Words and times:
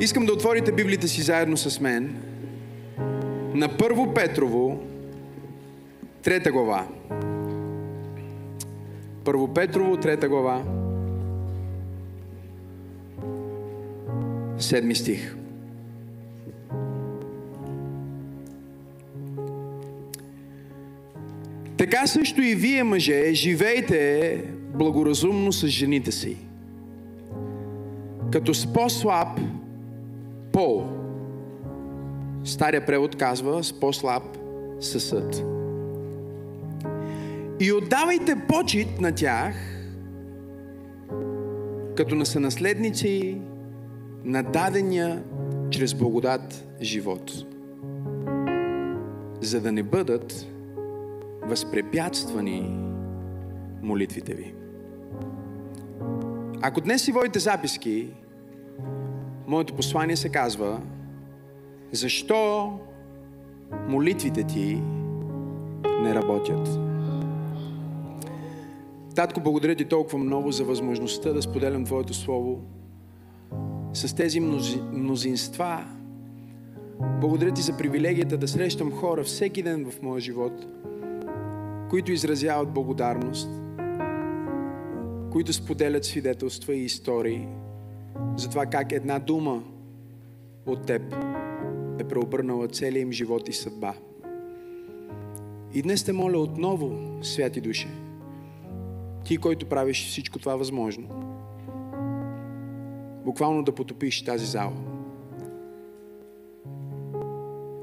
Искам 0.00 0.26
да 0.26 0.32
отворите 0.32 0.72
Библията 0.72 1.08
си 1.08 1.22
заедно 1.22 1.56
с 1.56 1.80
мен 1.80 2.16
на 3.54 3.76
Първо 3.76 4.14
Петрово, 4.14 4.80
трета 6.22 6.52
глава. 6.52 6.86
Първо 9.24 9.54
Петрово, 9.54 9.96
трета 9.96 10.28
глава, 10.28 10.62
седми 14.58 14.94
стих. 14.94 15.36
Така 21.76 22.06
също 22.06 22.42
и 22.42 22.54
вие, 22.54 22.82
мъже, 22.82 23.34
живейте 23.34 24.42
благоразумно 24.74 25.52
с 25.52 25.66
жените 25.66 26.12
си, 26.12 26.36
като 28.32 28.54
с 28.54 28.72
по-слаб 28.72 29.28
пол. 30.56 30.84
Стария 32.44 32.86
превод 32.86 33.16
казва 33.16 33.64
с 33.64 33.80
по-слаб 33.80 34.22
съсъд. 34.80 35.44
И 37.60 37.72
отдавайте 37.72 38.36
почет 38.48 39.00
на 39.00 39.12
тях, 39.12 39.54
като 41.96 42.14
на 42.14 42.26
сънаследници 42.26 43.40
на 44.24 44.42
дадения 44.42 45.22
чрез 45.70 45.94
благодат 45.94 46.68
живот, 46.82 47.32
за 49.40 49.60
да 49.60 49.72
не 49.72 49.82
бъдат 49.82 50.46
възпрепятствани 51.42 52.78
молитвите 53.82 54.34
ви. 54.34 54.54
Ако 56.62 56.80
днес 56.80 57.02
си 57.02 57.12
водите 57.12 57.38
записки, 57.38 58.14
моето 59.46 59.74
послание 59.74 60.16
се 60.16 60.28
казва 60.28 60.80
Защо 61.92 62.72
молитвите 63.88 64.44
ти 64.44 64.82
не 66.02 66.14
работят? 66.14 66.78
Татко, 69.14 69.40
благодаря 69.40 69.74
ти 69.74 69.84
толкова 69.84 70.18
много 70.18 70.52
за 70.52 70.64
възможността 70.64 71.32
да 71.32 71.42
споделям 71.42 71.84
Твоето 71.84 72.14
Слово 72.14 72.60
с 73.92 74.14
тези 74.16 74.40
мнози, 74.40 74.80
мнозинства. 74.92 75.84
Благодаря 77.20 77.54
ти 77.54 77.62
за 77.62 77.76
привилегията 77.76 78.36
да 78.36 78.48
срещам 78.48 78.92
хора 78.92 79.24
всеки 79.24 79.62
ден 79.62 79.90
в 79.90 80.02
моя 80.02 80.20
живот, 80.20 80.66
които 81.90 82.12
изразяват 82.12 82.72
благодарност, 82.72 83.48
които 85.32 85.52
споделят 85.52 86.04
свидетелства 86.04 86.74
и 86.74 86.84
истории 86.84 87.48
за 88.36 88.50
това 88.50 88.66
как 88.66 88.92
една 88.92 89.18
дума 89.18 89.62
от 90.66 90.86
теб 90.86 91.02
е 91.98 92.04
преобърнала 92.04 92.68
целия 92.68 93.00
им 93.00 93.12
живот 93.12 93.48
и 93.48 93.52
съдба. 93.52 93.94
И 95.74 95.82
днес 95.82 96.04
те 96.04 96.12
моля 96.12 96.38
отново, 96.38 97.18
святи 97.22 97.60
душе, 97.60 97.88
ти, 99.24 99.36
който 99.36 99.66
правиш 99.66 100.06
всичко 100.06 100.38
това 100.38 100.56
възможно, 100.56 101.08
буквално 103.24 103.62
да 103.62 103.74
потопиш 103.74 104.24
тази 104.24 104.46
зала. 104.46 104.72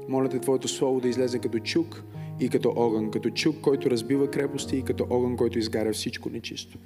Моля 0.08 0.28
те 0.28 0.38
Твоето 0.38 0.68
Слово 0.68 1.00
да 1.00 1.08
излезе 1.08 1.38
като 1.38 1.58
чук 1.58 2.04
и 2.40 2.48
като 2.48 2.72
огън, 2.76 3.10
като 3.10 3.30
чук, 3.30 3.60
който 3.60 3.90
разбива 3.90 4.30
крепости 4.30 4.76
и 4.76 4.82
като 4.82 5.06
огън, 5.10 5.36
който 5.36 5.58
изгаря 5.58 5.92
всичко 5.92 6.30
нечисто. 6.30 6.78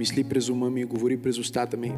Мисли 0.00 0.24
през 0.24 0.48
ума 0.48 0.70
ми, 0.70 0.84
говори 0.84 1.16
през 1.16 1.38
устата 1.38 1.76
ми 1.76 1.92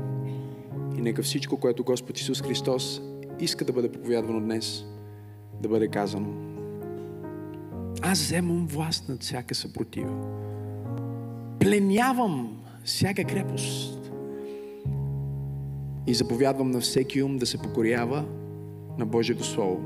и 0.98 1.00
нека 1.00 1.22
всичко, 1.22 1.56
което 1.56 1.84
Господ 1.84 2.18
Исус 2.18 2.42
Христос 2.42 3.02
иска 3.40 3.64
да 3.64 3.72
бъде 3.72 3.92
проповядвано 3.92 4.40
днес, 4.40 4.84
да 5.62 5.68
бъде 5.68 5.88
казано. 5.88 6.28
Аз 8.00 8.20
вземам 8.20 8.66
власт 8.66 9.08
над 9.08 9.22
всяка 9.22 9.54
съпротива. 9.54 10.14
Пленявам 11.60 12.62
всяка 12.84 13.24
крепост. 13.24 14.12
И 16.06 16.14
заповядвам 16.14 16.70
на 16.70 16.80
всеки 16.80 17.22
ум 17.22 17.38
да 17.38 17.46
се 17.46 17.58
покорява 17.58 18.24
на 18.98 19.06
Божието 19.06 19.44
Слово. 19.44 19.80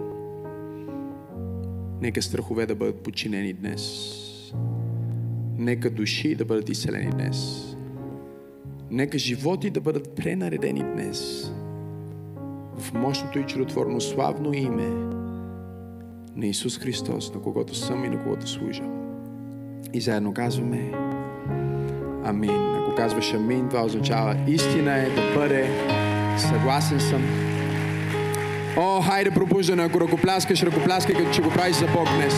Нека 2.01 2.23
страхове 2.23 2.67
да 2.67 2.75
бъдат 2.75 3.03
подчинени 3.03 3.53
днес. 3.53 4.13
Нека 5.59 5.91
души 5.91 6.35
да 6.35 6.45
бъдат 6.45 6.69
изцелени 6.69 7.11
днес. 7.11 7.76
Нека 8.91 9.19
животи 9.19 9.71
да 9.71 9.81
бъдат 9.81 10.17
пренаредени 10.17 10.83
днес 10.83 11.51
в 12.79 12.93
мощното 12.95 13.39
и 13.39 13.47
чудотворно 13.47 14.01
славно 14.01 14.55
име 14.55 14.89
на 16.37 16.47
Исус 16.47 16.79
Христос, 16.79 17.35
на 17.35 17.43
когото 17.43 17.75
съм 17.75 18.05
и 18.05 18.09
на 18.09 18.23
когото 18.23 18.49
служа. 18.49 18.83
И 19.93 20.01
заедно 20.01 20.35
казваме 20.35 20.93
Амин. 22.25 22.75
Ако 22.75 22.95
казваш 22.95 23.33
Амин, 23.33 23.69
това 23.69 23.85
означава 23.85 24.37
истина 24.47 24.99
е 24.99 25.11
да 25.11 25.35
бъде 25.35 25.71
съгласен 26.39 27.01
съм. 27.01 27.23
О, 28.77 29.03
хайде 29.03 29.31
пробуждане, 29.31 29.83
ако 29.83 30.01
ръкопляскаш, 30.01 30.63
ръкопляскай, 30.63 31.15
като 31.15 31.33
че 31.33 31.43
го 31.43 31.51
правиш 31.51 31.77
за 31.77 31.87
Бог 31.87 32.09
днес. 32.17 32.35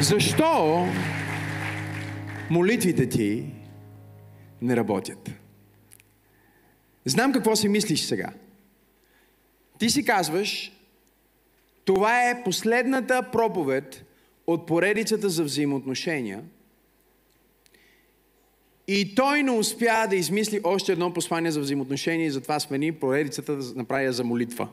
Защо 0.00 0.86
молитвите 2.50 3.08
ти 3.08 3.44
не 4.62 4.76
работят? 4.76 5.30
Знам 7.04 7.32
какво 7.32 7.56
си 7.56 7.68
мислиш 7.68 8.00
сега. 8.00 8.32
Ти 9.78 9.90
си 9.90 10.04
казваш, 10.04 10.72
това 11.84 12.30
е 12.30 12.42
последната 12.44 13.30
проповед 13.32 14.04
от 14.46 14.66
поредицата 14.66 15.28
за 15.28 15.44
взаимоотношения. 15.44 16.42
И 18.88 19.14
той 19.14 19.42
не 19.42 19.50
успя 19.50 20.06
да 20.10 20.16
измисли 20.16 20.60
още 20.64 20.92
едно 20.92 21.12
послание 21.14 21.50
за 21.50 21.60
взаимоотношения 21.60 22.26
и 22.26 22.30
затова 22.30 22.60
смени 22.60 22.92
поредицата 22.92 23.56
да 23.56 23.74
направи 23.74 24.12
за 24.12 24.24
молитва. 24.24 24.68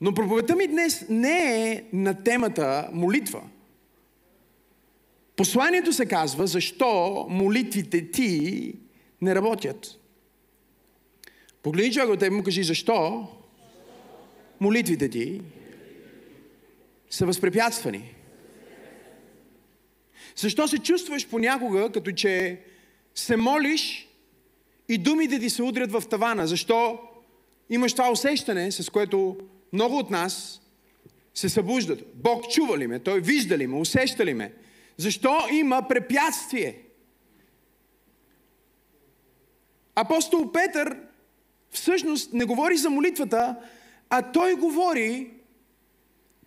Но 0.00 0.14
проповедта 0.14 0.56
ми 0.56 0.66
днес 0.66 1.06
не 1.08 1.72
е 1.72 1.84
на 1.92 2.22
темата 2.22 2.88
молитва. 2.92 3.42
Посланието 5.36 5.92
се 5.92 6.06
казва, 6.06 6.46
защо 6.46 7.26
молитвите 7.30 8.10
ти 8.10 8.74
не 9.20 9.34
работят. 9.34 9.98
Погледни 11.62 11.92
човек 11.92 12.08
от 12.08 12.18
теб 12.18 12.32
му 12.32 12.42
кажи, 12.42 12.62
защо 12.62 13.28
молитвите 14.60 15.08
ти 15.08 15.40
са 17.10 17.26
възпрепятствани. 17.26 18.14
Защо 20.36 20.68
се 20.68 20.78
чувстваш 20.78 21.28
понякога, 21.28 21.90
като 21.92 22.12
че 22.12 22.60
се 23.14 23.36
молиш 23.36 24.08
и 24.88 24.98
думите 24.98 25.40
ти 25.40 25.50
се 25.50 25.62
удрят 25.62 25.92
в 25.92 26.02
тавана? 26.10 26.46
Защо 26.46 26.98
имаш 27.70 27.92
това 27.92 28.10
усещане, 28.10 28.72
с 28.72 28.90
което 28.90 29.36
много 29.72 29.98
от 29.98 30.10
нас 30.10 30.60
се 31.34 31.48
събуждат? 31.48 32.04
Бог 32.14 32.50
чува 32.50 32.78
ли 32.78 32.86
ме? 32.86 32.98
Той 32.98 33.20
вижда 33.20 33.58
ли 33.58 33.66
ме? 33.66 33.76
Усеща 33.76 34.26
ли 34.26 34.34
ме? 34.34 34.52
Защо 34.96 35.38
има 35.52 35.88
препятствие? 35.88 36.78
Апостол 39.94 40.52
Петър 40.52 40.96
всъщност 41.70 42.32
не 42.32 42.44
говори 42.44 42.76
за 42.76 42.90
молитвата, 42.90 43.56
а 44.10 44.32
той 44.32 44.54
говори 44.54 45.30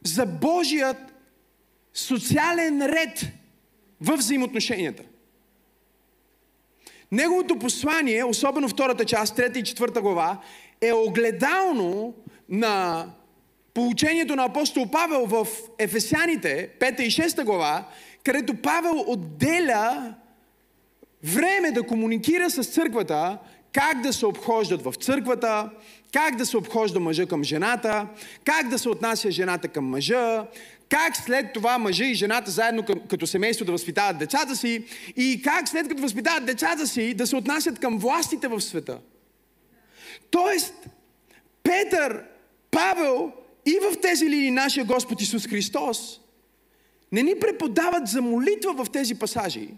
за 0.04 0.26
Божият 0.26 0.98
социален 1.94 2.82
ред 2.82 3.26
в 4.02 4.18
взаимоотношенията. 4.18 5.04
Неговото 7.12 7.60
послание, 7.60 8.24
особено 8.24 8.70
втората 8.70 9.06
част, 9.06 9.36
трета 9.36 9.60
и 9.60 9.64
четвърта 9.64 10.02
глава, 10.02 10.42
е 10.82 10.94
огледално 10.94 12.14
на 12.50 13.06
получението 13.74 14.36
на 14.36 14.44
апостол 14.44 14.92
Павел 14.92 15.26
в 15.26 15.48
Ефесяните, 15.80 16.70
5 16.80 17.02
и 17.02 17.12
6 17.12 17.44
глава, 17.44 17.88
където 18.28 18.62
Павел 18.62 19.04
отделя 19.08 20.14
време 21.24 21.72
да 21.72 21.84
комуникира 21.84 22.50
с 22.50 22.64
църквата, 22.64 23.38
как 23.74 24.02
да 24.02 24.14
се 24.14 24.26
обхождат 24.26 24.84
в 24.84 24.94
църквата, 25.02 25.70
как 26.14 26.36
да 26.36 26.46
се 26.46 26.58
обхожда 26.58 27.00
мъжа 27.00 27.26
към 27.26 27.44
жената, 27.44 28.08
как 28.44 28.70
да 28.70 28.80
се 28.80 28.90
отнася 28.90 29.32
жената 29.32 29.68
към 29.68 29.86
мъжа, 29.86 30.48
как 30.90 31.18
след 31.18 31.54
това 31.54 31.78
мъжа 31.78 32.06
и 32.06 32.14
жената 32.14 32.52
заедно 32.52 32.86
като 33.10 33.28
семейство 33.28 33.66
да 33.66 33.72
възпитават 33.72 34.18
децата 34.18 34.56
си 34.56 34.84
и 35.16 35.42
как 35.44 35.68
след 35.68 35.88
като 35.88 36.02
възпитават 36.02 36.46
децата 36.46 36.88
си 36.88 37.14
да 37.14 37.28
се 37.28 37.36
отнасят 37.36 37.80
към 37.80 37.98
властите 37.98 38.48
в 38.48 38.62
света. 38.62 39.00
Тоест, 40.32 40.74
Петър, 41.64 42.24
Павел 42.72 43.32
и 43.66 43.80
в 43.82 44.02
тези 44.02 44.30
линии 44.30 44.52
нашия 44.52 44.86
Господ 44.86 45.22
Исус 45.22 45.48
Христос 45.48 46.20
не 47.12 47.24
ни 47.24 47.40
преподават 47.40 48.08
за 48.08 48.22
молитва 48.22 48.86
в 48.86 48.90
тези 48.90 49.16
пасажи, 49.16 49.70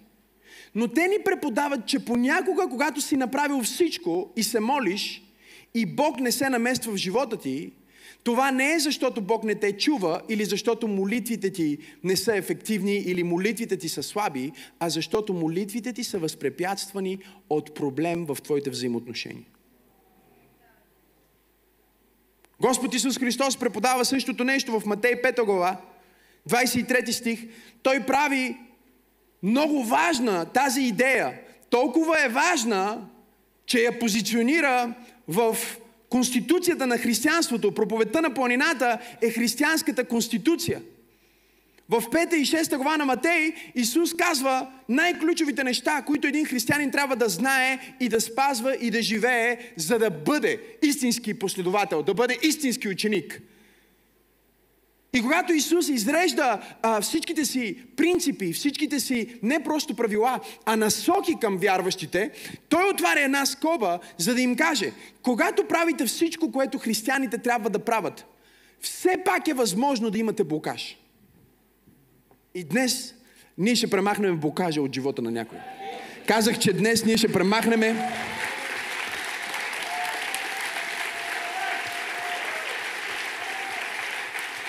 но 0.75 0.87
те 0.87 1.07
ни 1.07 1.17
преподават, 1.25 1.85
че 1.85 2.05
понякога, 2.05 2.67
когато 2.69 3.01
си 3.01 3.17
направил 3.17 3.61
всичко 3.61 4.33
и 4.35 4.43
се 4.43 4.59
молиш, 4.59 5.23
и 5.73 5.85
Бог 5.85 6.19
не 6.19 6.31
се 6.31 6.49
намества 6.49 6.91
в 6.91 6.95
живота 6.95 7.37
ти, 7.37 7.71
това 8.23 8.51
не 8.51 8.73
е 8.73 8.79
защото 8.79 9.21
Бог 9.21 9.43
не 9.43 9.55
те 9.55 9.77
чува 9.77 10.21
или 10.29 10.45
защото 10.45 10.87
молитвите 10.87 11.49
ти 11.49 11.77
не 12.03 12.15
са 12.15 12.35
ефективни 12.35 12.95
или 12.95 13.23
молитвите 13.23 13.77
ти 13.77 13.89
са 13.89 14.03
слаби, 14.03 14.51
а 14.79 14.89
защото 14.89 15.33
молитвите 15.33 15.93
ти 15.93 16.03
са 16.03 16.19
възпрепятствани 16.19 17.19
от 17.49 17.75
проблем 17.75 18.25
в 18.25 18.37
твоите 18.43 18.69
взаимоотношения. 18.69 19.45
Господ 22.61 22.93
Исус 22.93 23.19
Христос 23.19 23.57
преподава 23.57 24.05
същото 24.05 24.43
нещо 24.43 24.79
в 24.79 24.85
Матей 24.85 25.15
5 25.15 25.45
глава, 25.45 25.81
23 26.49 27.11
стих. 27.11 27.39
Той 27.83 27.99
прави 27.99 28.57
много 29.43 29.83
важна 29.83 30.45
тази 30.45 30.81
идея. 30.81 31.33
Толкова 31.69 32.25
е 32.25 32.29
важна, 32.29 33.01
че 33.65 33.79
я 33.79 33.99
позиционира 33.99 34.93
в 35.27 35.57
Конституцията 36.09 36.87
на 36.87 36.97
християнството, 36.97 37.71
проповедта 37.71 38.21
на 38.21 38.33
планината 38.33 38.99
е 39.21 39.29
християнската 39.29 40.03
конституция. 40.03 40.81
В 41.89 42.01
5 42.01 42.33
и 42.33 42.45
6 42.45 42.75
глава 42.75 42.97
на 42.97 43.05
Матей 43.05 43.53
Исус 43.75 44.13
казва 44.13 44.67
най-ключовите 44.89 45.63
неща, 45.63 46.03
които 46.07 46.27
един 46.27 46.45
християнин 46.45 46.91
трябва 46.91 47.15
да 47.15 47.29
знае 47.29 47.95
и 47.99 48.09
да 48.09 48.21
спазва 48.21 48.75
и 48.75 48.91
да 48.91 49.01
живее, 49.01 49.57
за 49.75 49.99
да 49.99 50.09
бъде 50.09 50.59
истински 50.81 51.33
последовател, 51.33 52.03
да 52.03 52.13
бъде 52.13 52.37
истински 52.43 52.87
ученик. 52.87 53.41
И 55.13 55.21
когато 55.21 55.53
Исус 55.53 55.89
изрежда 55.89 56.61
а, 56.81 57.01
всичките 57.01 57.45
си 57.45 57.77
принципи, 57.95 58.53
всичките 58.53 58.99
си 58.99 59.39
не 59.43 59.63
просто 59.63 59.95
правила, 59.95 60.39
а 60.65 60.75
насоки 60.75 61.35
към 61.41 61.57
вярващите, 61.57 62.31
Той 62.69 62.89
отваря 62.89 63.21
една 63.21 63.45
скоба, 63.45 63.99
за 64.17 64.35
да 64.35 64.41
им 64.41 64.55
каже, 64.55 64.91
когато 65.21 65.67
правите 65.67 66.05
всичко, 66.05 66.51
което 66.51 66.77
християните 66.77 67.37
трябва 67.37 67.69
да 67.69 67.79
правят, 67.79 68.25
все 68.81 69.17
пак 69.25 69.47
е 69.47 69.53
възможно 69.53 70.09
да 70.09 70.17
имате 70.17 70.43
блокаж. 70.43 70.97
И 72.55 72.63
днес 72.63 73.15
ние 73.57 73.75
ще 73.75 73.89
премахнем 73.89 74.37
блокажа 74.37 74.81
от 74.81 74.95
живота 74.95 75.21
на 75.21 75.31
някой. 75.31 75.57
Казах, 76.27 76.59
че 76.59 76.73
днес 76.73 77.05
ние 77.05 77.17
ще 77.17 77.31
премахнем 77.31 77.97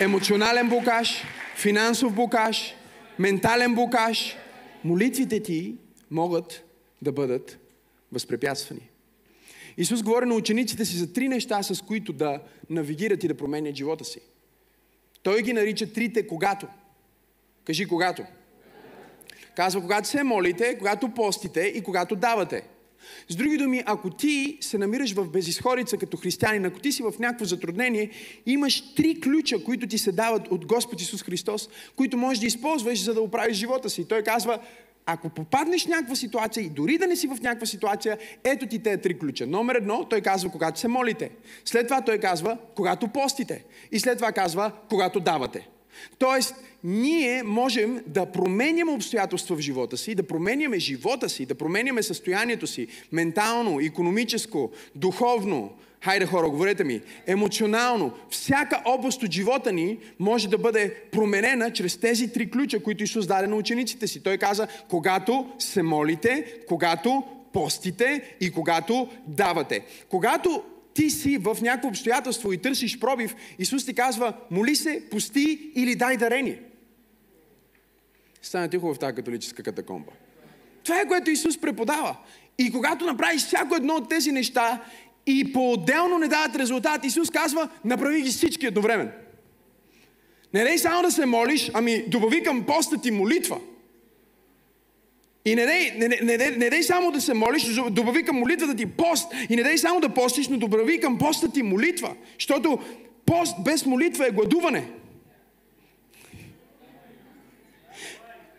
емоционален 0.01 0.69
блокаж, 0.69 1.25
финансов 1.57 2.15
блокаж, 2.15 2.75
ментален 3.19 3.75
блокаж, 3.75 4.37
молитвите 4.85 5.43
ти 5.43 5.75
могат 6.11 6.65
да 7.03 7.13
бъдат 7.13 7.59
възпрепятствани. 8.13 8.89
Исус 9.77 10.03
говори 10.03 10.27
на 10.27 10.35
учениците 10.35 10.85
си 10.85 10.97
за 10.97 11.13
три 11.13 11.29
неща, 11.29 11.63
с 11.63 11.83
които 11.83 12.13
да 12.13 12.41
навигират 12.71 13.25
и 13.25 13.29
да 13.29 13.37
променят 13.37 13.77
живота 13.77 14.05
си. 14.05 14.21
Той 15.23 15.43
ги 15.43 15.53
нарича 15.53 15.93
трите 15.93 16.27
когато. 16.27 16.67
Кажи 17.65 17.89
когато. 17.89 18.25
Казва, 19.57 19.81
когато 19.81 20.09
се 20.09 20.23
молите, 20.23 20.79
когато 20.79 21.09
постите 21.09 21.61
и 21.61 21.83
когато 21.83 22.17
давате. 22.17 22.63
С 23.29 23.37
други 23.37 23.57
думи, 23.57 23.83
ако 23.87 24.11
ти 24.11 24.59
се 24.61 24.79
намираш 24.79 25.13
в 25.13 25.31
безисходица 25.31 25.97
като 25.97 26.17
християнин, 26.17 26.65
ако 26.65 26.81
ти 26.81 26.93
си 26.93 27.03
в 27.03 27.15
някакво 27.19 27.45
затруднение, 27.45 28.11
имаш 28.47 28.95
три 28.95 29.21
ключа, 29.21 29.65
които 29.65 29.87
ти 29.87 29.99
се 29.99 30.13
дават 30.13 30.49
от 30.49 30.67
Господ 30.67 31.01
Исус 31.01 31.23
Христос, 31.23 31.69
които 31.97 32.17
можеш 32.17 32.41
да 32.41 32.47
използваш, 32.47 33.05
за 33.05 33.15
да 33.15 33.21
оправиш 33.21 33.57
живота 33.57 33.91
си. 33.91 34.09
Той 34.09 34.23
казва, 34.23 34.59
ако 35.07 35.29
попаднеш 35.29 35.85
в 35.85 35.89
някаква 35.89 36.15
ситуация 36.15 36.65
и 36.65 36.69
дори 36.69 36.99
да 36.99 37.07
не 37.07 37.17
си 37.17 37.27
в 37.27 37.39
някаква 37.43 37.67
ситуация, 37.67 38.19
ето 38.45 38.67
ти 38.67 38.83
тези 38.83 39.03
три 39.03 39.19
ключа. 39.19 39.47
Номер 39.47 39.75
едно, 39.75 40.05
той 40.05 40.21
казва, 40.21 40.51
когато 40.51 40.81
се 40.81 40.89
молите. 40.89 41.31
След 41.65 41.87
това 41.87 42.01
той 42.01 42.19
казва, 42.19 42.59
когато 42.75 43.09
постите. 43.09 43.65
И 43.93 44.01
след 44.01 44.19
това 44.19 44.33
казва, 44.33 44.73
когато 44.89 45.21
давате. 45.21 45.69
Тоест, 46.19 46.55
ние 46.85 47.43
можем 47.43 48.03
да 48.07 48.27
променяме 48.27 48.93
обстоятелства 48.93 49.57
в 49.57 49.61
живота 49.61 49.97
си, 49.97 50.15
да 50.15 50.23
променяме 50.23 50.79
живота 50.79 51.29
си, 51.29 51.47
да 51.47 51.55
променяме 51.55 52.03
състоянието 52.03 52.67
си, 52.67 52.87
ментално, 53.13 53.81
економическо, 53.81 54.71
духовно, 54.95 55.73
хайде 56.05 56.27
хора, 56.27 56.51
говорете 56.51 56.85
ми, 56.85 57.01
емоционално, 57.27 58.13
всяка 58.31 58.83
област 58.85 59.23
от 59.23 59.33
живота 59.33 59.73
ни 59.73 59.99
може 60.19 60.49
да 60.49 60.59
бъде 60.59 60.95
променена 61.13 61.73
чрез 61.73 61.97
тези 61.97 62.33
три 62.33 62.51
ключа, 62.51 62.83
които 62.83 63.05
Исус 63.05 63.27
даде 63.27 63.47
на 63.47 63.57
учениците 63.57 64.07
си. 64.07 64.23
Той 64.23 64.39
каза, 64.39 64.69
когато 64.89 65.51
се 65.59 65.83
молите, 65.83 66.55
когато 66.69 67.23
постите 67.53 68.37
и 68.41 68.51
когато 68.51 69.09
давате. 69.27 69.81
Когато 70.09 70.63
ти 70.95 71.11
си 71.11 71.39
в 71.39 71.59
някакво 71.63 71.89
обстоятелство 71.89 72.53
и 72.53 72.59
търсиш 72.59 72.99
пробив, 72.99 73.35
Исус 73.59 73.87
ти 73.87 73.95
казва, 73.95 74.33
моли 74.51 74.77
се, 74.77 75.03
пости 75.11 75.71
или 75.75 75.95
дай 75.95 76.17
дарение. 76.17 76.63
Стане 78.43 78.69
тихо 78.69 78.95
в 78.95 78.99
тази 78.99 79.15
католическа 79.15 79.63
катакомба. 79.63 80.11
Това 80.85 81.01
е 81.01 81.09
което 81.09 81.31
Исус 81.31 81.61
преподава. 81.61 82.17
И 82.59 82.73
когато 82.73 83.07
направиш 83.07 83.43
всяко 83.43 83.75
едно 83.75 83.95
от 83.95 84.09
тези 84.09 84.33
неща 84.33 84.85
и 85.27 85.53
по-отделно 85.53 86.19
не 86.19 86.29
дават 86.29 86.57
резултат, 86.57 87.05
Исус 87.05 87.31
казва, 87.31 87.69
направи 87.85 88.23
ги 88.23 88.29
всички 88.29 88.67
едновременно. 88.67 89.11
Не 90.55 90.65
дай 90.65 90.79
само 90.79 91.03
да 91.03 91.11
се 91.11 91.27
молиш, 91.27 91.71
ами 91.75 92.05
добави 92.09 92.43
към 92.43 92.67
поста 92.67 93.01
ти 93.01 93.11
молитва. 93.11 93.61
И 95.45 95.55
не 95.55 95.65
дай, 95.65 95.93
не, 95.97 96.09
не, 96.09 96.37
не, 96.37 96.51
не 96.51 96.71
дай 96.71 96.83
само 96.83 97.13
да 97.13 97.21
се 97.21 97.35
молиш, 97.35 97.75
добави 97.91 98.25
към 98.25 98.37
молитвата 98.37 98.77
ти 98.77 98.87
пост. 98.87 99.33
И 99.49 99.57
не 99.57 99.63
дай 99.63 99.79
само 99.79 100.01
да 100.01 100.09
постиш, 100.09 100.49
но 100.49 100.59
добави 100.59 101.01
към 101.01 101.19
поста 101.19 101.53
ти 101.53 101.63
молитва. 101.63 102.15
Защото 102.39 102.79
пост 103.27 103.57
без 103.65 103.87
молитва 103.87 104.27
е 104.27 104.31
гладуване. 104.31 104.91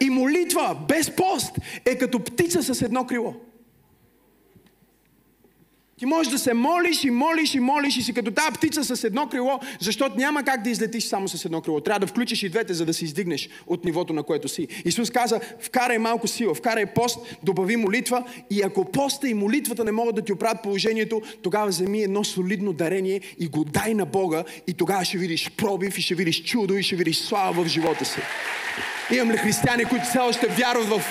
И 0.02 0.10
молитва 0.10 0.78
без 0.88 1.16
пост 1.16 1.60
е 1.86 1.98
като 1.98 2.20
птица 2.20 2.64
с 2.64 2.82
едно 2.82 3.06
крило. 3.06 3.36
Ти 6.02 6.06
можеш 6.06 6.32
да 6.32 6.40
се 6.40 6.54
молиш 6.54 7.04
и 7.04 7.10
молиш 7.10 7.56
и 7.56 7.60
молиш 7.60 7.98
и 7.98 8.02
си 8.02 8.14
като 8.14 8.32
тази 8.32 8.52
птица 8.52 8.84
с 8.84 9.04
едно 9.04 9.28
крило, 9.28 9.60
защото 9.80 10.16
няма 10.18 10.44
как 10.44 10.64
да 10.64 10.70
излетиш 10.70 11.04
само 11.04 11.28
с 11.28 11.46
едно 11.46 11.62
крило. 11.62 11.80
Трябва 11.80 12.00
да 12.00 12.08
включиш 12.08 12.44
и 12.44 12.50
двете, 12.50 12.74
за 12.74 12.86
да 12.86 12.94
се 12.94 13.06
издигнеш 13.06 13.50
от 13.68 13.86
нивото, 13.86 14.14
на 14.14 14.24
което 14.24 14.48
си. 14.48 14.68
Исус 14.86 15.10
каза, 15.10 15.40
вкарай 15.60 15.98
малко 15.98 16.28
сила, 16.28 16.54
вкарай 16.54 16.86
пост, 16.86 17.38
добави 17.44 17.76
молитва 17.76 18.24
и 18.50 18.62
ако 18.62 18.86
поста 18.86 19.28
и 19.30 19.34
молитвата 19.34 19.84
не 19.84 19.92
могат 19.92 20.16
да 20.16 20.22
ти 20.22 20.34
оправят 20.34 20.64
положението, 20.64 21.22
тогава 21.44 21.68
вземи 21.68 22.04
едно 22.04 22.24
солидно 22.24 22.74
дарение 22.74 23.22
и 23.40 23.48
го 23.48 23.64
дай 23.64 23.94
на 23.94 24.06
Бога 24.06 24.44
и 24.68 24.74
тогава 24.74 25.06
ще 25.06 25.18
видиш 25.18 25.52
пробив 25.58 25.98
и 25.98 26.02
ще 26.02 26.16
видиш 26.16 26.44
чудо 26.44 26.74
и 26.74 26.84
ще 26.84 26.96
видиш 26.96 27.18
слава 27.18 27.64
в 27.64 27.68
живота 27.68 28.06
си. 28.06 28.20
Имам 29.12 29.32
ли 29.32 29.38
християни, 29.38 29.86
които 29.86 30.06
все 30.06 30.20
още 30.20 30.48
вярват 30.48 30.88
в 30.88 31.02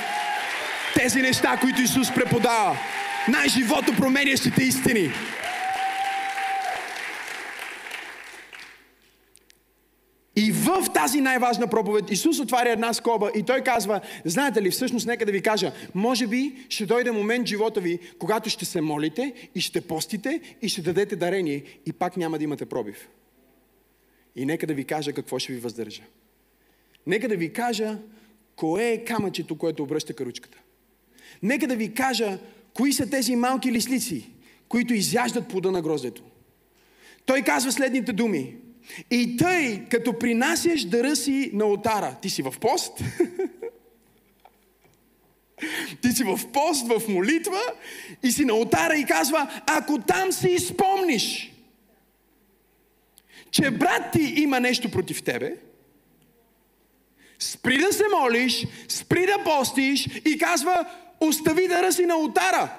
тези 0.94 1.22
неща, 1.22 1.58
които 1.60 1.82
Исус 1.82 2.14
преподава? 2.14 2.76
Най-живото 3.28 3.96
променящите 3.96 4.62
истини. 4.62 5.10
И 10.36 10.52
в 10.52 10.92
тази 10.94 11.20
най-важна 11.20 11.66
проповед 11.66 12.10
Исус 12.10 12.40
отваря 12.40 12.70
една 12.70 12.92
скоба 12.92 13.30
и 13.36 13.42
той 13.42 13.60
казва, 13.60 14.00
знаете 14.24 14.62
ли, 14.62 14.70
всъщност 14.70 15.06
нека 15.06 15.26
да 15.26 15.32
ви 15.32 15.42
кажа, 15.42 15.72
може 15.94 16.26
би 16.26 16.66
ще 16.68 16.86
дойде 16.86 17.10
момент 17.10 17.46
в 17.46 17.48
живота 17.48 17.80
ви, 17.80 17.98
когато 18.18 18.50
ще 18.50 18.64
се 18.64 18.80
молите 18.80 19.32
и 19.54 19.60
ще 19.60 19.80
постите 19.80 20.40
и 20.62 20.68
ще 20.68 20.82
дадете 20.82 21.16
дарение 21.16 21.64
и 21.86 21.92
пак 21.92 22.16
няма 22.16 22.38
да 22.38 22.44
имате 22.44 22.66
пробив. 22.66 23.08
И 24.36 24.46
нека 24.46 24.66
да 24.66 24.74
ви 24.74 24.84
кажа 24.84 25.12
какво 25.12 25.38
ще 25.38 25.52
ви 25.52 25.58
въздържа. 25.58 26.02
Нека 27.06 27.28
да 27.28 27.36
ви 27.36 27.52
кажа 27.52 27.98
кое 28.56 28.88
е 28.88 29.04
камъчето, 29.04 29.58
което 29.58 29.82
обръща 29.82 30.14
каручката. 30.14 30.58
Нека 31.42 31.66
да 31.66 31.76
ви 31.76 31.94
кажа 31.94 32.38
Кои 32.74 32.92
са 32.92 33.10
тези 33.10 33.36
малки 33.36 33.72
лислици, 33.72 34.30
които 34.68 34.94
изяждат 34.94 35.48
плода 35.48 35.70
на 35.70 35.82
гроздето? 35.82 36.22
Той 37.26 37.42
казва 37.42 37.72
следните 37.72 38.12
думи. 38.12 38.56
И 39.10 39.36
тъй, 39.36 39.84
като 39.88 40.18
принасяш 40.18 40.84
дъра 40.84 41.16
си 41.16 41.50
на 41.54 41.64
отара, 41.64 42.16
ти 42.22 42.30
си 42.30 42.42
в 42.42 42.54
пост, 42.60 42.92
ти 46.02 46.12
си 46.12 46.24
в 46.24 46.40
пост, 46.52 46.88
в 46.88 47.02
молитва 47.08 47.60
и 48.22 48.32
си 48.32 48.44
на 48.44 48.54
отара 48.54 48.96
и 48.96 49.04
казва, 49.04 49.62
ако 49.66 49.98
там 49.98 50.32
си 50.32 50.58
спомниш, 50.58 51.52
че 53.50 53.70
брат 53.70 54.02
ти 54.12 54.22
има 54.22 54.60
нещо 54.60 54.90
против 54.90 55.22
тебе, 55.22 55.56
спри 57.38 57.78
да 57.78 57.92
се 57.92 58.04
молиш, 58.20 58.66
спри 58.88 59.26
да 59.26 59.44
постиш 59.44 60.08
и 60.24 60.38
казва, 60.38 60.86
остави 61.20 61.68
да 61.68 61.82
ръси 61.82 62.06
на 62.06 62.16
ултара. 62.16 62.70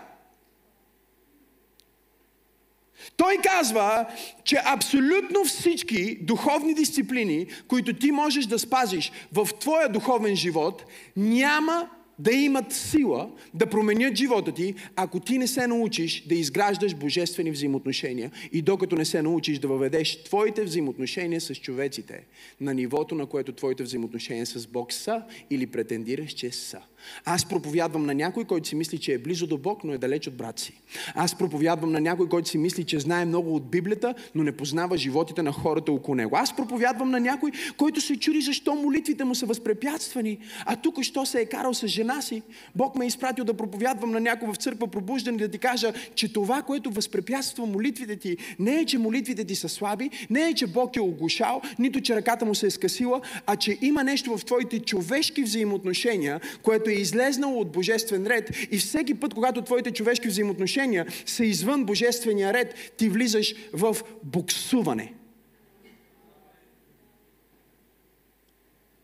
Той 3.17 3.37
казва, 3.43 4.05
че 4.43 4.57
абсолютно 4.65 5.45
всички 5.45 6.15
духовни 6.15 6.73
дисциплини, 6.73 7.47
които 7.67 7.93
ти 7.93 8.11
можеш 8.11 8.45
да 8.45 8.59
спазиш 8.59 9.11
в 9.33 9.49
твоя 9.59 9.89
духовен 9.89 10.35
живот, 10.35 10.85
няма 11.15 11.89
да 12.19 12.31
имат 12.31 12.73
сила 12.73 13.29
да 13.53 13.65
променят 13.65 14.15
живота 14.15 14.51
ти, 14.51 14.75
ако 14.95 15.19
ти 15.19 15.37
не 15.37 15.47
се 15.47 15.67
научиш 15.67 16.23
да 16.27 16.35
изграждаш 16.35 16.95
божествени 16.95 17.51
взаимоотношения 17.51 18.31
и 18.51 18.61
докато 18.61 18.95
не 18.95 19.05
се 19.05 19.21
научиш 19.21 19.59
да 19.59 19.67
въведеш 19.67 20.23
твоите 20.23 20.63
взаимоотношения 20.63 21.41
с 21.41 21.55
човеците 21.55 22.23
на 22.61 22.73
нивото, 22.73 23.15
на 23.15 23.25
което 23.25 23.51
твоите 23.51 23.83
взаимоотношения 23.83 24.45
с 24.45 24.67
Бог 24.67 24.93
са 24.93 25.23
или 25.49 25.67
претендираш, 25.67 26.31
че 26.31 26.51
са. 26.51 26.79
Аз 27.25 27.45
проповядвам 27.45 28.05
на 28.05 28.13
някой, 28.13 28.45
който 28.45 28.67
си 28.67 28.75
мисли, 28.75 28.97
че 28.97 29.13
е 29.13 29.17
близо 29.17 29.47
до 29.47 29.57
Бог, 29.57 29.83
но 29.83 29.93
е 29.93 29.97
далеч 29.97 30.27
от 30.27 30.33
брат 30.33 30.59
си. 30.59 30.73
Аз 31.15 31.37
проповядвам 31.37 31.91
на 31.91 32.01
някой, 32.01 32.29
който 32.29 32.49
си 32.49 32.57
мисли, 32.57 32.83
че 32.83 32.99
знае 32.99 33.25
много 33.25 33.55
от 33.55 33.69
Библията, 33.69 34.13
но 34.35 34.43
не 34.43 34.51
познава 34.51 34.97
животите 34.97 35.41
на 35.41 35.51
хората 35.51 35.91
около 35.91 36.15
него. 36.15 36.35
Аз 36.35 36.55
проповядвам 36.55 37.11
на 37.11 37.19
някой, 37.19 37.51
който 37.77 38.01
се 38.01 38.17
чуди 38.17 38.41
защо 38.41 38.75
молитвите 38.75 39.23
му 39.23 39.35
са 39.35 39.45
възпрепятствани, 39.45 40.37
а 40.65 40.75
тук 40.75 41.01
що 41.01 41.25
се 41.25 41.41
е 41.41 41.45
карал 41.45 41.73
с 41.73 41.87
жена 41.87 42.21
си. 42.21 42.41
Бог 42.75 42.95
ме 42.95 43.05
е 43.05 43.07
изпратил 43.07 43.45
да 43.45 43.53
проповядвам 43.53 44.11
на 44.11 44.19
някой 44.19 44.53
в 44.53 44.55
църква 44.55 44.87
пробуждане 44.87 45.37
да 45.37 45.47
ти 45.47 45.57
кажа, 45.57 45.93
че 46.15 46.33
това, 46.33 46.61
което 46.61 46.91
възпрепятства 46.91 47.65
молитвите 47.65 48.15
ти, 48.15 48.37
не 48.59 48.79
е, 48.79 48.85
че 48.85 48.97
молитвите 48.97 49.45
ти 49.45 49.55
са 49.55 49.69
слаби, 49.69 50.09
не 50.29 50.41
е, 50.41 50.53
че 50.53 50.67
Бог 50.67 50.95
е 50.95 51.01
огушал, 51.01 51.61
нито 51.79 52.01
че 52.01 52.15
ръката 52.15 52.45
му 52.45 52.55
се 52.55 52.67
е 52.67 52.69
скъсила, 52.69 53.21
а 53.45 53.55
че 53.55 53.77
има 53.81 54.03
нещо 54.03 54.37
в 54.37 54.45
твоите 54.45 54.79
човешки 54.79 55.43
взаимоотношения, 55.43 56.41
което 56.63 56.89
е 56.91 56.99
излезнало 56.99 57.59
от 57.59 57.71
божествен 57.71 58.27
ред 58.27 58.49
и 58.71 58.77
всеки 58.77 59.13
път, 59.13 59.33
когато 59.33 59.61
твоите 59.61 59.91
човешки 59.91 60.27
взаимоотношения 60.27 61.05
са 61.25 61.45
извън 61.45 61.85
божествения 61.85 62.53
ред, 62.53 62.75
ти 62.97 63.09
влизаш 63.09 63.55
в 63.73 63.97
буксуване. 64.23 65.13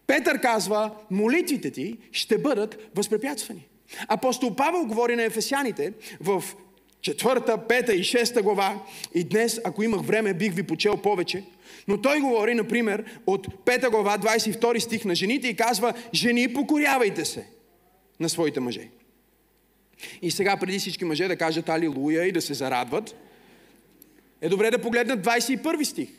Петър 0.07 0.41
казва, 0.41 0.91
молитвите 1.11 1.71
ти 1.71 1.97
ще 2.11 2.37
бъдат 2.37 2.89
възпрепятствани. 2.95 3.67
Апостол 4.07 4.55
Павел 4.55 4.85
говори 4.85 5.15
на 5.15 5.23
ефесяните 5.23 5.93
в 6.19 6.43
четвърта, 7.01 7.57
пета 7.57 7.93
и 7.93 8.03
шеста 8.03 8.41
глава. 8.41 8.83
И 9.13 9.23
днес, 9.23 9.61
ако 9.63 9.83
имах 9.83 10.01
време, 10.01 10.33
бих 10.33 10.53
ви 10.53 10.63
почел 10.63 10.97
повече. 10.97 11.43
Но 11.87 12.01
той 12.01 12.19
говори, 12.19 12.53
например, 12.53 13.03
от 13.27 13.65
пета 13.65 13.89
глава, 13.89 14.17
22 14.17 14.79
стих 14.79 15.05
на 15.05 15.15
жените 15.15 15.47
и 15.47 15.55
казва, 15.55 15.93
жени, 16.13 16.53
покорявайте 16.53 17.25
се 17.25 17.47
на 18.19 18.29
своите 18.29 18.59
мъже. 18.59 18.89
И 20.21 20.31
сега 20.31 20.57
преди 20.57 20.79
всички 20.79 21.05
мъже 21.05 21.27
да 21.27 21.37
кажат 21.37 21.69
Алилуя 21.69 22.25
и 22.25 22.31
да 22.31 22.41
се 22.41 22.53
зарадват, 22.53 23.15
е 24.41 24.49
добре 24.49 24.71
да 24.71 24.81
погледнат 24.81 25.25
21 25.25 25.83
стих. 25.83 26.09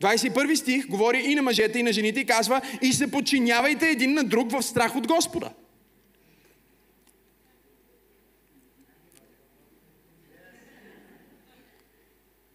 21 0.00 0.54
стих 0.54 0.86
говори 0.86 1.18
и 1.18 1.34
на 1.34 1.42
мъжете, 1.42 1.78
и 1.78 1.82
на 1.82 1.92
жените 1.92 2.20
и 2.20 2.26
казва 2.26 2.60
и 2.82 2.92
се 2.92 3.10
подчинявайте 3.10 3.88
един 3.88 4.14
на 4.14 4.24
друг 4.24 4.52
в 4.52 4.62
страх 4.62 4.96
от 4.96 5.06
Господа. 5.06 5.50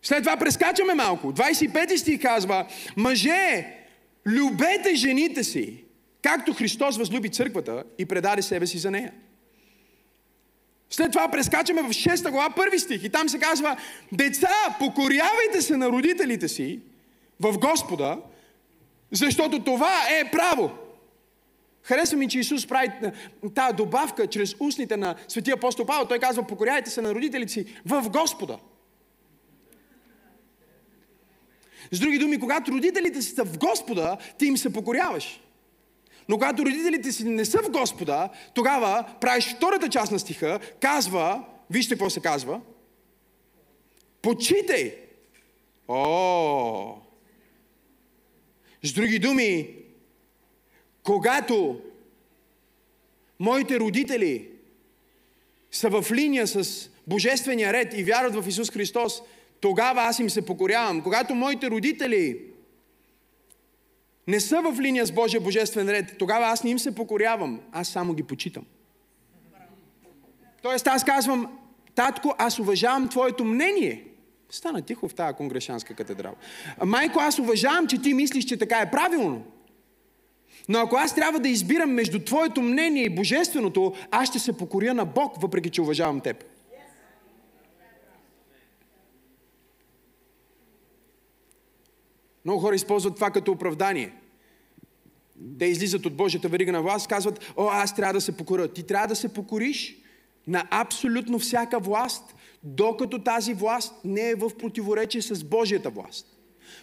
След 0.01 0.24
това 0.24 0.38
прескачаме 0.38 0.93
малко. 0.93 1.33
25 1.33 1.95
стих 1.95 2.21
казва, 2.21 2.67
мъже, 2.98 3.67
любете 4.25 4.95
жените 4.95 5.43
си, 5.43 5.83
Както 6.22 6.54
Христос 6.54 6.98
възлюби 6.98 7.30
църквата 7.30 7.84
и 7.98 8.06
предаде 8.06 8.42
себе 8.42 8.68
си 8.68 8.78
за 8.78 8.92
нея. 8.92 9.14
След 10.90 11.12
това 11.12 11.32
прескачаме 11.32 11.82
в 11.82 11.90
6 11.90 12.32
глава, 12.32 12.56
първи 12.56 12.80
стих 12.80 13.04
и 13.04 13.10
там 13.10 13.30
се 13.30 13.40
казва 13.40 13.78
Деца, 14.12 14.76
покорявайте 14.80 15.62
се 15.62 15.78
на 15.78 15.90
родителите 15.90 16.48
си 16.48 16.80
в 17.40 17.58
Господа, 17.58 18.18
защото 19.12 19.64
това 19.64 19.94
е 20.20 20.32
право. 20.32 20.72
Харесва 21.84 22.18
ми, 22.18 22.30
че 22.30 22.40
Исус 22.40 22.68
прави 22.68 22.90
тази 23.56 23.76
добавка 23.76 24.28
чрез 24.28 24.56
устните 24.60 24.98
на 24.98 25.16
светия 25.28 25.54
апостол 25.54 25.86
Павел. 25.86 26.08
Той 26.08 26.20
казва, 26.20 26.48
покоряйте 26.48 26.90
се 26.90 27.02
на 27.02 27.16
родителите 27.16 27.54
си 27.54 27.66
в 27.86 28.10
Господа. 28.10 28.58
С 31.92 32.00
други 32.00 32.20
думи, 32.20 32.40
когато 32.40 32.72
родителите 32.72 33.22
си 33.22 33.32
са 33.32 33.46
в 33.46 33.58
Господа, 33.58 34.18
ти 34.38 34.46
им 34.46 34.58
се 34.58 34.74
покоряваш. 34.74 35.42
Но 36.29 36.36
когато 36.36 36.65
родителите 36.65 37.12
си 37.12 37.24
не 37.24 37.45
са 37.45 37.57
в 37.63 37.69
Господа, 37.69 38.29
тогава 38.53 39.05
правиш 39.21 39.55
втората 39.55 39.89
част 39.89 40.12
на 40.12 40.19
стиха, 40.19 40.59
казва, 40.79 41.43
вижте 41.69 41.93
какво 41.93 42.09
се 42.09 42.19
казва, 42.19 42.62
почитай. 44.21 44.95
О! 45.88 46.95
С 48.83 48.93
други 48.93 49.19
думи, 49.19 49.75
когато 51.03 51.81
моите 53.39 53.79
родители 53.79 54.48
са 55.71 55.89
в 55.89 56.12
линия 56.12 56.48
с 56.48 56.89
Божествения 57.07 57.74
ред 57.74 57.93
и 57.93 58.03
вярват 58.03 58.43
в 58.43 58.48
Исус 58.48 58.71
Христос, 58.71 59.21
тогава 59.62 60.01
аз 60.01 60.19
им 60.19 60.29
се 60.29 60.45
покорявам. 60.45 61.01
Когато 61.01 61.36
моите 61.36 61.69
родители 61.69 62.49
не 64.28 64.40
са 64.40 64.62
в 64.62 64.80
линия 64.80 65.06
с 65.06 65.12
Божия 65.12 65.42
божествен 65.42 65.90
ред, 65.90 66.16
тогава 66.20 66.46
аз 66.46 66.64
не 66.64 66.70
им 66.70 66.80
се 66.80 66.96
покорявам, 66.96 67.60
аз 67.72 67.88
само 67.88 68.14
ги 68.14 68.24
почитам. 68.24 68.66
Тоест 70.62 70.88
аз 70.88 71.04
казвам, 71.04 71.48
татко, 71.96 72.36
аз 72.38 72.60
уважавам 72.60 73.10
твоето 73.10 73.46
мнение. 73.46 74.04
Стана 74.50 74.82
тихо 74.82 75.08
в 75.08 75.14
тази 75.14 75.34
конгрешанска 75.34 75.94
катедрала. 75.94 76.36
Майко, 76.86 77.20
аз 77.20 77.40
уважавам, 77.40 77.88
че 77.88 78.02
ти 78.02 78.14
мислиш, 78.14 78.46
че 78.46 78.58
така 78.58 78.78
е 78.78 78.92
правилно. 78.92 79.44
Но 80.70 80.80
ако 80.80 80.96
аз 80.96 81.16
трябва 81.16 81.40
да 81.40 81.50
избирам 81.50 81.92
между 81.92 82.20
твоето 82.20 82.62
мнение 82.62 83.04
и 83.04 83.16
божественото, 83.16 83.94
аз 84.12 84.30
ще 84.30 84.40
се 84.40 84.58
покоря 84.58 84.94
на 84.94 85.06
Бог, 85.06 85.42
въпреки 85.42 85.70
че 85.70 85.82
уважавам 85.82 86.20
теб. 86.20 86.46
Много 92.50 92.62
хора 92.62 92.75
използват 92.75 93.15
това 93.15 93.32
като 93.32 93.51
оправдание. 93.51 94.13
Те 95.60 95.65
излизат 95.65 96.06
от 96.06 96.15
Божията 96.15 96.50
верига 96.50 96.72
на 96.72 96.82
власт, 96.82 97.08
казват, 97.08 97.53
о, 97.58 97.68
аз 97.72 97.96
трябва 97.96 98.13
да 98.13 98.22
се 98.22 98.38
покоря. 98.38 98.68
Ти 98.68 98.84
трябва 98.84 99.08
да 99.08 99.15
се 99.15 99.34
покориш 99.34 99.98
на 100.48 100.68
абсолютно 100.72 101.39
всяка 101.39 101.79
власт, 101.79 102.36
докато 102.63 103.24
тази 103.24 103.53
власт 103.53 103.94
не 104.03 104.29
е 104.29 104.36
в 104.36 104.50
противоречие 104.58 105.22
с 105.22 105.44
Божията 105.44 105.89
власт. 105.89 106.38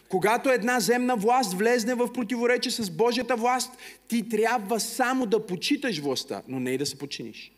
Когато 0.08 0.50
една 0.50 0.80
земна 0.80 1.16
власт 1.16 1.52
влезне 1.52 1.94
в 1.94 2.12
противоречие 2.12 2.73
с 2.73 2.90
Божията 2.90 3.37
власт, 3.37 3.73
ти 4.08 4.28
трябва 4.28 4.80
само 4.80 5.26
да 5.26 5.46
почиташ 5.46 5.99
властта, 5.99 6.42
но 6.49 6.61
не 6.61 6.70
и 6.70 6.78
да 6.78 6.87
се 6.87 6.99
починиш. 6.99 7.52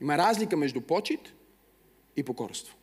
Има 0.00 0.18
разлика 0.18 0.56
между 0.56 0.80
почет 0.80 1.32
и 2.16 2.22
покорство. 2.22 2.77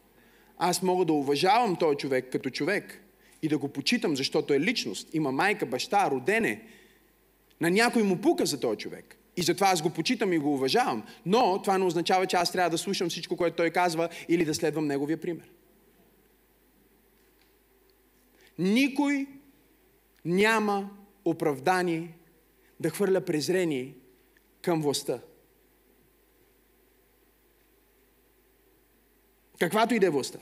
Аз 0.58 0.82
мога 0.82 1.06
да 1.06 1.14
уважавам 1.14 1.76
този 1.76 1.98
човек 1.98 2.32
като 2.32 2.50
човек 2.50 3.02
и 3.42 3.48
да 3.48 3.58
го 3.58 3.68
почитам, 3.68 4.16
защото 4.16 4.54
е 4.54 4.60
личност. 4.60 5.14
Има 5.14 5.32
майка, 5.32 5.66
баща, 5.66 6.12
родене. 6.12 6.62
На 7.62 7.72
някой 7.72 8.04
му 8.04 8.22
пука 8.22 8.46
за 8.46 8.60
този 8.60 8.78
човек. 8.78 9.18
И 9.38 9.42
затова 9.42 9.68
аз 9.68 9.82
го 9.82 9.90
почитам 9.90 10.34
и 10.34 10.38
го 10.38 10.54
уважавам. 10.54 11.04
Но 11.26 11.62
това 11.62 11.78
не 11.78 11.86
означава, 11.86 12.26
че 12.26 12.36
аз 12.36 12.52
трябва 12.52 12.70
да 12.70 12.78
слушам 12.78 13.10
всичко, 13.10 13.38
което 13.38 13.56
той 13.56 13.70
казва 13.70 14.10
или 14.30 14.46
да 14.46 14.56
следвам 14.56 14.88
неговия 14.88 15.18
пример. 15.18 15.50
Никой 18.60 19.28
няма 20.26 20.90
оправдание 21.26 22.18
да 22.80 22.90
хвърля 22.90 23.22
презрение 23.22 23.94
към 24.62 24.82
властта. 24.82 25.20
Каквато 29.60 29.96
и 29.96 30.00
да 30.00 30.06
е 30.06 30.10
властта. 30.10 30.40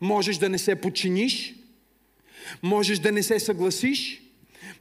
Можеш 0.00 0.36
да 0.36 0.48
не 0.48 0.58
се 0.58 0.76
подчиниш, 0.76 1.54
можеш 2.62 2.98
да 2.98 3.12
не 3.12 3.22
се 3.22 3.40
съгласиш, 3.40 4.22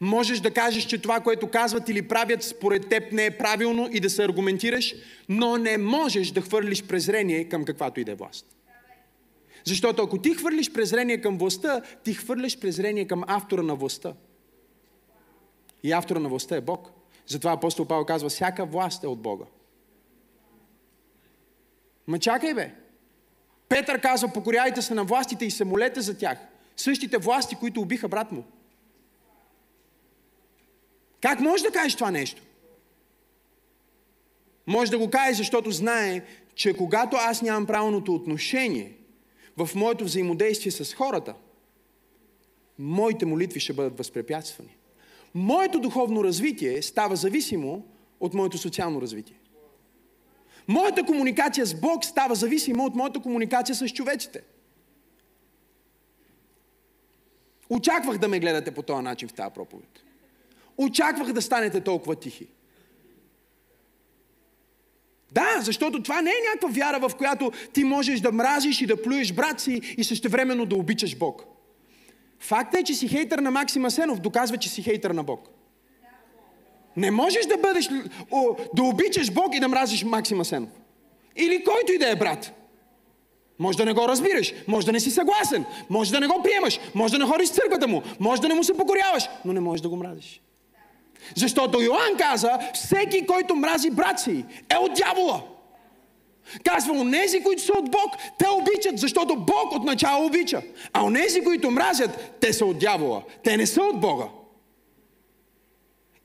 можеш 0.02 0.40
да 0.40 0.52
кажеш, 0.52 0.84
че 0.84 1.02
това, 1.02 1.20
което 1.20 1.52
казват 1.52 1.90
или 1.90 2.08
правят 2.08 2.44
според 2.44 2.90
теб 2.90 3.12
не 3.12 3.26
е 3.26 3.38
правилно 3.38 3.90
и 3.92 4.00
да 4.00 4.10
се 4.10 4.24
аргументираш, 4.24 4.96
но 5.30 5.58
не 5.58 5.78
можеш 5.78 6.32
да 6.32 6.42
хвърлиш 6.42 6.84
презрение 6.84 7.50
към 7.50 7.66
каквато 7.66 8.00
и 8.00 8.04
да 8.04 8.12
е 8.12 8.16
власт. 8.16 8.46
Защото 9.66 10.04
ако 10.04 10.18
ти 10.18 10.34
хвърлиш 10.34 10.72
презрение 10.72 11.22
към 11.22 11.38
властта, 11.38 11.82
ти 12.04 12.14
хвърляш 12.14 12.60
презрение 12.60 13.08
към 13.08 13.24
автора 13.28 13.62
на 13.62 13.76
властта. 13.76 14.14
И 15.84 15.92
автора 15.92 16.20
на 16.20 16.30
властта 16.30 16.56
е 16.56 16.62
Бог. 16.62 16.99
Затова 17.30 17.52
апостол 17.52 17.86
Павел 17.86 18.06
казва, 18.06 18.30
всяка 18.30 18.66
власт 18.66 19.04
е 19.04 19.08
от 19.08 19.22
Бога. 19.22 19.46
Ма 22.08 22.20
чакай 22.20 22.54
бе. 22.54 22.74
Петър 23.70 24.02
казва, 24.02 24.34
покоряйте 24.34 24.82
се 24.82 24.94
на 24.94 25.04
властите 25.04 25.46
и 25.46 25.52
се 25.52 25.66
молете 25.66 26.02
за 26.02 26.18
тях. 26.18 26.38
Същите 26.78 27.18
власти, 27.18 27.56
които 27.56 27.82
убиха 27.82 28.08
брат 28.08 28.32
му. 28.32 28.44
Как 31.22 31.40
можеш 31.40 31.64
да 31.64 31.72
кажеш 31.72 31.96
това 31.96 32.12
нещо? 32.12 32.42
Може 34.68 34.92
да 34.92 35.00
го 35.00 35.10
каже, 35.10 35.34
защото 35.34 35.72
знае, 35.72 36.22
че 36.56 36.74
когато 36.74 37.18
аз 37.18 37.42
нямам 37.42 37.66
правилното 37.66 38.14
отношение 38.14 38.98
в 39.58 39.70
моето 39.76 40.04
взаимодействие 40.04 40.72
с 40.72 40.94
хората, 40.94 41.36
моите 42.80 43.26
молитви 43.26 43.60
ще 43.60 43.74
бъдат 43.74 43.98
възпрепятствани. 43.98 44.79
Моето 45.36 45.80
духовно 45.80 46.24
развитие 46.24 46.82
става 46.82 47.16
зависимо 47.16 47.86
от 48.20 48.34
моето 48.34 48.58
социално 48.58 49.02
развитие. 49.02 49.40
Моята 50.68 51.04
комуникация 51.04 51.66
с 51.66 51.76
Бог 51.76 52.06
става 52.06 52.36
зависима 52.36 52.84
от 52.84 52.96
моята 52.96 53.20
комуникация 53.20 53.76
с 53.76 53.90
човеците. 53.90 54.42
Очаквах 57.70 58.18
да 58.18 58.28
ме 58.28 58.40
гледате 58.40 58.72
по 58.72 58.82
този 58.82 59.04
начин 59.04 59.28
в 59.28 59.34
тази 59.34 59.54
проповед. 59.54 60.04
Очаквах 60.78 61.34
да 61.34 61.42
станете 61.42 61.82
толкова 61.82 62.16
тихи. 62.16 62.48
Да, 65.32 65.62
защото 65.62 66.04
това 66.04 66.22
не 66.22 66.30
е 66.30 66.46
някаква 66.50 66.70
вяра, 66.70 67.10
в 67.10 67.16
която 67.16 67.52
ти 67.74 67.84
можеш 67.84 68.20
да 68.20 68.32
мразиш 68.32 68.82
и 68.82 68.86
да 68.86 69.02
плюеш 69.02 69.34
брат 69.34 69.60
си 69.60 69.96
и 69.98 70.04
същевременно 70.04 70.66
да 70.66 70.76
обичаш 70.76 71.18
Бог. 71.18 71.46
Факт 72.40 72.76
е, 72.76 72.84
че 72.84 72.94
си 72.94 73.08
хейтър 73.08 73.40
на 73.40 73.52
Максима 73.52 73.92
Сенов, 73.92 74.20
доказва, 74.20 74.58
че 74.58 74.70
си 74.70 74.84
хейтър 74.84 75.12
на 75.12 75.24
Бог. 75.24 75.50
Не 76.98 77.12
можеш 77.12 77.46
да 77.46 77.58
бъдеш, 77.58 77.90
да 78.74 78.84
обичаш 78.84 79.32
Бог 79.32 79.56
и 79.56 79.60
да 79.60 79.68
мразиш 79.68 80.04
Максима 80.04 80.46
Сенов. 80.46 80.70
Или 81.36 81.64
който 81.64 81.92
и 81.92 81.98
да 81.98 82.10
е 82.10 82.16
брат. 82.16 82.54
Може 83.60 83.78
да 83.78 83.86
не 83.86 83.94
го 83.94 84.08
разбираш, 84.08 84.54
може 84.68 84.86
да 84.86 84.92
не 84.92 85.00
си 85.00 85.12
съгласен, 85.12 85.66
може 85.90 86.12
да 86.12 86.20
не 86.20 86.28
го 86.28 86.44
приемаш, 86.44 86.80
може 86.96 87.12
да 87.12 87.20
не 87.20 87.26
ходиш 87.26 87.50
в 87.50 87.54
църквата 87.54 87.88
му, 87.88 88.04
може 88.20 88.42
да 88.42 88.48
не 88.48 88.54
му 88.54 88.64
се 88.64 88.78
покоряваш, 88.78 89.30
но 89.46 89.54
не 89.54 89.60
можеш 89.60 89.82
да 89.82 89.90
го 89.90 89.96
мразиш. 89.96 90.42
Защото 91.36 91.82
Йоанн 91.82 92.18
каза, 92.18 92.60
всеки, 92.74 93.26
който 93.26 93.56
мрази 93.56 93.90
брат 93.90 94.20
си, 94.20 94.46
е 94.70 94.78
от 94.78 94.94
дявола. 94.94 95.44
Казва, 96.64 96.94
онези, 96.94 97.44
които 97.44 97.62
са 97.62 97.74
от 97.74 97.92
Бог, 97.92 98.16
те 98.40 98.46
обичат, 98.50 98.98
защото 98.98 99.36
Бог 99.36 99.72
отначало 99.72 100.26
обича. 100.26 100.62
А 100.94 101.04
онези, 101.04 101.44
които 101.44 101.72
мразят, 101.72 102.38
те 102.42 102.54
са 102.54 102.66
от 102.66 102.80
дявола. 102.80 103.24
Те 103.44 103.58
не 103.58 103.68
са 103.68 103.82
от 103.82 104.00
Бога. 104.00 104.26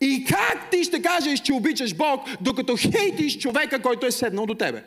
И 0.01 0.25
как 0.25 0.71
ти 0.71 0.85
ще 0.85 1.03
кажеш, 1.03 1.41
че 1.41 1.53
обичаш 1.53 1.95
Бог, 1.95 2.21
докато 2.41 2.77
хейтиш 2.77 3.39
човека, 3.39 3.83
който 3.83 4.07
е 4.07 4.11
седнал 4.11 4.47
до 4.47 4.55
тебе? 4.55 4.83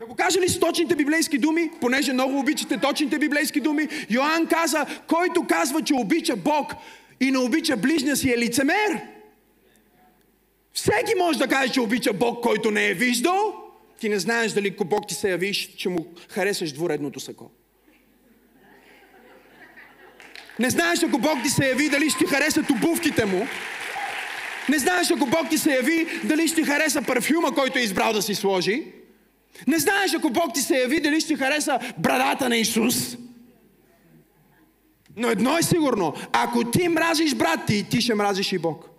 Да 0.00 0.06
го 0.06 0.14
кажа 0.14 0.40
ли 0.40 0.48
с 0.48 0.60
точните 0.60 0.96
библейски 0.96 1.38
думи, 1.38 1.70
понеже 1.80 2.12
много 2.12 2.38
обичате 2.38 2.78
точните 2.78 3.18
библейски 3.18 3.60
думи? 3.60 3.88
Йоанн 4.10 4.46
каза, 4.46 4.86
който 5.08 5.46
казва, 5.48 5.82
че 5.82 5.94
обича 5.94 6.36
Бог 6.36 6.74
и 7.20 7.30
не 7.30 7.38
обича 7.38 7.76
ближния 7.76 8.16
си 8.16 8.30
е 8.30 8.38
лицемер. 8.38 9.00
Всеки 10.72 11.14
може 11.18 11.38
да 11.38 11.48
каже, 11.48 11.72
че 11.72 11.80
обича 11.80 12.12
Бог, 12.12 12.42
който 12.42 12.70
не 12.70 12.86
е 12.86 12.94
виждал. 12.94 13.61
Ти 14.02 14.08
не 14.08 14.18
знаеш 14.18 14.52
дали 14.52 14.70
Бог 14.84 15.08
ти 15.08 15.14
се 15.14 15.30
явиш, 15.30 15.74
че 15.76 15.88
му 15.88 16.06
харесаш 16.28 16.72
двуредното 16.72 17.20
сако. 17.20 17.50
Не 20.58 20.70
знаеш, 20.70 21.02
ако 21.02 21.18
Бог 21.18 21.42
ти 21.42 21.50
се 21.50 21.68
яви, 21.68 21.88
дали 21.88 22.10
ще 22.10 22.18
ти 22.18 22.26
харесат 22.26 22.70
обувките 22.70 23.24
му. 23.24 23.46
Не 24.68 24.78
знаеш, 24.78 25.10
ако 25.10 25.26
Бог 25.26 25.50
ти 25.50 25.58
се 25.58 25.70
яви, 25.70 26.06
дали 26.24 26.48
ще 26.48 26.56
ти 26.56 26.64
хареса 26.64 27.02
парфюма, 27.02 27.54
който 27.54 27.78
е 27.78 27.82
избрал 27.82 28.12
да 28.12 28.22
си 28.22 28.34
сложи. 28.34 28.92
Не 29.66 29.78
знаеш, 29.78 30.14
ако 30.14 30.30
Бог 30.30 30.54
ти 30.54 30.60
се 30.60 30.78
яви, 30.78 31.00
дали 31.00 31.20
ще 31.20 31.28
ти 31.28 31.36
хареса 31.36 31.78
брадата 31.98 32.48
на 32.48 32.56
Исус. 32.56 33.16
Но 35.16 35.30
едно 35.30 35.58
е 35.58 35.62
сигурно. 35.62 36.14
Ако 36.32 36.70
ти 36.70 36.88
мразиш 36.88 37.34
брат 37.34 37.60
ти, 37.66 37.88
ти 37.88 38.00
ще 38.00 38.14
мразиш 38.14 38.52
и 38.52 38.58
Бог. 38.58 38.91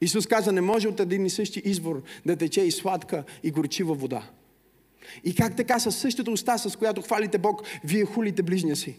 Исус 0.00 0.26
каза, 0.26 0.52
не 0.52 0.60
може 0.60 0.88
от 0.88 1.00
един 1.00 1.26
и 1.26 1.30
същи 1.30 1.62
извор 1.64 2.02
да 2.26 2.36
тече 2.36 2.60
и 2.60 2.70
сладка 2.70 3.24
и 3.42 3.50
горчива 3.50 3.94
вода. 3.94 4.30
И 5.24 5.34
как 5.34 5.56
така 5.56 5.78
със 5.78 5.96
същата 5.96 6.30
уста, 6.30 6.58
с 6.58 6.76
която 6.76 7.02
хвалите 7.02 7.38
Бог, 7.38 7.62
вие 7.84 8.04
хулите 8.04 8.42
ближния 8.42 8.76
си? 8.76 8.98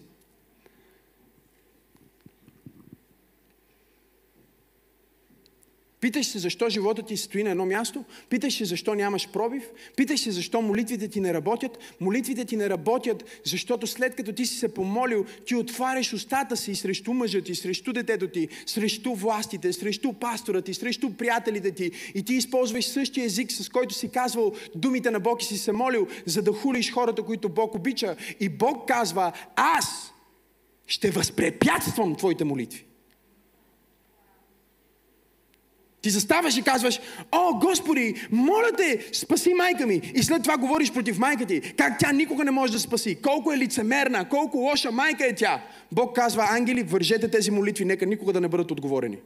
Питаш 6.02 6.28
се 6.28 6.40
защо 6.40 6.70
живота 6.70 7.02
ти 7.02 7.18
стои 7.18 7.44
на 7.44 7.50
едно 7.50 7.66
място, 7.66 8.04
питаш 8.30 8.58
се 8.58 8.66
защо 8.66 8.96
нямаш 8.96 9.30
пробив, 9.30 9.64
питаш 9.96 10.20
се 10.20 10.32
защо 10.32 10.62
молитвите 10.62 11.08
ти 11.08 11.20
не 11.20 11.34
работят. 11.34 11.78
Молитвите 12.00 12.46
ти 12.46 12.58
не 12.58 12.70
работят, 12.70 13.24
защото 13.44 13.88
след 13.88 14.16
като 14.16 14.34
ти 14.34 14.46
си 14.46 14.56
се 14.58 14.74
помолил, 14.74 15.26
ти 15.46 15.56
отваряш 15.56 16.14
устата 16.14 16.58
си 16.58 16.76
срещу 16.76 17.14
мъжа 17.14 17.42
ти, 17.42 17.56
срещу 17.56 17.94
детето 17.94 18.28
ти, 18.28 18.48
срещу 18.66 19.14
властите, 19.14 19.74
срещу 19.74 20.14
пастора 20.14 20.62
ти, 20.62 20.74
срещу 20.74 21.14
приятелите 21.14 21.72
ти 21.72 21.92
и 22.16 22.24
ти 22.24 22.34
използваш 22.34 22.86
същия 22.86 23.26
език, 23.26 23.52
с 23.52 23.70
който 23.70 23.94
си 23.94 24.12
казвал 24.12 24.54
думите 24.76 25.12
на 25.12 25.20
Бог 25.20 25.44
и 25.44 25.46
си 25.46 25.58
се 25.58 25.72
молил, 25.72 26.08
за 26.26 26.42
да 26.42 26.54
хулиш 26.54 26.94
хората, 26.94 27.24
които 27.24 27.50
Бог 27.50 27.76
обича. 27.76 28.16
И 28.40 28.50
Бог 28.50 28.88
казва, 28.88 29.32
аз 29.56 30.14
ще 30.88 31.12
възпрепятствам 31.12 32.16
твоите 32.16 32.44
молитви. 32.44 32.89
Ти 36.02 36.10
заставаш 36.10 36.58
и 36.58 36.62
казваш, 36.62 37.00
о, 37.32 37.60
Господи, 37.60 38.28
моля 38.32 38.72
те, 38.78 39.08
спаси 39.14 39.54
майка 39.54 39.88
ми. 39.88 40.02
И 40.16 40.24
след 40.24 40.44
това 40.44 40.58
говориш 40.58 40.92
против 40.92 41.20
майка 41.20 41.46
ти, 41.46 41.62
как 41.62 42.00
тя 42.00 42.12
никога 42.12 42.44
не 42.44 42.52
може 42.52 42.74
да 42.74 42.80
спаси, 42.80 43.22
колко 43.22 43.54
е 43.54 43.58
лицемерна, 43.58 44.30
колко 44.30 44.58
лоша 44.58 44.92
майка 44.92 45.26
е 45.26 45.36
тя. 45.36 45.64
Бог 45.92 46.16
казва, 46.16 46.48
ангели, 46.50 46.84
вържете 46.84 47.28
тези 47.28 47.52
молитви, 47.52 47.86
нека 47.86 48.06
никога 48.06 48.34
да 48.34 48.42
не 48.42 48.48
бъдат 48.48 48.72
отговорени. 48.72 49.18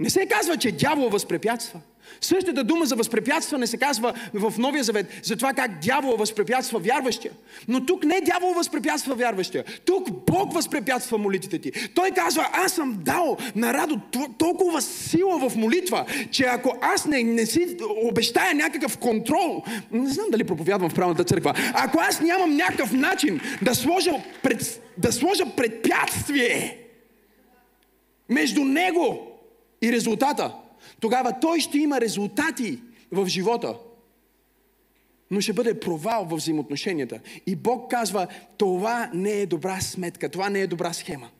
Не 0.00 0.10
се 0.10 0.26
казва, 0.26 0.56
че 0.56 0.72
дявол 0.72 1.08
възпрепятства. 1.08 1.80
Същата 2.20 2.64
дума 2.64 2.86
за 2.86 2.96
възпрепятстване 2.96 3.66
се 3.66 3.76
казва 3.76 4.14
в 4.34 4.54
Новия 4.58 4.84
Завет 4.84 5.06
за 5.22 5.36
това 5.36 5.52
как 5.52 5.80
дявол 5.80 6.16
възпрепятства 6.16 6.78
вярващия. 6.78 7.32
Но 7.68 7.86
тук 7.86 8.04
не 8.04 8.20
дявол 8.20 8.52
възпрепятства 8.54 9.14
вярващия. 9.14 9.64
Тук 9.84 10.10
Бог 10.26 10.54
възпрепятства 10.54 11.18
молитвите 11.18 11.58
ти. 11.58 11.72
Той 11.94 12.10
казва, 12.10 12.48
аз 12.52 12.72
съм 12.72 12.98
дал 13.04 13.36
на 13.56 13.74
Радо 13.74 14.00
толкова 14.38 14.82
сила 14.82 15.48
в 15.48 15.56
молитва, 15.56 16.06
че 16.30 16.44
ако 16.44 16.76
аз 16.80 17.06
не, 17.06 17.22
не 17.22 17.46
си 17.46 17.76
обещая 18.02 18.54
някакъв 18.54 18.98
контрол, 18.98 19.62
не 19.92 20.10
знам 20.10 20.26
дали 20.30 20.44
проповядвам 20.44 20.90
в 20.90 20.94
правната 20.94 21.24
църква, 21.24 21.54
ако 21.74 21.98
аз 22.00 22.20
нямам 22.20 22.56
някакъв 22.56 22.92
начин 22.92 23.40
да 23.62 23.74
сложа, 23.74 24.12
пред, 24.42 24.82
да 24.98 25.12
сложа 25.12 25.44
препятствие 25.56 26.78
между 28.28 28.64
него 28.64 29.18
и 29.82 29.92
резултата, 29.92 30.54
тогава 31.00 31.40
той 31.40 31.60
ще 31.60 31.78
има 31.78 32.00
резултати 32.00 32.80
в 33.12 33.26
живота. 33.26 33.78
Но 35.30 35.40
ще 35.40 35.52
бъде 35.52 35.80
провал 35.80 36.24
в 36.24 36.36
взаимоотношенията. 36.36 37.20
И 37.46 37.56
Бог 37.56 37.90
казва, 37.90 38.26
това 38.56 39.10
не 39.14 39.40
е 39.40 39.46
добра 39.46 39.80
сметка, 39.80 40.28
това 40.28 40.50
не 40.50 40.60
е 40.60 40.66
добра 40.66 40.92
схема. 40.92 41.30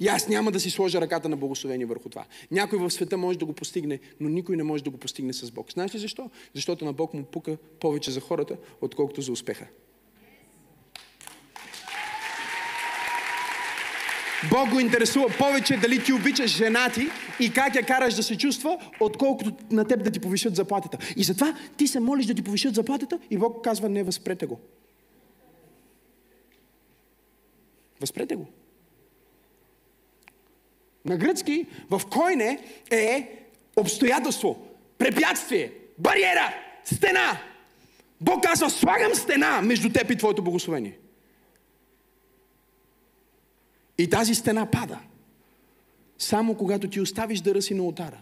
И 0.00 0.08
аз 0.08 0.28
няма 0.28 0.52
да 0.52 0.60
си 0.60 0.70
сложа 0.70 1.00
ръката 1.00 1.28
на 1.28 1.36
благословение 1.36 1.86
върху 1.86 2.08
това. 2.08 2.24
Някой 2.50 2.78
в 2.78 2.90
света 2.90 3.16
може 3.16 3.38
да 3.38 3.44
го 3.44 3.52
постигне, 3.52 4.00
но 4.20 4.28
никой 4.28 4.56
не 4.56 4.62
може 4.62 4.84
да 4.84 4.90
го 4.90 4.98
постигне 4.98 5.32
с 5.32 5.50
Бог. 5.50 5.72
Знаеш 5.72 5.94
ли 5.94 5.98
защо? 5.98 6.30
Защото 6.54 6.84
на 6.84 6.92
Бог 6.92 7.14
му 7.14 7.24
пука 7.24 7.56
повече 7.80 8.10
за 8.10 8.20
хората, 8.20 8.56
отколкото 8.80 9.20
за 9.20 9.32
успеха. 9.32 9.66
Бог 14.50 14.70
го 14.70 14.80
интересува 14.80 15.28
повече 15.38 15.76
дали 15.76 16.04
ти 16.04 16.12
обичаш 16.12 16.56
жена 16.56 16.90
ти 16.90 17.08
и 17.40 17.52
как 17.52 17.74
я 17.74 17.82
караш 17.82 18.14
да 18.14 18.22
се 18.22 18.38
чувства, 18.38 18.78
отколкото 19.00 19.52
на 19.70 19.84
теб 19.84 20.04
да 20.04 20.10
ти 20.10 20.20
повишат 20.20 20.56
заплатата. 20.56 20.98
И 21.16 21.22
затова 21.22 21.56
ти 21.76 21.86
се 21.86 22.00
молиш 22.00 22.26
да 22.26 22.34
ти 22.34 22.42
повишат 22.42 22.74
заплатата 22.74 23.18
и 23.30 23.38
Бог 23.38 23.64
казва, 23.64 23.88
не, 23.88 24.02
възпрете 24.02 24.46
го. 24.46 24.60
Възпрете 28.00 28.36
го. 28.36 28.46
На 31.04 31.16
гръцки 31.16 31.66
в 31.90 32.02
койне 32.10 32.58
е 32.90 33.28
обстоятелство, 33.76 34.66
препятствие, 34.98 35.72
бариера, 35.98 36.54
стена. 36.84 37.40
Бог 38.20 38.42
казва, 38.42 38.70
слагам 38.70 39.14
стена 39.14 39.62
между 39.62 39.92
теб 39.92 40.10
и 40.10 40.16
твоето 40.16 40.42
благословение. 40.42 40.98
И 43.98 44.10
тази 44.10 44.34
стена 44.34 44.66
пада. 44.66 44.98
Само 46.18 46.54
когато 46.54 46.88
ти 46.88 47.00
оставиш 47.00 47.40
дъра 47.40 47.62
си 47.62 47.74
на 47.74 47.82
отара 47.82 48.18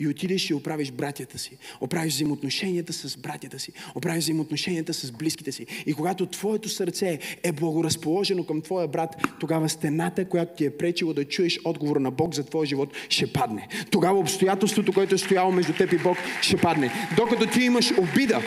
и 0.00 0.08
отидеш 0.08 0.50
и 0.50 0.54
оправиш 0.54 0.90
братята 0.90 1.38
си, 1.38 1.50
оправиш 1.80 2.14
взаимоотношенията 2.14 2.92
с 2.92 3.16
братята 3.16 3.58
си, 3.58 3.72
оправиш 3.94 4.24
взаимоотношенията 4.24 4.94
с 4.94 5.12
близките 5.12 5.52
си. 5.52 5.66
И 5.86 5.94
когато 5.94 6.26
твоето 6.26 6.68
сърце 6.68 7.18
е 7.42 7.52
благоразположено 7.52 8.44
към 8.44 8.60
твоя 8.60 8.88
брат, 8.88 9.26
тогава 9.40 9.68
стената, 9.68 10.24
която 10.24 10.56
ти 10.56 10.64
е 10.64 10.76
пречила 10.76 11.14
да 11.14 11.24
чуеш 11.24 11.60
отговора 11.64 12.00
на 12.00 12.10
Бог 12.10 12.34
за 12.34 12.44
твоя 12.44 12.66
живот, 12.66 12.92
ще 13.08 13.32
падне. 13.32 13.68
Тогава 13.90 14.18
обстоятелството, 14.18 14.92
което 14.92 15.14
е 15.14 15.18
стояло 15.18 15.52
между 15.52 15.72
теб 15.72 15.92
и 15.92 15.98
Бог, 15.98 16.16
ще 16.42 16.56
падне. 16.56 16.92
Докато 17.16 17.46
ти 17.46 17.60
имаш 17.60 17.92
обида, 17.98 18.42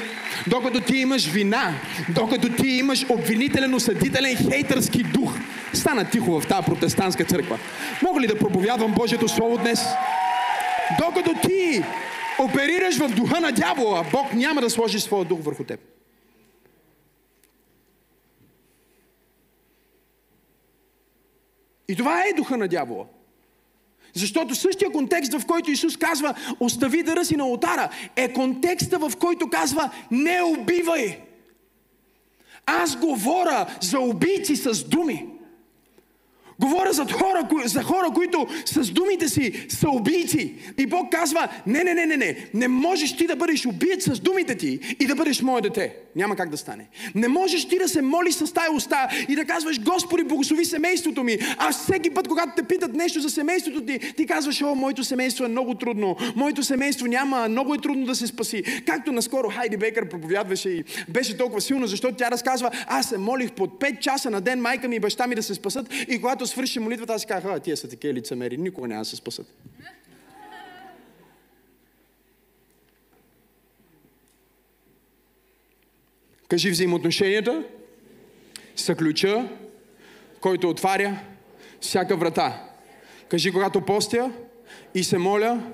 докато 0.48 0.82
ти 0.82 0.98
имаш 0.98 1.28
вина, 1.28 1.74
докато 2.16 2.56
ти 2.56 2.68
имаш 2.68 3.06
обвинителен, 3.10 3.74
осъдителен, 3.74 4.36
хейтърски 4.36 5.04
дух, 5.04 5.38
Стана 5.74 6.10
тихо 6.10 6.42
в 6.42 6.48
тази 6.48 6.66
протестантска 6.66 7.26
църква. 7.26 7.60
Мога 8.04 8.22
ли 8.22 8.28
да 8.28 8.40
проповядвам 8.40 8.94
Божието 8.94 9.28
Слово 9.28 9.58
днес? 9.58 9.86
Докато 11.00 11.34
ти 11.48 11.84
оперираш 12.40 12.98
в 12.98 13.10
духа 13.10 13.40
на 13.40 13.52
дявола, 13.52 14.06
Бог 14.12 14.34
няма 14.34 14.62
да 14.62 14.70
сложи 14.70 15.00
своя 15.00 15.26
дух 15.26 15.40
върху 15.42 15.64
теб. 15.64 15.80
И 21.88 21.96
това 21.96 22.24
е 22.24 22.34
духа 22.34 22.58
на 22.58 22.68
дявола. 22.68 23.06
Защото 24.14 24.56
същия 24.56 24.92
контекст, 24.92 25.34
в 25.34 25.46
който 25.46 25.72
Исус 25.72 25.98
казва, 25.98 26.34
остави 26.60 27.04
дъра 27.04 27.26
си 27.26 27.36
на 27.36 27.46
ултара, 27.46 27.90
е 28.16 28.34
контекста, 28.34 29.00
в 29.00 29.12
който 29.20 29.50
казва, 29.50 29.90
не 30.12 30.42
убивай. 30.42 31.20
Аз 32.66 32.96
говоря 32.96 33.78
за 33.82 34.00
убийци 34.00 34.56
с 34.56 34.84
думи. 34.84 35.33
Говоря 36.60 36.94
за 36.94 37.06
хора, 37.12 37.48
за 37.66 37.84
хора, 37.84 38.08
които 38.16 38.48
с 38.66 38.92
думите 38.92 39.30
си 39.30 39.66
са 39.70 39.90
убийци. 39.90 40.54
И 40.78 40.86
Бог 40.86 41.12
казва, 41.12 41.48
не, 41.68 41.84
не, 41.84 41.94
не, 41.94 42.06
не, 42.06 42.18
не. 42.18 42.48
Не 42.54 42.68
можеш 42.68 43.18
ти 43.18 43.28
да 43.28 43.36
бъдеш 43.36 43.66
убиец 43.66 44.04
с 44.04 44.20
думите 44.20 44.56
ти 44.56 44.80
и 45.00 45.06
да 45.08 45.16
бъдеш 45.16 45.42
мое 45.42 45.62
дете. 45.62 45.96
Няма 46.16 46.36
как 46.36 46.50
да 46.50 46.58
стане. 46.58 46.88
Не 47.16 47.28
можеш 47.28 47.68
ти 47.68 47.78
да 47.78 47.90
се 47.90 48.02
молиш 48.02 48.34
с 48.34 48.54
тая 48.54 48.72
уста 48.72 49.10
и 49.30 49.36
да 49.36 49.46
казваш, 49.46 49.82
Господи, 49.82 50.24
благослови 50.24 50.66
семейството 50.66 51.24
ми. 51.24 51.38
А 51.58 51.72
всеки 51.72 52.10
път, 52.10 52.28
когато 52.28 52.52
те 52.56 52.64
питат 52.64 52.94
нещо 52.94 53.20
за 53.20 53.30
семейството 53.30 53.86
ти, 53.86 54.00
ти 54.00 54.26
казваш, 54.26 54.62
о, 54.62 54.76
моето 54.76 55.04
семейство 55.04 55.46
е 55.46 55.48
много 55.48 55.76
трудно. 55.76 56.16
Моето 56.36 56.64
семейство 56.64 57.08
няма, 57.08 57.48
много 57.50 57.74
е 57.74 57.78
трудно 57.78 58.06
да 58.06 58.16
се 58.16 58.28
спаси. 58.28 58.64
Както 58.86 59.12
наскоро 59.12 59.50
Хайди 59.50 59.78
Бекър 59.78 60.10
проповядваше 60.10 60.70
и 60.70 60.84
беше 61.10 61.38
толкова 61.38 61.62
силно, 61.62 61.88
защото 61.88 62.16
тя 62.16 62.32
разказва, 62.32 62.72
аз 62.88 63.10
се 63.10 63.18
молих 63.18 63.52
под 63.52 63.80
5 63.80 64.00
часа 64.00 64.30
на 64.30 64.42
ден 64.42 64.62
майка 64.62 64.88
ми 64.88 64.96
и 64.96 65.00
баща 65.00 65.28
ми 65.28 65.36
да 65.36 65.44
се 65.44 65.54
спасат 65.54 65.94
и 66.08 66.22
когато 66.22 66.48
свърши 66.54 66.80
молитвата, 66.80 67.14
аз 67.14 67.22
си 67.22 67.28
казах, 67.28 67.52
а, 67.52 67.60
тия 67.60 67.78
са 67.78 67.90
такива 67.90 68.14
лицемери, 68.14 68.58
никога 68.58 68.88
няма 68.88 69.02
да 69.02 69.06
се 69.06 69.16
спасат. 69.16 69.54
Кажи 76.48 76.72
взаимоотношенията 76.72 77.64
са 78.76 78.96
ключа, 78.96 79.50
който 80.42 80.70
отваря 80.70 81.20
всяка 81.82 82.18
врата. 82.18 82.70
Кажи, 83.30 83.52
когато 83.52 83.82
постя 83.82 84.32
и 84.96 85.04
се 85.04 85.18
моля 85.18 85.72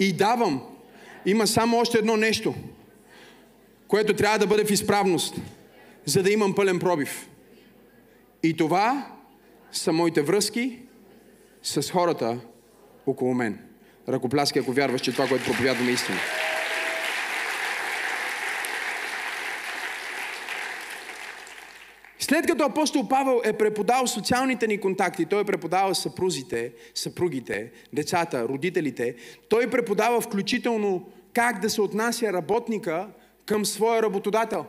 и 0.00 0.12
давам, 0.12 0.62
има 1.26 1.46
само 1.46 1.78
още 1.78 1.98
едно 1.98 2.16
нещо, 2.16 2.54
което 3.88 4.14
трябва 4.14 4.38
да 4.38 4.46
бъде 4.46 4.64
в 4.64 4.70
изправност, 4.70 5.34
за 6.04 6.22
да 6.22 6.30
имам 6.30 6.54
пълен 6.54 6.78
пробив. 6.78 7.28
И 8.42 8.56
това 8.56 9.17
са 9.72 9.92
моите 9.92 10.22
връзки 10.22 10.78
с 11.62 11.90
хората 11.90 12.40
около 13.06 13.34
мен. 13.34 13.58
Ръкопляски, 14.08 14.58
ако 14.58 14.72
вярваш, 14.72 15.00
че 15.00 15.12
това, 15.12 15.28
което 15.28 15.44
проповядваме, 15.44 15.90
е 15.90 15.94
истина. 15.94 16.18
След 22.18 22.46
като 22.46 22.64
апостол 22.64 23.08
Павел 23.08 23.40
е 23.44 23.52
преподал 23.52 24.06
социалните 24.06 24.66
ни 24.66 24.80
контакти, 24.80 25.24
той 25.24 25.40
е 25.40 25.44
преподавал 25.44 25.94
съпрузите, 25.94 26.72
съпругите, 26.94 27.72
децата, 27.92 28.48
родителите, 28.48 29.16
той 29.48 29.70
преподава 29.70 30.20
включително 30.20 31.12
как 31.32 31.60
да 31.60 31.70
се 31.70 31.80
отнася 31.80 32.32
работника 32.32 33.08
към 33.46 33.66
своя 33.66 34.02
работодател. 34.02 34.66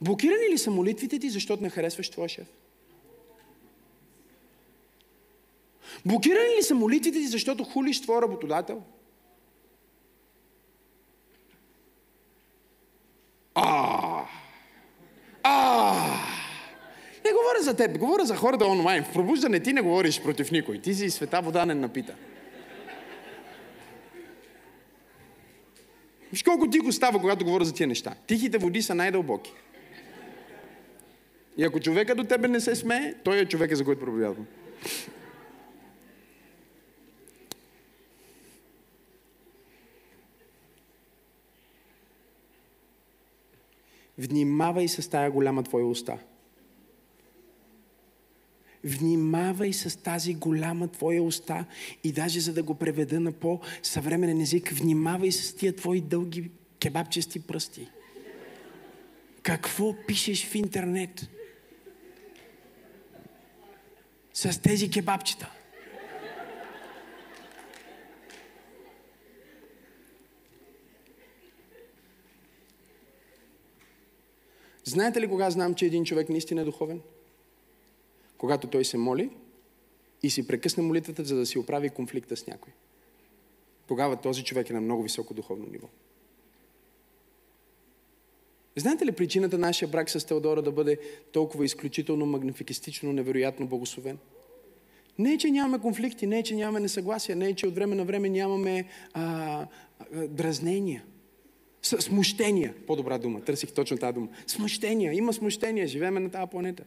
Блокирани 0.00 0.48
ли 0.52 0.58
са 0.58 0.70
молитвите 0.70 1.18
ти, 1.18 1.30
защото 1.30 1.62
не 1.62 1.70
харесваш 1.70 2.10
твоя 2.10 2.28
шеф? 2.28 2.46
Блокирани 6.06 6.56
ли 6.58 6.62
са 6.62 6.74
молитвите 6.74 7.18
ти, 7.18 7.26
защото 7.26 7.64
хулиш 7.64 8.02
твоя 8.02 8.22
работодател? 8.22 8.82
А, 13.54 14.24
а, 15.42 15.94
не 17.24 17.30
говоря 17.32 17.62
за 17.62 17.76
теб, 17.76 17.98
говоря 17.98 18.24
за 18.24 18.36
хората 18.36 18.66
онлайн. 18.66 19.04
В 19.04 19.12
пробуждане 19.12 19.60
ти 19.60 19.72
не 19.72 19.80
говориш 19.80 20.22
против 20.22 20.50
никой. 20.50 20.78
Ти 20.78 20.94
си 20.94 21.10
света 21.10 21.40
вода 21.40 21.66
не 21.66 21.74
напита. 21.74 22.14
Виж 26.32 26.42
колко 26.42 26.70
тихо 26.70 26.92
става, 26.92 27.20
когато 27.20 27.44
говоря 27.44 27.64
за 27.64 27.74
тия 27.74 27.86
неща. 27.86 28.14
Тихите 28.26 28.58
води 28.58 28.82
са 28.82 28.94
най-дълбоки. 28.94 29.52
И 31.56 31.64
ако 31.64 31.80
човека 31.80 32.14
до 32.14 32.24
тебе 32.24 32.48
не 32.48 32.60
се 32.60 32.74
смее, 32.74 33.14
той 33.24 33.38
е 33.38 33.46
човека, 33.46 33.76
за 33.76 33.84
който 33.84 34.00
проповядвам. 34.00 34.46
Внимавай 44.18 44.88
с 44.88 45.10
тая 45.10 45.30
голяма 45.30 45.62
твоя 45.62 45.86
уста. 45.86 46.18
Внимавай 48.84 49.72
с 49.72 49.96
тази 49.96 50.34
голяма 50.34 50.88
твоя 50.88 51.22
уста 51.22 51.64
и 52.04 52.12
даже 52.12 52.40
за 52.40 52.52
да 52.52 52.62
го 52.62 52.74
преведа 52.74 53.20
на 53.20 53.32
по-съвременен 53.32 54.40
език, 54.40 54.72
внимавай 54.72 55.32
с 55.32 55.54
тия 55.56 55.76
твои 55.76 56.00
дълги 56.00 56.50
кебабчести 56.80 57.40
пръсти. 57.40 57.88
Какво 59.42 59.94
пишеш 60.06 60.46
в 60.46 60.54
интернет? 60.54 61.28
С 64.34 64.62
тези 64.62 64.90
кебабчета. 64.90 65.57
Знаете 74.88 75.20
ли 75.20 75.28
кога 75.28 75.50
знам, 75.50 75.74
че 75.74 75.86
един 75.86 76.04
човек 76.04 76.28
наистина 76.28 76.60
е 76.60 76.64
духовен? 76.64 77.00
Когато 78.38 78.66
той 78.66 78.84
се 78.84 78.98
моли 78.98 79.30
и 80.22 80.30
си 80.30 80.46
прекъсне 80.46 80.82
молитвата, 80.82 81.24
за 81.24 81.36
да 81.36 81.46
си 81.46 81.58
оправи 81.58 81.90
конфликта 81.90 82.36
с 82.36 82.46
някой. 82.46 82.72
Тогава 83.86 84.16
този 84.16 84.44
човек 84.44 84.70
е 84.70 84.72
на 84.72 84.80
много 84.80 85.02
високо 85.02 85.34
духовно 85.34 85.66
ниво. 85.72 85.88
Знаете 88.76 89.06
ли 89.06 89.12
причината 89.12 89.58
нашия 89.58 89.88
брак 89.88 90.10
с 90.10 90.26
Теодора 90.26 90.62
да 90.62 90.72
бъде 90.72 90.98
толкова 91.32 91.64
изключително 91.64 92.26
магнификистично, 92.26 93.12
невероятно 93.12 93.66
благословен? 93.66 94.18
Не 95.18 95.32
е, 95.32 95.38
че 95.38 95.50
нямаме 95.50 95.78
конфликти, 95.78 96.26
не 96.26 96.38
е, 96.38 96.42
че 96.42 96.54
нямаме 96.54 96.80
несъгласия, 96.80 97.36
не 97.36 97.48
е, 97.48 97.54
че 97.54 97.66
от 97.66 97.74
време 97.74 97.96
на 97.96 98.04
време 98.04 98.28
нямаме 98.28 98.84
а, 99.12 99.22
а, 99.22 99.66
дразнения. 100.28 101.04
Смущения. 101.82 102.74
По-добра 102.86 103.18
дума. 103.18 103.40
Търсих 103.40 103.72
точно 103.72 103.98
тази 103.98 104.14
дума. 104.14 104.28
Смущения. 104.46 105.12
Има 105.12 105.32
смущения. 105.32 105.86
Живееме 105.86 106.20
на 106.20 106.30
тази 106.30 106.50
планета. 106.50 106.84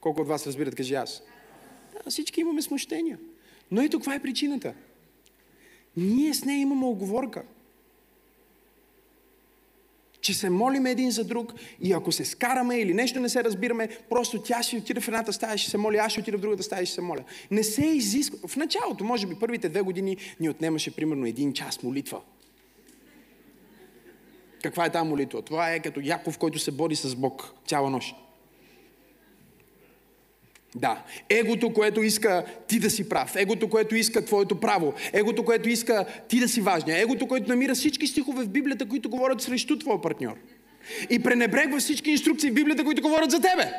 Колко 0.00 0.20
от 0.20 0.28
вас 0.28 0.46
разбират, 0.46 0.74
кажи 0.74 0.94
аз. 0.94 1.22
Да, 1.92 2.10
всички 2.10 2.40
имаме 2.40 2.62
смущения. 2.62 3.18
Но 3.70 3.82
ето 3.82 3.98
каква 3.98 4.14
е 4.14 4.22
причината. 4.22 4.74
Ние 5.96 6.34
с 6.34 6.44
нея 6.44 6.60
имаме 6.60 6.86
оговорка 6.86 7.44
че 10.22 10.34
се 10.34 10.50
молиме 10.50 10.90
един 10.90 11.10
за 11.10 11.24
друг 11.24 11.52
и 11.80 11.92
ако 11.92 12.12
се 12.12 12.24
скараме 12.24 12.78
или 12.78 12.94
нещо 12.94 13.20
не 13.20 13.28
се 13.28 13.44
разбираме, 13.44 13.88
просто 14.10 14.42
тя 14.42 14.62
ще 14.62 14.76
отиде 14.76 15.00
в 15.00 15.08
едната 15.08 15.32
стая, 15.32 15.58
ще 15.58 15.70
се 15.70 15.78
моли, 15.78 15.96
аз 15.96 16.12
ще 16.12 16.20
отида 16.20 16.38
в 16.38 16.40
другата 16.40 16.62
стая, 16.62 16.86
ще 16.86 16.94
се 16.94 17.00
моля. 17.00 17.24
Не 17.50 17.62
се 17.62 17.86
изисква. 17.86 18.48
В 18.48 18.56
началото, 18.56 19.04
може 19.04 19.26
би 19.26 19.34
първите 19.34 19.68
две 19.68 19.80
години, 19.80 20.16
ни 20.40 20.48
отнемаше 20.48 20.96
примерно 20.96 21.26
един 21.26 21.52
час 21.52 21.82
молитва. 21.82 22.20
Каква 24.62 24.86
е 24.86 24.92
тази 24.92 25.08
молитва? 25.08 25.42
Това 25.42 25.72
е 25.72 25.82
като 25.82 26.00
Яков, 26.00 26.38
който 26.38 26.58
се 26.58 26.70
бори 26.70 26.96
с 26.96 27.14
Бог 27.14 27.54
цяла 27.66 27.90
нощ. 27.90 28.16
Да. 30.76 31.02
Егото, 31.28 31.72
което 31.72 32.02
иска 32.02 32.44
ти 32.68 32.78
да 32.78 32.90
си 32.90 33.08
прав. 33.08 33.36
Егото, 33.36 33.68
което 33.68 33.94
иска 33.94 34.24
твоето 34.24 34.60
право. 34.60 34.94
Егото, 35.12 35.44
което 35.44 35.68
иска 35.68 36.06
ти 36.28 36.40
да 36.40 36.48
си 36.48 36.60
важния. 36.60 37.02
Егото, 37.02 37.26
което 37.26 37.48
намира 37.48 37.74
всички 37.74 38.06
стихове 38.06 38.44
в 38.44 38.48
Библията, 38.48 38.88
които 38.88 39.10
говорят 39.10 39.40
срещу 39.40 39.78
твоя 39.78 40.00
партньор. 40.00 40.36
И 41.10 41.18
пренебрегва 41.18 41.78
всички 41.78 42.10
инструкции 42.10 42.50
в 42.50 42.54
Библията, 42.54 42.84
които 42.84 43.02
говорят 43.02 43.30
за 43.30 43.40
тебе. 43.40 43.72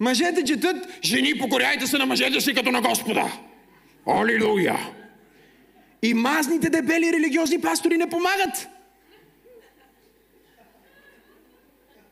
Мъжете 0.00 0.44
четат, 0.44 0.76
жени 1.04 1.38
покоряйте 1.38 1.86
се 1.86 1.98
на 1.98 2.06
мъжете 2.06 2.40
си 2.40 2.54
като 2.54 2.70
на 2.70 2.80
Господа. 2.80 3.32
Алилуя! 4.06 4.78
И 6.02 6.14
мазните 6.14 6.70
дебели 6.70 7.12
религиозни 7.12 7.60
пастори 7.60 7.96
не 7.96 8.10
помагат. 8.10 8.68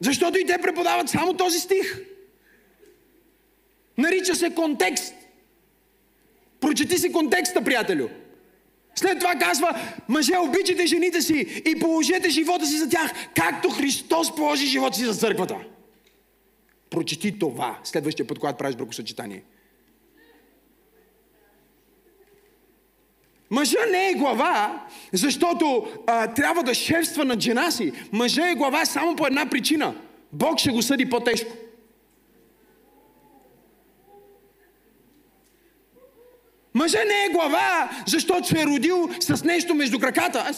Защото 0.01 0.39
и 0.39 0.47
те 0.47 0.59
преподават 0.63 1.09
само 1.09 1.35
този 1.35 1.61
стих. 1.61 2.01
Нарича 3.99 4.35
се 4.35 4.55
контекст. 4.55 5.15
Прочети 6.61 6.99
си 6.99 7.13
контекста, 7.13 7.65
приятелю. 7.65 8.09
След 8.95 9.19
това 9.19 9.35
казва, 9.35 9.81
мъже, 10.09 10.37
обичайте 10.37 10.87
жените 10.87 11.23
си 11.23 11.63
и 11.67 11.79
положете 11.79 12.31
живота 12.31 12.67
си 12.67 12.79
за 12.79 12.89
тях, 12.89 13.13
както 13.35 13.71
Христос 13.71 14.35
положи 14.35 14.67
живота 14.67 14.97
си 14.97 15.05
за 15.05 15.15
църквата. 15.15 15.57
Прочети 16.91 17.39
това 17.39 17.81
следващия 17.85 18.27
път, 18.27 18.39
когато 18.39 18.59
правиш 18.59 18.77
бракосъчетание. 18.77 19.43
Мъжа 23.51 23.79
не 23.93 24.11
е 24.11 24.15
глава, 24.15 24.87
защото 25.13 25.87
а, 26.07 26.27
трябва 26.35 26.63
да 26.63 26.75
шефства 26.75 27.25
над 27.25 27.41
жена 27.41 27.71
си. 27.71 27.93
Мъжа 28.13 28.51
е 28.51 28.55
глава 28.55 28.85
само 28.85 29.17
по 29.17 29.27
една 29.27 29.47
причина. 29.47 29.95
Бог 30.33 30.59
ще 30.59 30.71
го 30.71 30.83
съди 30.83 31.11
по-тежко. 31.11 31.53
Мъжа 36.75 36.99
не 36.99 37.25
е 37.25 37.33
глава, 37.33 37.91
защото 38.07 38.49
се 38.49 38.61
е 38.61 38.67
родил 38.67 39.11
с 39.21 39.45
нещо 39.45 39.75
между 39.75 39.99
краката. 39.99 40.51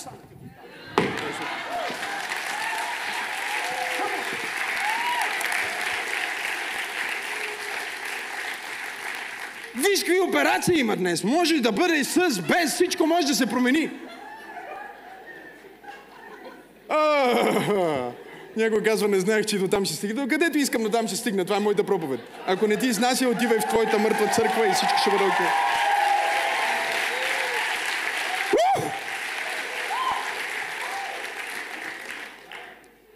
Виж 9.80 10.04
какви 10.04 10.20
операции 10.20 10.80
има 10.80 10.96
днес. 10.96 11.24
Може 11.24 11.60
да 11.60 11.72
бъде 11.72 12.04
с, 12.04 12.42
без, 12.42 12.74
всичко 12.74 13.06
може 13.06 13.26
да 13.26 13.34
се 13.34 13.46
промени. 13.46 13.90
някой 18.56 18.82
казва, 18.82 19.08
не 19.08 19.20
знаех, 19.20 19.46
че 19.46 19.58
до 19.58 19.68
там 19.68 19.84
ще 19.84 19.94
стигна. 19.94 20.28
Където 20.28 20.58
искам 20.58 20.82
до 20.82 20.88
там 20.88 21.06
ще 21.06 21.16
стигна. 21.16 21.44
Това 21.44 21.56
е 21.56 21.60
моята 21.60 21.84
проповед. 21.84 22.20
Ако 22.46 22.66
не 22.66 22.76
ти 22.76 22.86
изнася, 22.86 23.28
отивай 23.28 23.58
в 23.58 23.68
твоята 23.68 23.98
мъртва 23.98 24.26
църква 24.26 24.66
и 24.68 24.72
всичко 24.72 24.98
ще 25.00 25.10
бъде 25.10 25.24
окей. 25.24 25.46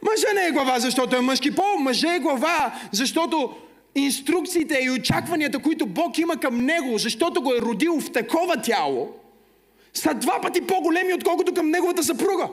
Мъжа 0.02 0.34
не 0.34 0.46
е 0.46 0.50
глава, 0.50 0.78
защото 0.78 1.16
е 1.16 1.20
мъжки 1.20 1.54
пол. 1.54 1.76
Мъжа 1.78 2.14
е 2.14 2.18
глава, 2.18 2.74
защото 2.92 3.56
инструкциите 3.94 4.78
и 4.82 4.90
очакванията, 4.90 5.58
които 5.58 5.86
Бог 5.86 6.18
има 6.18 6.36
към 6.36 6.56
него, 6.56 6.98
защото 6.98 7.42
го 7.42 7.54
е 7.54 7.60
родил 7.60 8.00
в 8.00 8.12
такова 8.12 8.62
тяло, 8.62 9.12
са 9.94 10.14
два 10.14 10.40
пъти 10.40 10.60
по-големи, 10.60 11.14
отколкото 11.14 11.54
към 11.54 11.70
неговата 11.70 12.02
съпруга. 12.02 12.48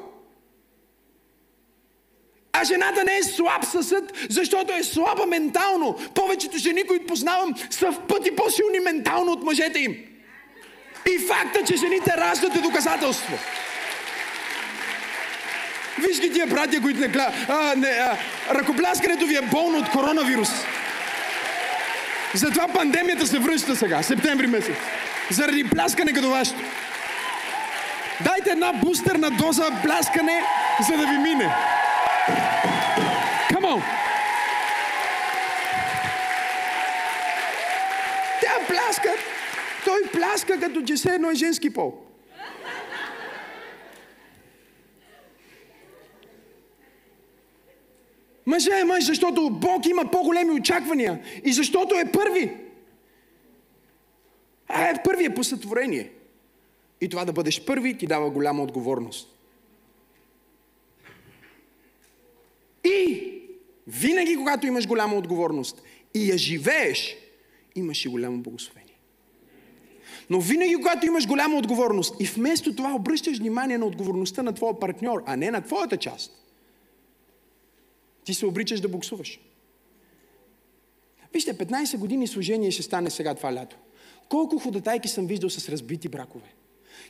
А 2.54 2.64
жената 2.64 3.04
не 3.04 3.18
е 3.18 3.24
слаб 3.24 3.66
съсъд, 3.66 4.28
защото 4.30 4.74
е 4.74 4.84
слаба 4.84 5.26
ментално. 5.26 5.96
Повечето 6.16 6.58
жени, 6.58 6.84
които 6.84 7.06
познавам, 7.06 7.54
са 7.70 7.92
в 7.92 8.00
пъти 8.08 8.36
по-силни 8.36 8.80
ментално 8.80 9.32
от 9.32 9.44
мъжете 9.44 9.80
им. 9.80 9.98
И 11.16 11.20
факта, 11.20 11.64
че 11.64 11.78
жените 11.78 12.18
раждат 12.18 12.56
е 12.56 12.60
доказателство. 12.60 13.38
Виж 16.00 16.20
ги 16.20 16.34
тия 16.34 16.48
братя, 16.48 16.82
които 16.82 17.00
не 17.00 17.08
гля... 17.08 17.34
Ръкопляскането 18.52 19.26
ви 19.26 19.36
е 19.36 19.42
болно 19.42 19.78
от 19.78 19.90
коронавирус. 19.90 20.50
Затова 22.36 22.67
пандемията 22.67 23.28
се 23.28 23.39
връща 23.39 23.76
сега, 23.76 24.04
септември 24.04 24.48
месец. 24.48 24.76
Заради 25.32 25.63
пляскане 25.63 26.13
като 26.13 26.30
вашето. 26.30 26.60
Дайте 28.24 28.50
една 28.50 28.74
бустерна 28.74 29.32
доза 29.32 29.65
пляскане, 29.84 30.41
за 30.89 30.98
да 30.98 31.08
ви 31.08 31.17
мине. 31.17 31.56
Come 33.52 33.65
on! 33.65 33.82
Тя 38.41 38.65
пляска, 38.67 39.10
той 39.86 40.02
пляска 40.13 40.60
като 40.60 40.82
че 40.82 40.98
се 40.98 41.10
едно 41.10 41.30
е 41.32 41.36
женски 41.36 41.74
пол. 41.74 42.11
Мъже 48.46 48.80
е 48.80 48.84
мъж, 48.84 49.06
защото 49.06 49.50
Бог 49.50 49.86
има 49.86 50.12
по-големи 50.12 50.52
очаквания 50.52 51.22
и 51.46 51.54
защото 51.54 51.96
е 51.96 52.12
първи. 52.12 52.58
А 54.68 54.90
е 54.90 55.04
първи 55.04 55.26
е 55.26 55.34
по 55.34 55.44
сътворение. 55.44 56.12
И 57.02 57.10
това 57.10 57.26
да 57.26 57.34
бъдеш 57.34 57.66
първи 57.66 57.98
ти 57.98 58.08
дава 58.08 58.30
голяма 58.30 58.64
отговорност. 58.64 59.38
И 62.84 63.32
винаги, 63.88 64.36
когато 64.36 64.68
имаш 64.68 64.88
голяма 64.88 65.16
отговорност 65.16 65.82
и 66.14 66.30
я 66.32 66.38
живееш, 66.38 67.18
имаш 67.76 68.06
и 68.06 68.10
голямо 68.10 68.38
благословение. 68.38 68.96
Но 70.30 70.40
винаги, 70.40 70.76
когато 70.76 71.06
имаш 71.06 71.28
голяма 71.28 71.58
отговорност 71.58 72.16
и 72.20 72.26
вместо 72.26 72.76
това 72.76 72.94
обръщаш 72.94 73.38
внимание 73.38 73.78
на 73.78 73.86
отговорността 73.86 74.44
на 74.44 74.54
твоя 74.54 74.80
партньор, 74.80 75.24
а 75.26 75.36
не 75.36 75.52
на 75.52 75.62
твоята 75.62 75.98
част, 75.98 76.41
ти 78.24 78.34
се 78.34 78.46
обричаш 78.46 78.80
да 78.80 78.88
буксуваш. 78.88 79.40
Вижте, 81.34 81.54
15 81.54 81.98
години 81.98 82.28
служение 82.28 82.72
ще 82.72 82.84
стане 82.84 83.10
сега 83.10 83.36
това 83.36 83.54
лято. 83.54 83.76
Колко 84.30 84.60
ходатайки 84.60 85.08
съм 85.08 85.28
виждал 85.28 85.50
с 85.50 85.70
разбити 85.70 86.10
бракове. 86.10 86.54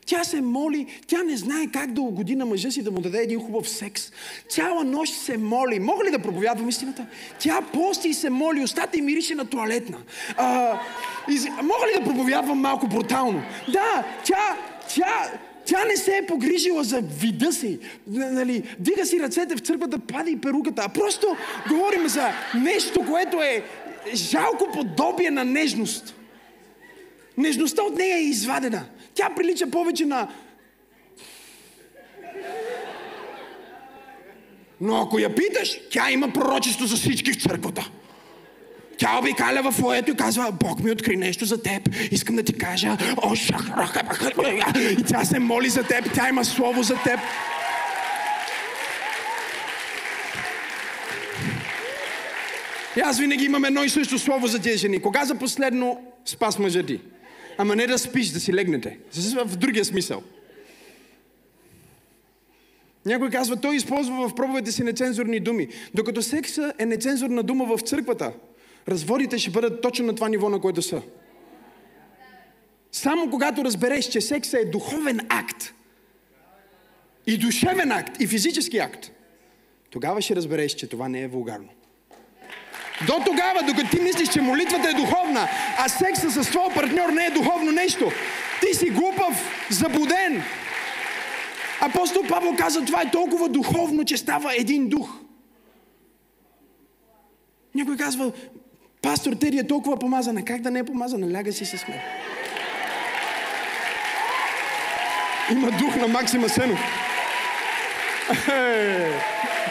Тя 0.06 0.24
се 0.24 0.41
моли, 0.41 0.88
тя 1.08 1.24
не 1.24 1.38
знае 1.38 1.67
как 1.74 1.93
да 1.93 2.02
угоди 2.02 2.36
на 2.36 2.45
мъжа 2.45 2.71
си 2.71 2.84
да 2.84 2.91
му 2.91 3.02
даде 3.02 3.17
един 3.17 3.39
хубав 3.39 3.69
секс. 3.69 4.12
Цяла 4.50 4.84
нощ 4.84 5.13
се 5.13 5.38
моли. 5.38 5.80
Мога 5.80 6.06
ли 6.06 6.12
да 6.12 6.19
проповядвам 6.19 6.69
истината? 6.69 7.08
Тя 7.39 7.62
пости 7.74 8.10
и 8.10 8.13
се 8.13 8.30
моли, 8.30 8.63
устата 8.63 8.97
й 8.97 9.02
мирише 9.02 9.36
на 9.36 9.45
туалетна. 9.45 9.97
А, 10.38 10.80
из... 11.30 11.45
Мога 11.45 11.88
ли 11.88 12.00
да 12.00 12.04
проповядвам 12.04 12.60
малко 12.60 12.88
брутално? 12.88 13.43
Да, 13.71 14.06
тя, 14.24 14.58
тя, 14.95 15.32
тя 15.65 15.86
не 15.86 15.97
се 15.97 16.17
е 16.17 16.26
погрижила 16.26 16.84
за 16.84 17.02
вида 17.02 17.52
си. 17.52 17.80
Нали, 18.08 18.63
дига 18.80 19.06
си 19.06 19.19
ръцете 19.19 19.56
в 19.56 19.60
църквата, 19.60 20.00
пада 20.00 20.30
и 20.30 20.41
перуката. 20.41 20.82
А 20.86 20.89
просто 20.89 21.28
говорим 21.69 22.08
за 22.08 22.30
нещо, 22.56 23.06
което 23.10 23.38
е 23.41 23.63
жалко 24.13 24.67
подобие 24.74 25.32
на 25.32 25.45
нежност. 25.45 26.15
Нежността 27.38 27.84
от 27.84 27.95
нея 27.95 28.17
е 28.17 28.21
извадена. 28.21 28.86
Тя 29.13 29.30
прилича 29.36 29.71
повече 29.71 30.06
на... 30.06 30.28
Но 34.82 35.02
ако 35.02 35.19
я 35.19 35.36
питаш, 35.36 35.80
тя 35.91 36.12
има 36.12 36.34
пророчество 36.34 36.86
за 36.86 36.95
всички 36.95 37.32
в 37.32 37.43
църквата. 37.43 37.91
Тя 39.01 39.19
обикаля 39.19 39.61
в 39.63 39.71
фоето 39.71 40.11
и 40.11 40.15
казва, 40.15 40.51
Бог 40.51 40.83
ми 40.83 40.91
откри 40.91 41.17
нещо 41.17 41.45
за 41.45 41.63
теб. 41.63 41.89
Искам 42.11 42.35
да 42.35 42.43
ти 42.43 42.53
кажа, 42.53 42.97
И 44.99 45.03
тя 45.03 45.25
се 45.25 45.39
моли 45.39 45.69
за 45.69 45.83
теб, 45.83 46.13
тя 46.13 46.29
има 46.29 46.45
слово 46.45 46.83
за 46.83 46.95
теб. 46.95 47.19
И 52.97 52.99
аз 52.99 53.19
винаги 53.19 53.45
имам 53.45 53.65
едно 53.65 53.83
и 53.83 53.89
също 53.89 54.19
слово 54.19 54.47
за 54.47 54.61
тези 54.61 54.77
жени. 54.77 55.01
Кога 55.01 55.25
за 55.25 55.35
последно 55.35 56.01
спас 56.25 56.59
мъжа 56.59 56.83
ти? 56.83 56.99
Ама 57.57 57.75
не 57.75 57.87
да 57.87 57.97
спиш, 57.97 58.27
да 58.27 58.39
си 58.39 58.53
легнете. 58.53 58.97
В 59.45 59.57
другия 59.57 59.85
смисъл. 59.85 60.23
Някой 63.05 63.29
казва, 63.29 63.55
той 63.55 63.75
използва 63.75 64.29
в 64.29 64.35
пробовете 64.35 64.71
си 64.71 64.83
нецензурни 64.83 65.39
думи. 65.39 65.67
Докато 65.93 66.21
секса 66.21 66.73
е 66.79 66.85
нецензурна 66.85 67.43
дума 67.43 67.65
в 67.65 67.81
църквата, 67.81 68.31
разводите 68.88 69.38
ще 69.38 69.52
бъдат 69.52 69.82
точно 69.82 70.06
на 70.06 70.15
това 70.15 70.30
ниво, 70.30 70.50
на 70.50 70.62
което 70.62 70.82
са. 70.82 71.02
Само 72.91 73.30
когато 73.30 73.65
разбереш, 73.65 74.06
че 74.06 74.22
секса 74.22 74.60
е 74.60 74.65
духовен 74.65 75.20
акт, 75.30 75.74
и 77.28 77.38
душевен 77.38 77.91
акт, 77.91 78.22
и 78.22 78.28
физически 78.28 78.78
акт, 78.78 79.12
тогава 79.89 80.22
ще 80.22 80.36
разбереш, 80.36 80.74
че 80.74 80.88
това 80.88 81.10
не 81.10 81.22
е 81.22 81.28
вулгарно. 81.28 81.70
До 83.08 83.13
тогава, 83.26 83.63
докато 83.67 83.89
ти 83.89 84.02
мислиш, 84.02 84.30
че 84.30 84.41
молитвата 84.41 84.89
е 84.89 84.94
духовна, 84.94 85.48
а 85.78 85.89
секса 85.89 86.44
с 86.44 86.50
твоя 86.50 86.74
партньор 86.74 87.10
не 87.10 87.26
е 87.26 87.32
духовно 87.32 87.72
нещо, 87.72 88.12
ти 88.62 88.74
си 88.74 88.89
глупав, 88.89 89.67
заблуден. 89.72 90.44
Апостол 91.82 92.24
Павел 92.30 92.56
каза, 92.58 92.86
това 92.86 93.02
е 93.02 93.12
толкова 93.12 93.50
духовно, 93.50 94.06
че 94.06 94.17
става 94.17 94.56
един 94.56 94.89
дух. 94.89 95.17
Някой 97.76 97.98
казва, 97.98 98.32
пастор 99.01 99.33
Тери 99.33 99.57
е 99.57 99.67
толкова 99.67 99.97
помазана. 99.97 100.45
Как 100.45 100.61
да 100.61 100.71
не 100.71 100.79
е 100.79 100.83
помазана? 100.83 101.31
Ляга 101.31 101.53
си 101.53 101.65
с 101.65 101.87
мен. 101.87 101.99
Има 105.51 105.71
дух 105.71 105.95
на 105.95 106.07
Максима 106.07 106.49
Сенов. 106.49 106.79
Ей! 108.49 109.11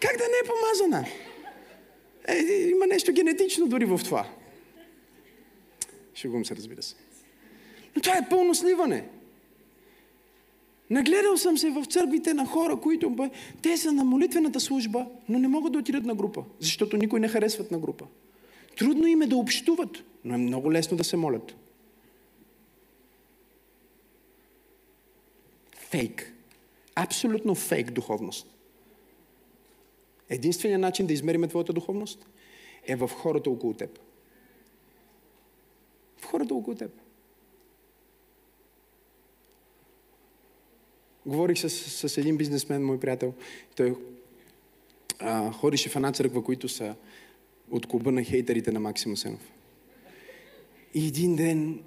Как 0.02 0.18
да 0.18 0.24
не 0.24 0.38
е 0.44 0.48
помазана? 0.48 1.06
Е, 2.28 2.38
има 2.70 2.88
нещо 2.88 3.14
генетично 3.14 3.68
дори 3.68 3.86
в 3.86 4.00
това. 4.04 4.26
Шегувам 6.16 6.46
се, 6.46 6.56
разбира 6.56 6.84
се. 6.84 6.96
Но 7.96 8.02
това 8.02 8.18
е 8.18 8.30
пълно 8.30 8.56
сливане. 8.56 9.08
Нагледал 10.90 11.38
съм 11.38 11.58
се 11.58 11.70
в 11.70 11.86
църквите 11.86 12.34
на 12.34 12.46
хора, 12.46 12.76
които 12.82 13.10
бе, 13.10 13.30
те 13.62 13.78
са 13.78 13.92
на 13.92 14.04
молитвената 14.04 14.60
служба, 14.60 15.06
но 15.30 15.40
не 15.40 15.48
могат 15.48 15.74
да 15.74 15.80
отидат 15.80 16.04
на 16.04 16.16
група, 16.16 16.44
защото 16.60 16.98
никой 16.98 17.20
не 17.20 17.28
харесват 17.28 17.72
на 17.72 17.80
група. 17.80 18.06
Трудно 18.78 19.08
им 19.08 19.22
е 19.22 19.28
да 19.28 19.38
общуват, 19.38 20.04
но 20.26 20.36
е 20.36 20.38
много 20.38 20.72
лесно 20.72 20.98
да 20.98 21.04
се 21.04 21.18
молят. 21.18 21.56
Фейк. 25.76 26.34
Абсолютно 26.96 27.56
фейк 27.56 27.92
духовност. 27.92 28.48
Единственият 30.30 30.82
начин 30.82 31.08
да 31.08 31.14
измериме 31.14 31.48
твоята 31.48 31.74
духовност 31.74 32.26
е 32.88 32.96
в 32.96 33.08
хората 33.08 33.50
около 33.50 33.74
теб. 33.74 34.00
Хората 36.26 36.56
около 36.56 36.76
теб. 36.76 36.92
Говорих 41.26 41.60
с, 41.60 41.70
с 42.10 42.18
един 42.18 42.38
бизнесмен, 42.38 42.86
мой 42.86 43.00
приятел. 43.00 43.34
Той 43.76 43.96
а, 45.20 45.52
ходише 45.52 45.90
в 45.90 45.96
една 45.96 46.12
църква, 46.12 46.44
които 46.44 46.70
са 46.70 46.96
от 47.72 47.86
клуба 47.86 48.12
на 48.12 48.24
хейтерите 48.24 48.72
на 48.72 48.80
Максима 48.80 49.18
Сенов. 49.18 49.52
И 50.94 51.08
един 51.08 51.36
ден 51.36 51.84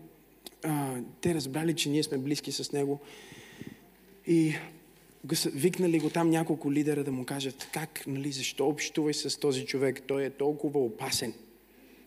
а, 0.64 0.94
те 1.20 1.34
разбрали, 1.34 1.76
че 1.76 1.88
ние 1.88 2.02
сме 2.02 2.18
близки 2.18 2.52
с 2.52 2.72
него. 2.72 3.00
И 4.26 4.54
викнали 5.46 5.98
го 5.98 6.10
там 6.10 6.30
няколко 6.30 6.72
лидера 6.72 7.04
да 7.04 7.12
му 7.12 7.24
кажат 7.24 7.68
как, 7.72 8.04
нали, 8.06 8.32
защо 8.32 8.68
общуваш 8.68 9.16
с 9.16 9.40
този 9.40 9.66
човек, 9.66 10.02
той 10.06 10.24
е 10.24 10.30
толкова 10.30 10.80
опасен. 10.80 11.34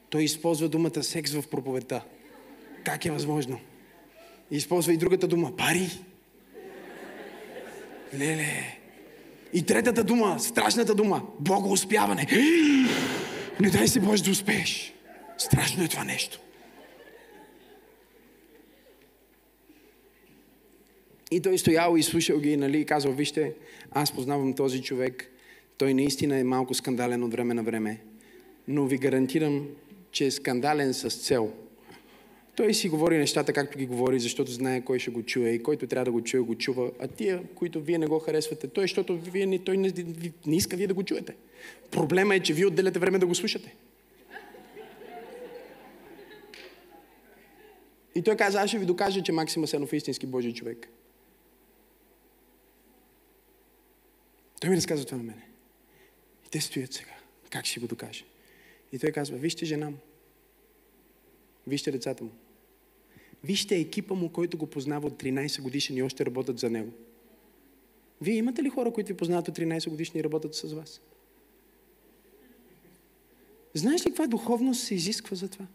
Той 0.09 0.23
използва 0.23 0.69
думата 0.69 1.03
секс 1.03 1.33
в 1.33 1.47
проповедта. 1.49 2.03
Как 2.83 3.05
е 3.05 3.11
възможно? 3.11 3.59
И 4.51 4.57
използва 4.57 4.93
и 4.93 4.97
другата 4.97 5.27
дума 5.27 5.55
пари. 5.55 5.89
Леле. 8.13 8.77
И 9.53 9.65
третата 9.65 10.03
дума, 10.03 10.39
страшната 10.39 10.95
дума, 10.95 11.21
богоуспяване. 11.39 12.27
Не 13.59 13.69
дай 13.69 13.87
се 13.87 13.99
Боже 13.99 14.23
да 14.23 14.31
успееш. 14.31 14.93
Страшно 15.37 15.83
е 15.83 15.87
това 15.87 16.03
нещо. 16.03 16.39
И 21.31 21.41
той 21.41 21.57
стоял 21.57 21.95
и 21.97 22.03
слушал 22.03 22.39
ги, 22.39 22.57
нали, 22.57 22.79
и 22.79 22.85
казал, 22.85 23.11
вижте, 23.11 23.53
аз 23.91 24.11
познавам 24.11 24.53
този 24.53 24.81
човек, 24.81 25.31
той 25.77 25.93
наистина 25.93 26.37
е 26.37 26.43
малко 26.43 26.73
скандален 26.73 27.23
от 27.23 27.31
време 27.31 27.53
на 27.53 27.63
време, 27.63 28.01
но 28.67 28.85
ви 28.85 28.97
гарантирам, 28.97 29.67
че 30.11 30.25
е 30.25 30.31
скандален 30.31 30.93
с 30.93 31.09
цел. 31.09 31.53
Той 32.55 32.73
си 32.73 32.89
говори 32.89 33.17
нещата 33.17 33.53
както 33.53 33.77
ги 33.77 33.85
говори, 33.85 34.19
защото 34.19 34.51
знае 34.51 34.81
кой 34.81 34.99
ще 34.99 35.11
го 35.11 35.23
чуе 35.23 35.49
и 35.49 35.63
който 35.63 35.87
трябва 35.87 36.05
да 36.05 36.11
го 36.11 36.21
чуе, 36.21 36.39
го 36.39 36.55
чува. 36.55 36.91
А 36.99 37.07
тия, 37.07 37.43
които 37.55 37.81
вие 37.81 37.97
не 37.97 38.07
го 38.07 38.19
харесвате, 38.19 38.67
той, 38.67 38.83
защото 38.83 39.17
вие 39.17 39.45
не, 39.45 39.59
той 39.59 39.77
не, 39.77 39.93
не 40.45 40.55
иска 40.55 40.77
вие 40.77 40.87
да 40.87 40.93
го 40.93 41.03
чуете. 41.03 41.35
Проблема 41.91 42.35
е, 42.35 42.39
че 42.39 42.53
вие 42.53 42.65
отделяте 42.65 42.99
време 42.99 43.19
да 43.19 43.27
го 43.27 43.35
слушате. 43.35 43.75
И 48.15 48.21
той 48.21 48.37
каза, 48.37 48.61
аз 48.61 48.69
ще 48.69 48.79
ви 48.79 48.85
докажа, 48.85 49.23
че 49.23 49.31
Максим 49.31 49.63
Асенов 49.63 49.93
е 49.93 49.97
истински 49.97 50.25
Божий 50.25 50.53
човек. 50.53 50.87
Той 54.61 54.69
ми 54.69 54.75
разказва 54.75 55.05
това 55.05 55.17
на 55.17 55.23
мене. 55.23 55.47
И 56.45 56.49
те 56.49 56.61
стоят 56.61 56.93
сега. 56.93 57.15
Как 57.49 57.65
ще 57.65 57.79
го 57.79 57.87
докаже? 57.87 58.25
И 58.91 58.99
той 58.99 59.11
казва, 59.11 59.37
вижте 59.37 59.65
жена 59.65 59.89
му. 59.89 59.97
Вижте 61.67 61.91
децата 61.91 62.23
му. 62.23 62.31
Вижте 63.43 63.75
екипа 63.75 64.13
му, 64.13 64.29
който 64.29 64.57
го 64.57 64.67
познава 64.67 65.07
от 65.07 65.23
13 65.23 65.61
годишни 65.61 65.97
и 65.97 66.03
още 66.03 66.25
работят 66.25 66.59
за 66.59 66.69
него. 66.69 66.91
Вие 68.21 68.35
имате 68.35 68.63
ли 68.63 68.69
хора, 68.69 68.93
които 68.93 69.07
ви 69.07 69.17
познават 69.17 69.47
от 69.47 69.57
13 69.57 69.89
годишни 69.89 70.19
и 70.19 70.23
работят 70.23 70.55
с 70.55 70.73
вас? 70.73 71.01
Знаеш 73.73 74.05
ли 74.05 74.09
каква 74.09 74.27
духовност 74.27 74.83
се 74.83 74.95
изисква 74.95 75.35
за 75.35 75.47
това? 75.47 75.65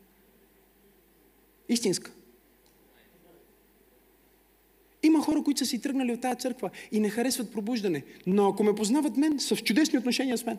Истинска. 1.68 2.12
Има 5.02 5.22
хора, 5.22 5.42
които 5.42 5.58
са 5.58 5.66
си 5.66 5.80
тръгнали 5.80 6.12
от 6.12 6.20
тази 6.20 6.40
църква 6.40 6.70
и 6.92 7.00
не 7.00 7.10
харесват 7.10 7.52
пробуждане. 7.52 8.04
Но 8.26 8.48
ако 8.48 8.64
ме 8.64 8.74
познават 8.74 9.16
мен, 9.16 9.38
са 9.40 9.56
в 9.56 9.62
чудесни 9.62 9.98
отношения 9.98 10.38
с 10.38 10.46
мен. 10.46 10.58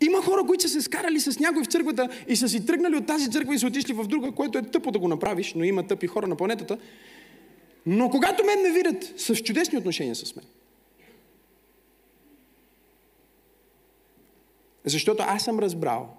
Има 0.00 0.22
хора, 0.22 0.44
които 0.46 0.62
са 0.62 0.68
се 0.68 0.82
скарали 0.82 1.20
с 1.20 1.38
някой 1.38 1.64
в 1.64 1.66
църквата 1.66 2.08
и 2.28 2.36
са 2.36 2.48
си 2.48 2.66
тръгнали 2.66 2.96
от 2.96 3.06
тази 3.06 3.30
църква 3.30 3.54
и 3.54 3.58
са 3.58 3.66
отишли 3.66 3.92
в 3.92 4.06
друга, 4.06 4.32
което 4.32 4.58
е 4.58 4.62
тъпо 4.62 4.90
да 4.90 4.98
го 4.98 5.08
направиш, 5.08 5.54
но 5.54 5.64
има 5.64 5.86
тъпи 5.86 6.06
хора 6.06 6.26
на 6.26 6.36
планетата. 6.36 6.78
Но 7.86 8.10
когато 8.10 8.44
мен 8.44 8.62
ме 8.62 8.72
видят, 8.72 9.20
са 9.20 9.34
в 9.34 9.42
чудесни 9.42 9.78
отношения 9.78 10.14
с 10.14 10.36
мен. 10.36 10.44
Защото 14.84 15.22
аз 15.26 15.44
съм 15.44 15.58
разбрал, 15.58 16.16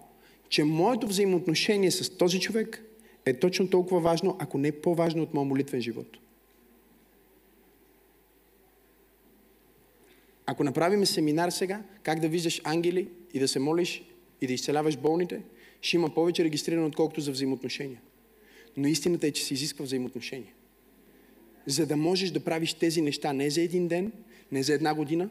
че 0.50 0.64
моето 0.64 1.08
взаимоотношение 1.08 1.92
с 1.92 2.18
този 2.18 2.40
човек 2.40 2.84
е 3.26 3.40
точно 3.40 3.70
толкова 3.70 4.02
важно, 4.02 4.36
ако 4.40 4.58
не 4.58 4.68
е 4.68 4.72
по-важно 4.72 5.24
от 5.24 5.34
моят 5.34 5.50
молитвен 5.50 5.82
живот. 5.82 6.18
Ако 10.46 10.64
направим 10.64 11.06
семинар 11.06 11.50
сега, 11.50 11.82
как 12.04 12.20
да 12.20 12.28
виждаш 12.28 12.62
ангели 12.64 13.08
и 13.34 13.40
да 13.40 13.48
се 13.48 13.60
молиш 13.60 14.04
и 14.42 14.48
да 14.48 14.54
изцеляваш 14.54 14.98
болните, 14.98 15.42
ще 15.82 15.96
има 15.96 16.10
повече 16.10 16.44
регистрирано, 16.44 16.88
отколкото 16.88 17.22
за 17.22 17.32
взаимоотношения. 17.32 18.02
Но 18.78 18.88
истината 18.88 19.28
е, 19.28 19.32
че 19.32 19.44
се 19.44 19.54
изисква 19.54 19.86
взаимоотношения. 19.86 20.54
За 21.66 21.86
да 21.86 21.98
можеш 21.98 22.32
да 22.32 22.40
правиш 22.40 22.74
тези 22.74 23.02
неща 23.02 23.34
не 23.34 23.50
за 23.50 23.62
един 23.62 23.88
ден, 23.88 24.12
не 24.52 24.64
за 24.64 24.74
една 24.74 24.94
година, 24.94 25.30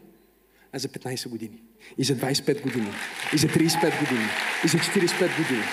а 0.73 0.79
за 0.79 0.88
15 0.88 1.29
години. 1.29 1.62
И 1.99 2.05
за 2.05 2.16
25 2.16 2.62
години. 2.62 2.90
И 3.35 3.38
за 3.38 3.46
35 3.46 4.01
години. 4.01 4.27
И 4.64 4.68
за 4.68 4.79
45 4.79 5.37
години. 5.37 5.64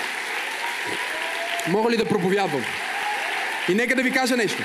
Мога 1.70 1.92
ли 1.92 1.98
да 1.98 2.08
проповядвам? 2.08 2.62
И 3.70 3.76
нека 3.76 3.96
да 3.96 4.04
ви 4.04 4.12
кажа 4.12 4.38
нещо. 4.38 4.64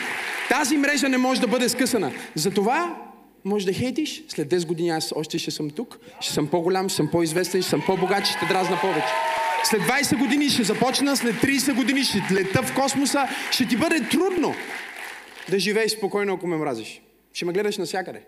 Тази 0.49 0.77
мрежа 0.77 1.09
не 1.09 1.19
може 1.19 1.41
да 1.41 1.49
бъде 1.49 1.69
скъсана. 1.69 2.13
Затова 2.35 3.12
може 3.45 3.67
да 3.67 3.73
хейтиш, 3.73 4.23
след 4.29 4.49
10 4.49 4.67
години 4.67 4.91
аз 4.91 5.13
още 5.17 5.39
ще 5.39 5.51
съм 5.51 5.71
тук, 5.71 5.99
ще 6.21 6.33
съм 6.33 6.47
по-голям, 6.47 6.89
ще 6.89 6.97
съм 6.97 7.09
по-известен, 7.11 7.63
ще 7.63 7.71
съм 7.71 7.83
по-богат, 7.87 8.27
ще 8.27 8.39
те 8.39 8.47
дразна 8.47 8.79
повече. 8.81 9.13
След 9.65 9.81
20 9.81 10.19
години 10.19 10.49
ще 10.49 10.63
започна, 10.63 11.17
след 11.17 11.35
30 11.35 11.75
години 11.75 12.05
ще 12.05 12.19
лета 12.33 12.63
в 12.63 12.75
космоса, 12.75 13.29
ще 13.51 13.69
ти 13.69 13.77
бъде 13.77 14.09
трудно 14.11 14.55
да 15.51 15.59
живееш 15.59 15.93
спокойно, 15.93 16.35
ако 16.35 16.47
ме 16.47 16.57
мразиш. 16.57 17.03
Ще 17.33 17.45
ме 17.45 17.53
гледаш 17.53 17.79
навсякъде. 17.79 18.21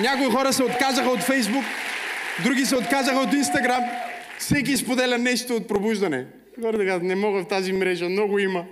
Някои 0.00 0.26
хора 0.26 0.52
се 0.52 0.64
отказаха 0.64 1.10
от 1.10 1.20
Фейсбук, 1.20 1.64
други 2.44 2.66
се 2.66 2.76
отказаха 2.76 3.18
от 3.18 3.32
Инстаграм. 3.32 3.84
Всеки 4.38 4.76
споделя 4.76 5.18
нещо 5.18 5.56
от 5.56 5.68
пробуждане. 5.68 6.26
Не 7.02 7.14
мога 7.14 7.42
в 7.42 7.48
тази 7.48 7.72
мрежа, 7.72 8.08
много 8.08 8.38
има. 8.38 8.64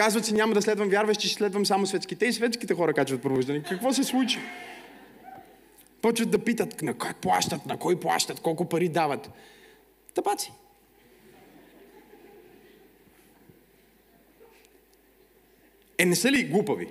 Казват 0.00 0.24
си, 0.24 0.34
няма 0.34 0.54
да 0.54 0.62
следвам 0.62 0.88
вярващи, 0.88 1.28
ще 1.28 1.36
следвам 1.36 1.66
само 1.66 1.86
светските. 1.86 2.26
И 2.26 2.32
светските 2.32 2.74
хора 2.74 2.94
качват 2.94 3.22
пробуждане. 3.22 3.62
Какво 3.62 3.92
се 3.92 4.04
случи? 4.04 4.38
Почват 6.02 6.30
да 6.30 6.38
питат 6.38 6.82
на 6.82 6.94
кой 6.94 7.12
плащат, 7.14 7.66
на 7.66 7.78
кой 7.78 8.00
плащат, 8.00 8.40
колко 8.40 8.68
пари 8.68 8.88
дават. 8.88 9.30
Тъпаци. 10.14 10.52
Е, 15.98 16.04
не 16.04 16.16
са 16.16 16.32
ли 16.32 16.44
глупави? 16.44 16.88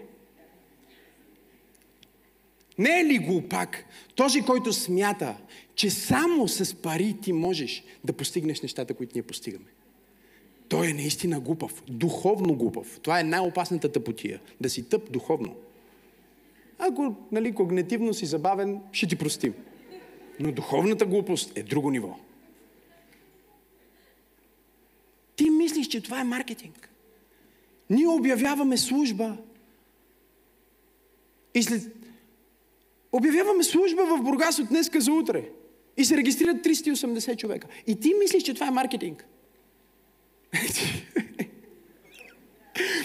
Не 2.77 2.99
е 2.99 3.05
ли 3.05 3.17
глупак 3.17 3.85
този, 4.15 4.41
който 4.41 4.73
смята, 4.73 5.37
че 5.75 5.89
само 5.89 6.47
с 6.47 6.75
пари 6.75 7.15
ти 7.21 7.33
можеш 7.33 7.83
да 8.03 8.13
постигнеш 8.13 8.61
нещата, 8.61 8.93
които 8.93 9.11
ние 9.15 9.23
постигаме? 9.23 9.65
Той 10.69 10.87
е 10.89 10.93
наистина 10.93 11.39
глупав, 11.39 11.83
духовно 11.87 12.55
глупав. 12.55 12.99
Това 12.99 13.19
е 13.19 13.23
най-опасната 13.23 13.91
тъпотия. 13.91 14.41
Да 14.61 14.69
си 14.69 14.89
тъп 14.89 15.11
духовно. 15.11 15.55
Ако 16.79 17.15
нали, 17.31 17.55
когнитивно 17.55 18.13
си 18.13 18.25
забавен, 18.25 18.81
ще 18.91 19.07
ти 19.07 19.15
простим. 19.15 19.53
Но 20.39 20.51
духовната 20.51 21.05
глупост 21.05 21.57
е 21.57 21.63
друго 21.63 21.91
ниво. 21.91 22.15
Ти 25.35 25.49
мислиш, 25.49 25.87
че 25.87 26.01
това 26.01 26.21
е 26.21 26.23
маркетинг. 26.23 26.89
Ние 27.89 28.07
обявяваме 28.07 28.77
служба 28.77 29.37
и 31.55 31.63
след... 31.63 31.95
Обявяваме 33.11 33.63
служба 33.63 34.05
в 34.05 34.21
Бургас 34.23 34.59
от 34.59 34.67
днеска 34.67 35.01
за 35.01 35.11
утре. 35.11 35.49
И 35.97 36.05
се 36.05 36.17
регистрират 36.17 36.57
380 36.57 37.37
човека. 37.37 37.67
И 37.87 37.99
ти 37.99 38.13
мислиш, 38.19 38.43
че 38.43 38.53
това 38.53 38.67
е 38.67 38.71
маркетинг. 38.71 39.25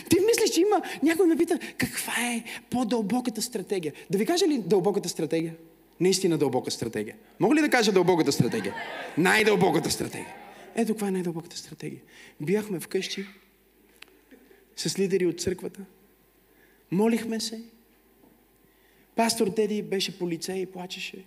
Ти 0.08 0.16
мислиш, 0.20 0.50
че 0.54 0.60
има... 0.60 0.82
Някой 1.02 1.26
ме 1.26 1.36
пита, 1.36 1.58
каква 1.78 2.12
е 2.12 2.44
по-дълбоката 2.70 3.42
стратегия? 3.42 3.92
Да 4.10 4.18
ви 4.18 4.26
кажа 4.26 4.48
ли 4.48 4.58
дълбоката 4.58 5.08
стратегия? 5.08 5.54
Наистина 6.00 6.38
дълбока 6.38 6.70
стратегия. 6.70 7.16
Мога 7.40 7.54
ли 7.54 7.60
да 7.60 7.70
кажа 7.70 7.92
дълбоката 7.92 8.32
стратегия? 8.32 8.74
Най-дълбоката 9.18 9.90
стратегия. 9.90 10.34
Ето 10.74 10.92
каква 10.92 11.08
е 11.08 11.10
най-дълбоката 11.10 11.56
стратегия. 11.56 12.00
Бяхме 12.40 12.80
вкъщи 12.80 13.26
с 14.76 14.98
лидери 14.98 15.26
от 15.26 15.40
църквата. 15.40 15.80
Молихме 16.90 17.40
се. 17.40 17.62
Пастор 19.16 19.48
Теди 19.48 19.82
беше 19.82 20.18
по 20.18 20.28
лице 20.28 20.52
и 20.52 20.66
плачеше. 20.66 21.24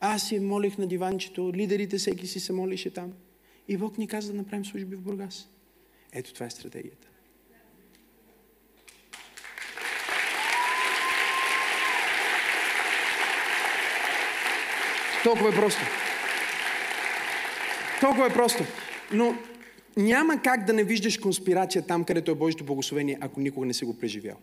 Аз 0.00 0.28
си 0.28 0.38
молих 0.38 0.78
на 0.78 0.86
диванчето, 0.86 1.52
лидерите 1.54 1.98
всеки 1.98 2.26
си 2.26 2.40
се 2.40 2.52
молише 2.52 2.90
там. 2.90 3.12
И 3.68 3.76
Бог 3.76 3.98
ни 3.98 4.08
каза 4.08 4.32
да 4.32 4.38
направим 4.38 4.64
служби 4.64 4.96
в 4.96 5.00
Бургас. 5.00 5.48
Ето 6.12 6.34
това 6.34 6.46
е 6.46 6.50
стратегията. 6.50 7.08
Толкова 15.24 15.48
е 15.48 15.54
просто. 15.54 15.80
Толкова 18.00 18.26
е 18.26 18.32
просто. 18.32 18.64
Но 19.12 19.38
няма 19.96 20.42
как 20.42 20.64
да 20.64 20.72
не 20.72 20.84
виждаш 20.84 21.18
конспирация 21.18 21.86
там, 21.86 22.04
където 22.04 22.30
е 22.30 22.34
Божието 22.34 22.64
благословение, 22.64 23.18
ако 23.20 23.40
никога 23.40 23.66
не 23.66 23.74
си 23.74 23.84
го 23.84 23.98
преживял. 23.98 24.36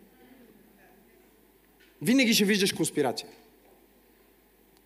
Винаги 2.02 2.34
ще 2.34 2.44
виждаш 2.44 2.72
конспирация. 2.72 3.28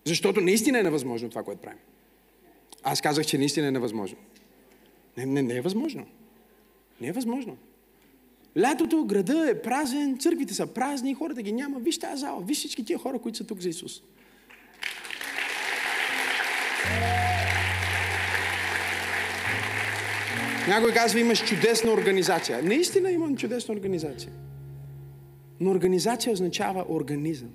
Защото 0.05 0.41
наистина 0.41 0.79
е 0.79 0.83
невъзможно 0.83 1.29
това, 1.29 1.43
което 1.43 1.61
правим. 1.61 1.79
Аз 2.91 3.01
казах, 3.01 3.25
че 3.25 3.37
наистина 3.37 3.67
е 3.67 3.71
невъзможно. 3.71 4.17
Не, 5.17 5.25
не, 5.25 5.41
не 5.41 5.55
е 5.55 5.61
възможно. 5.61 6.05
Не 7.01 7.07
е 7.07 7.11
възможно. 7.11 7.57
Лятото, 8.59 9.05
града 9.05 9.49
е 9.49 9.61
празен, 9.61 10.17
църквите 10.17 10.53
са 10.53 10.67
празни, 10.67 11.13
хората 11.13 11.41
ги 11.41 11.51
няма. 11.51 11.79
Виж 11.79 11.99
тази 11.99 12.19
зала, 12.21 12.41
виж 12.41 12.57
всички 12.57 12.85
тия 12.85 12.99
хора, 12.99 13.19
които 13.19 13.37
са 13.37 13.43
тук 13.43 13.59
за 13.59 13.69
Исус. 13.69 14.01
Някой 20.67 20.91
казва, 20.93 21.19
имаш 21.19 21.45
чудесна 21.45 21.91
организация. 21.91 22.63
Наистина 22.63 23.11
имам 23.11 23.37
чудесна 23.37 23.73
организация. 23.73 24.31
Но 25.59 25.71
организация 25.71 26.33
означава 26.33 26.85
организъм. 26.89 27.49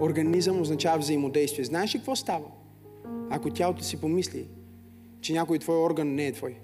Организъм 0.00 0.60
означава 0.60 0.98
взаимодействие. 0.98 1.64
Знаеш 1.64 1.94
ли 1.94 1.98
какво 1.98 2.16
става? 2.16 2.44
Ако 3.30 3.50
тялото 3.50 3.84
си 3.84 4.00
помисли, 4.00 4.46
че 5.20 5.32
някой 5.32 5.58
твой 5.58 5.76
орган 5.76 6.14
не 6.14 6.26
е 6.26 6.32
твой. 6.32 6.56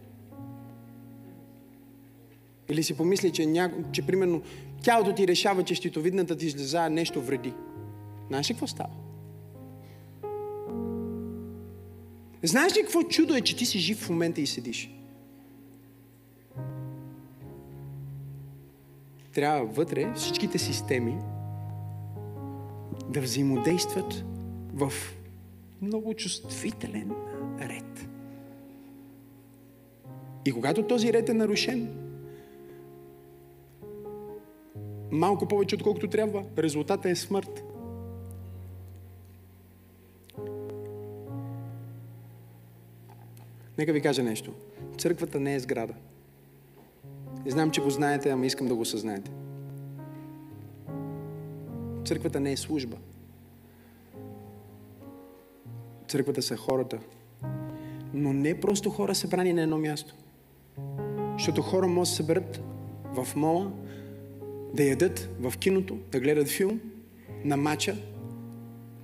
Или 2.68 2.82
си 2.82 2.96
помисли, 2.96 3.32
че, 3.32 3.46
ня... 3.46 3.70
че 3.92 4.06
примерно 4.06 4.42
тялото 4.82 5.14
ти 5.14 5.28
решава, 5.28 5.64
че 5.64 5.74
щитовидната 5.74 6.36
ти 6.36 6.48
жлеза 6.48 6.88
нещо 6.88 7.22
вреди. 7.22 7.52
Знаеш 8.28 8.50
ли 8.50 8.54
какво 8.54 8.66
става? 8.66 8.90
Знаеш 12.42 12.76
ли 12.76 12.82
какво 12.82 13.02
чудо 13.02 13.34
е, 13.34 13.40
че 13.40 13.56
ти 13.56 13.66
си 13.66 13.78
жив 13.78 13.98
в 13.98 14.10
момента 14.10 14.40
и 14.40 14.46
седиш? 14.46 14.94
трябва 19.34 19.64
вътре 19.64 20.12
всичките 20.14 20.58
системи 20.58 21.18
да 23.08 23.20
взаимодействат 23.20 24.24
в 24.74 24.92
много 25.84 26.14
чувствителен 26.14 27.12
ред. 27.60 28.08
И 30.46 30.52
когато 30.52 30.82
този 30.82 31.12
ред 31.12 31.28
е 31.28 31.34
нарушен, 31.34 31.96
малко 35.12 35.48
повече 35.48 35.74
отколкото 35.74 36.08
трябва, 36.08 36.44
резултата 36.58 37.10
е 37.10 37.14
смърт. 37.14 37.64
Нека 43.78 43.92
ви 43.92 44.00
кажа 44.00 44.22
нещо. 44.22 44.52
Църквата 44.98 45.40
не 45.40 45.54
е 45.54 45.60
сграда. 45.60 45.94
И 47.46 47.50
знам, 47.50 47.70
че 47.70 47.80
го 47.80 47.90
знаете, 47.90 48.30
ама 48.30 48.46
искам 48.46 48.66
да 48.66 48.74
го 48.74 48.84
съзнаете. 48.84 49.30
Църквата 52.04 52.40
не 52.40 52.52
е 52.52 52.56
служба. 52.56 52.96
Църквата 56.14 56.42
са 56.42 56.56
хората. 56.56 56.98
Но 58.12 58.32
не 58.32 58.60
просто 58.60 58.90
хора 58.90 59.14
събрани 59.14 59.52
на 59.52 59.62
едно 59.62 59.78
място. 59.78 60.14
Защото 61.32 61.62
хора 61.62 61.86
може 61.86 62.00
да 62.00 62.06
се 62.06 62.16
съберат 62.16 62.62
в 63.14 63.36
мола, 63.36 63.72
да 64.74 64.84
ядат 64.84 65.28
в 65.40 65.58
киното, 65.58 65.98
да 66.12 66.20
гледат 66.20 66.48
филм, 66.48 66.80
на 67.44 67.56
мача, 67.56 67.96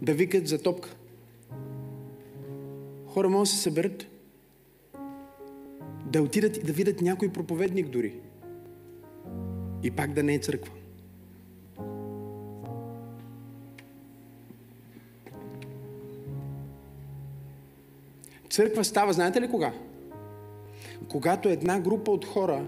да 0.03 0.15
викат 0.15 0.49
за 0.49 0.63
топка. 0.63 0.97
Хора 3.07 3.29
може 3.29 3.51
да 3.51 3.57
се 3.57 3.63
съберат 3.63 4.07
да 6.07 6.23
отидат 6.23 6.57
и 6.57 6.63
да 6.63 6.73
видят 6.73 7.01
някой 7.01 7.29
проповедник 7.29 7.89
дори. 7.89 8.15
И 9.83 9.91
пак 9.91 10.13
да 10.13 10.23
не 10.23 10.35
е 10.35 10.39
църква. 10.39 10.73
Църква 18.61 18.85
става, 18.85 19.13
знаете 19.13 19.41
ли 19.41 19.49
кога? 19.49 19.73
Когато 21.09 21.49
една 21.49 21.81
група 21.81 22.11
от 22.11 22.25
хора 22.25 22.65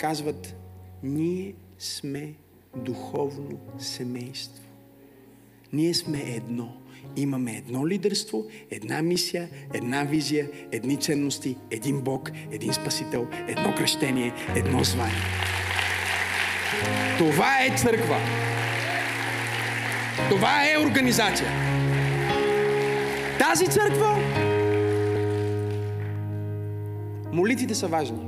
казват, 0.00 0.56
ние 1.02 1.54
сме 1.78 2.34
духовно 2.76 3.58
семейство. 3.78 4.62
Ние 5.72 5.94
сме 5.94 6.18
едно. 6.18 6.76
Имаме 7.16 7.56
едно 7.56 7.88
лидерство, 7.88 8.46
една 8.70 9.02
мисия, 9.02 9.48
една 9.74 10.04
визия, 10.04 10.50
едни 10.72 10.96
ценности, 10.96 11.56
един 11.70 12.00
Бог, 12.00 12.30
един 12.52 12.72
Спасител, 12.72 13.26
едно 13.48 13.74
кръщение, 13.74 14.32
едно 14.56 14.84
звание. 14.84 15.22
Това 17.18 17.64
е 17.64 17.76
църква. 17.76 18.16
Това 20.28 20.70
е 20.70 20.78
организация. 20.78 21.50
Тази 23.38 23.66
църква 23.66 24.18
молитвите 27.32 27.74
са 27.74 27.88
важни. 27.88 28.18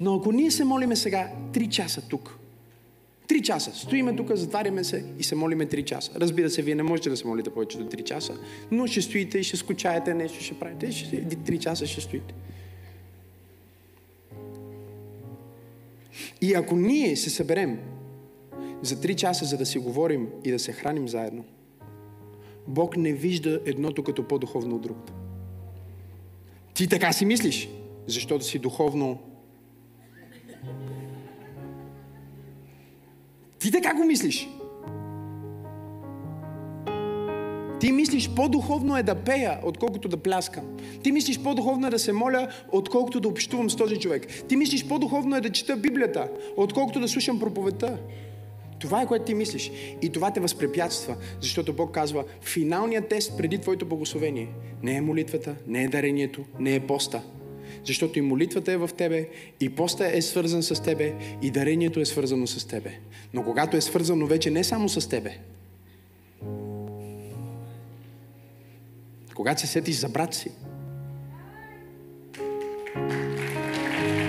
Но 0.00 0.14
ако 0.14 0.32
ние 0.32 0.50
се 0.50 0.64
молиме 0.64 0.96
сега 0.96 1.30
три 1.52 1.70
часа 1.70 2.02
тук, 2.08 2.38
Три 3.32 3.42
часа. 3.42 3.72
Стоиме 3.74 4.16
тук, 4.16 4.34
затваряме 4.34 4.84
се 4.84 5.04
и 5.18 5.22
се 5.22 5.34
молиме 5.34 5.66
три 5.66 5.82
часа. 5.82 6.12
Разбира 6.16 6.50
се, 6.50 6.62
вие 6.62 6.74
не 6.74 6.82
можете 6.82 7.10
да 7.10 7.16
се 7.16 7.26
молите 7.26 7.50
повече 7.50 7.78
до 7.78 7.86
три 7.86 8.02
часа, 8.02 8.38
но 8.70 8.86
ще 8.86 9.02
стоите 9.02 9.38
и 9.38 9.44
ще 9.44 9.56
скучаете, 9.56 10.14
нещо 10.14 10.44
ще 10.44 10.54
правите. 10.54 10.92
Ще, 10.92 11.24
три 11.24 11.58
часа 11.58 11.86
ще 11.86 12.00
стоите. 12.00 12.34
И 16.40 16.54
ако 16.54 16.76
ние 16.76 17.16
се 17.16 17.30
съберем 17.30 17.78
за 18.82 19.00
три 19.00 19.14
часа, 19.14 19.44
за 19.44 19.56
да 19.56 19.66
си 19.66 19.78
говорим 19.78 20.28
и 20.44 20.50
да 20.50 20.58
се 20.58 20.72
храним 20.72 21.08
заедно, 21.08 21.44
Бог 22.68 22.96
не 22.96 23.12
вижда 23.12 23.60
едното 23.66 24.02
като 24.02 24.28
по-духовно 24.28 24.76
от 24.76 24.82
другото. 24.82 25.12
Ти 26.74 26.88
така 26.88 27.12
си 27.12 27.24
мислиш, 27.24 27.68
защото 28.06 28.44
си 28.44 28.58
духовно. 28.58 29.18
Ти 33.58 33.72
така 33.72 33.94
го 33.94 34.04
мислиш. 34.04 34.48
Ти 37.80 37.92
мислиш 37.92 38.30
по-духовно 38.30 38.96
е 38.96 39.02
да 39.02 39.14
пея, 39.14 39.60
отколкото 39.64 40.08
да 40.08 40.16
пляскам. 40.16 40.64
Ти 41.02 41.12
мислиш 41.12 41.42
по-духовно 41.42 41.86
е 41.86 41.90
да 41.90 41.98
се 41.98 42.12
моля, 42.12 42.48
отколкото 42.72 43.20
да 43.20 43.28
общувам 43.28 43.70
с 43.70 43.76
този 43.76 43.96
човек. 43.96 44.26
Ти 44.48 44.56
мислиш 44.56 44.88
по-духовно 44.88 45.36
е 45.36 45.40
да 45.40 45.50
чета 45.50 45.76
Библията, 45.76 46.28
отколкото 46.56 47.00
да 47.00 47.08
слушам 47.08 47.40
проповедта. 47.40 47.98
Това 48.82 49.02
е 49.02 49.06
което 49.06 49.24
ти 49.24 49.34
мислиш. 49.34 49.70
И 50.02 50.08
това 50.08 50.30
те 50.30 50.40
възпрепятства, 50.40 51.16
защото 51.40 51.72
Бог 51.72 51.94
казва, 51.94 52.24
финалният 52.40 53.08
тест 53.08 53.36
преди 53.38 53.58
твоето 53.58 53.86
благословение 53.86 54.48
не 54.82 54.96
е 54.96 55.00
молитвата, 55.00 55.54
не 55.66 55.84
е 55.84 55.88
дарението, 55.88 56.44
не 56.58 56.74
е 56.74 56.80
поста. 56.80 57.22
Защото 57.84 58.18
и 58.18 58.22
молитвата 58.22 58.72
е 58.72 58.76
в 58.76 58.90
тебе, 58.96 59.28
и 59.60 59.68
поста 59.68 60.16
е 60.16 60.22
свързан 60.22 60.62
с 60.62 60.82
тебе, 60.82 61.14
и 61.42 61.50
дарението 61.50 62.00
е 62.00 62.04
свързано 62.04 62.46
с 62.46 62.68
тебе. 62.68 62.98
Но 63.34 63.44
когато 63.44 63.76
е 63.76 63.80
свързано 63.80 64.26
вече 64.26 64.50
не 64.50 64.64
само 64.64 64.88
с 64.88 65.08
тебе, 65.08 65.38
Когато 69.34 69.60
се 69.60 69.66
сетиш 69.66 69.96
за 69.96 70.08
брат 70.08 70.34
си, 70.34 70.50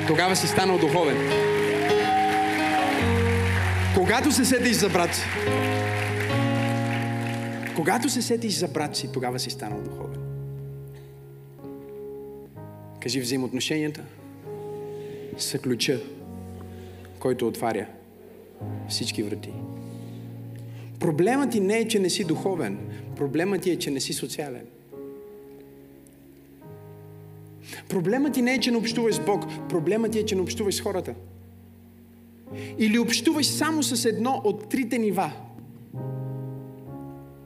тогава 0.08 0.36
си 0.36 0.48
станал 0.48 0.78
духовен. 0.78 1.53
Когато 3.96 4.32
се 4.32 4.46
сетиш 4.46 4.76
за 4.78 4.90
брат 4.90 5.16
си, 5.16 5.22
когато 7.76 8.10
се 8.10 8.22
сетиш 8.22 8.54
за 8.54 8.68
брат 8.68 8.96
си, 8.96 9.12
тогава 9.12 9.40
си 9.40 9.50
станал 9.50 9.82
духовен. 9.82 10.20
Кажи 13.00 13.22
взаимоотношенията 13.22 14.04
са 15.38 15.60
ключа, 15.60 16.00
който 17.20 17.48
отваря 17.48 17.86
всички 18.90 19.24
врати. 19.24 19.54
Проблемът 21.00 21.52
ти 21.52 21.60
не 21.60 21.78
е, 21.78 21.88
че 21.88 22.00
не 22.00 22.10
си 22.10 22.24
духовен. 22.24 22.78
Проблемът 23.16 23.62
ти 23.62 23.72
е, 23.72 23.80
че 23.80 23.92
не 23.92 24.00
си 24.00 24.14
социален. 24.14 24.66
Проблемът 27.90 28.34
ти 28.34 28.42
не 28.42 28.54
е, 28.54 28.60
че 28.60 28.72
не 28.72 28.78
общуваш 28.78 29.16
с 29.16 29.26
Бог. 29.26 29.44
Проблемът 29.70 30.12
ти 30.12 30.20
е, 30.20 30.26
че 30.26 30.36
не 30.36 30.42
общуваш 30.42 30.76
с 30.76 30.82
хората. 30.82 31.14
Или 32.80 33.00
общуваш 33.00 33.46
само 33.46 33.84
с 33.84 34.06
едно 34.06 34.42
от 34.44 34.70
трите 34.70 34.98
нива. 34.98 35.32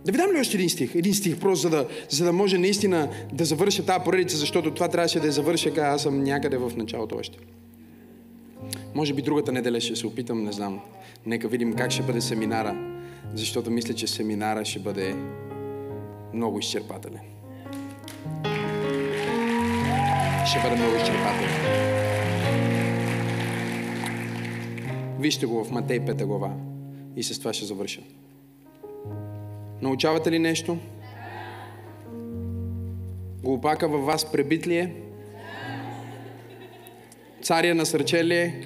Да 0.06 0.12
ви 0.12 0.18
дам 0.18 0.32
ли 0.36 0.40
още 0.40 0.58
един 0.58 0.70
стих? 0.70 0.96
Един 0.96 1.14
стих, 1.14 1.40
просто 1.40 1.62
за 1.62 1.70
да, 1.70 1.88
за 2.10 2.26
да 2.26 2.34
може 2.34 2.58
наистина 2.58 3.10
да 3.34 3.46
завърша 3.46 3.86
тази 3.86 4.04
поредица, 4.04 4.38
защото 4.38 4.74
това 4.74 4.88
трябваше 4.88 5.20
да 5.20 5.26
я 5.26 5.32
завърша, 5.32 5.70
като 5.70 5.82
аз 5.82 6.02
съм 6.02 6.24
някъде 6.24 6.58
в 6.58 6.72
началото 6.78 7.16
още. 7.16 7.38
Може 8.96 9.14
би 9.14 9.22
другата 9.22 9.52
неделя 9.52 9.82
ще 9.82 9.96
се 9.96 10.08
опитам, 10.08 10.44
не 10.44 10.52
знам. 10.52 10.80
Нека 11.26 11.48
видим 11.48 11.74
как 11.74 11.92
ще 11.92 12.04
бъде 12.04 12.22
семинара, 12.22 12.78
защото 13.36 13.72
мисля, 13.72 13.94
че 13.94 14.08
семинара 14.08 14.66
ще 14.66 14.80
бъде 14.80 15.16
много 16.34 16.60
изчерпателен. 16.60 17.20
Ще 20.46 20.60
бъде 20.64 20.76
много 20.76 20.96
изчерпателен. 20.96 21.97
Вижте 25.20 25.46
го 25.46 25.64
в 25.64 25.72
Матей 25.72 26.00
5 26.00 26.26
глава 26.26 26.54
и 27.16 27.24
с 27.24 27.40
това 27.40 27.54
ще 27.54 27.66
завърша. 27.66 28.02
Научавате 29.82 30.32
ли 30.32 30.40
нещо? 30.40 30.78
Глупака 33.44 33.88
във 33.88 34.06
вас 34.06 34.32
пребит 34.32 34.68
ли 34.68 34.78
е? 34.78 34.94
Царя 37.42 37.76
насърче 37.76 38.26
ли 38.26 38.36
е? 38.36 38.62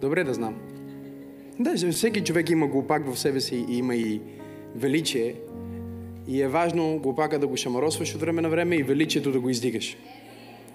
Добре 0.00 0.24
да 0.24 0.34
знам. 0.34 0.54
Да, 1.58 1.92
всеки 1.92 2.24
човек 2.24 2.50
има 2.50 2.66
глупак 2.66 3.12
в 3.12 3.18
себе 3.18 3.40
си 3.40 3.66
и 3.68 3.78
има 3.78 3.96
и 3.96 4.20
величие. 4.74 5.34
И 6.28 6.42
е 6.42 6.48
важно 6.48 6.98
глупака 6.98 7.38
да 7.38 7.46
го 7.46 7.56
шамаросваш 7.56 8.14
от 8.14 8.20
време 8.20 8.42
на 8.42 8.48
време 8.48 8.76
и 8.76 8.82
величието 8.82 9.32
да 9.32 9.40
го 9.40 9.50
издигаш. 9.50 9.96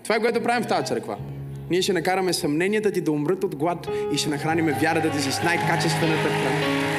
Това 0.03 0.15
е 0.15 0.19
което 0.19 0.43
правим 0.43 0.63
в 0.63 0.67
тази 0.67 0.85
църква. 0.85 1.17
Ние 1.69 1.81
ще 1.81 1.93
накараме 1.93 2.33
съмненията 2.33 2.91
ти 2.91 3.01
да 3.01 3.11
умрат 3.11 3.43
от 3.43 3.55
глад 3.55 3.87
и 4.13 4.17
ще 4.17 4.29
нахраниме 4.29 4.71
вярата 4.81 5.11
ти 5.11 5.21
с 5.21 5.43
най-качествената 5.43 6.29
храна. 6.29 6.93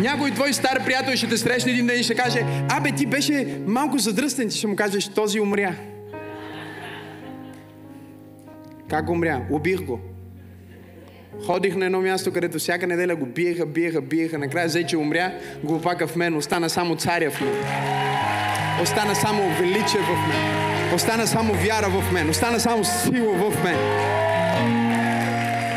Някой 0.00 0.30
твой 0.30 0.52
стар 0.52 0.84
приятел 0.84 1.16
ще 1.16 1.28
те 1.28 1.36
срещне 1.36 1.72
един 1.72 1.86
ден 1.86 2.00
и 2.00 2.02
ще 2.02 2.14
каже, 2.14 2.40
абе 2.68 2.92
ти 2.92 3.06
беше 3.06 3.58
малко 3.66 3.98
задръстен, 3.98 4.48
ти 4.48 4.56
ще 4.56 4.66
му 4.66 4.76
кажеш, 4.76 5.08
този 5.08 5.40
умря. 5.40 5.74
Как 8.90 9.10
умря? 9.10 9.46
Убих 9.50 9.80
го. 9.80 10.00
Ходих 11.46 11.76
на 11.76 11.86
едно 11.86 12.00
място, 12.00 12.32
където 12.32 12.58
всяка 12.58 12.86
неделя 12.86 13.16
го 13.16 13.26
биеха, 13.26 13.66
биеха, 13.66 14.00
биеха. 14.00 14.38
Накрая 14.38 14.66
взе, 14.66 14.86
че 14.86 14.96
умря, 14.96 15.32
го 15.64 15.74
опака 15.74 16.06
в 16.06 16.16
мен. 16.16 16.36
Остана 16.36 16.70
само 16.70 16.96
царя 16.96 17.30
в 17.30 17.40
мен. 17.40 18.07
Остана 18.82 19.14
само 19.14 19.42
величие 19.60 20.00
в 20.00 20.28
мен. 20.28 20.94
Остана 20.94 21.26
само 21.26 21.52
вяра 21.52 21.88
в 21.88 22.12
мен. 22.12 22.30
Остана 22.30 22.60
само 22.60 22.84
сила 22.84 23.34
в 23.34 23.64
мен. 23.64 23.76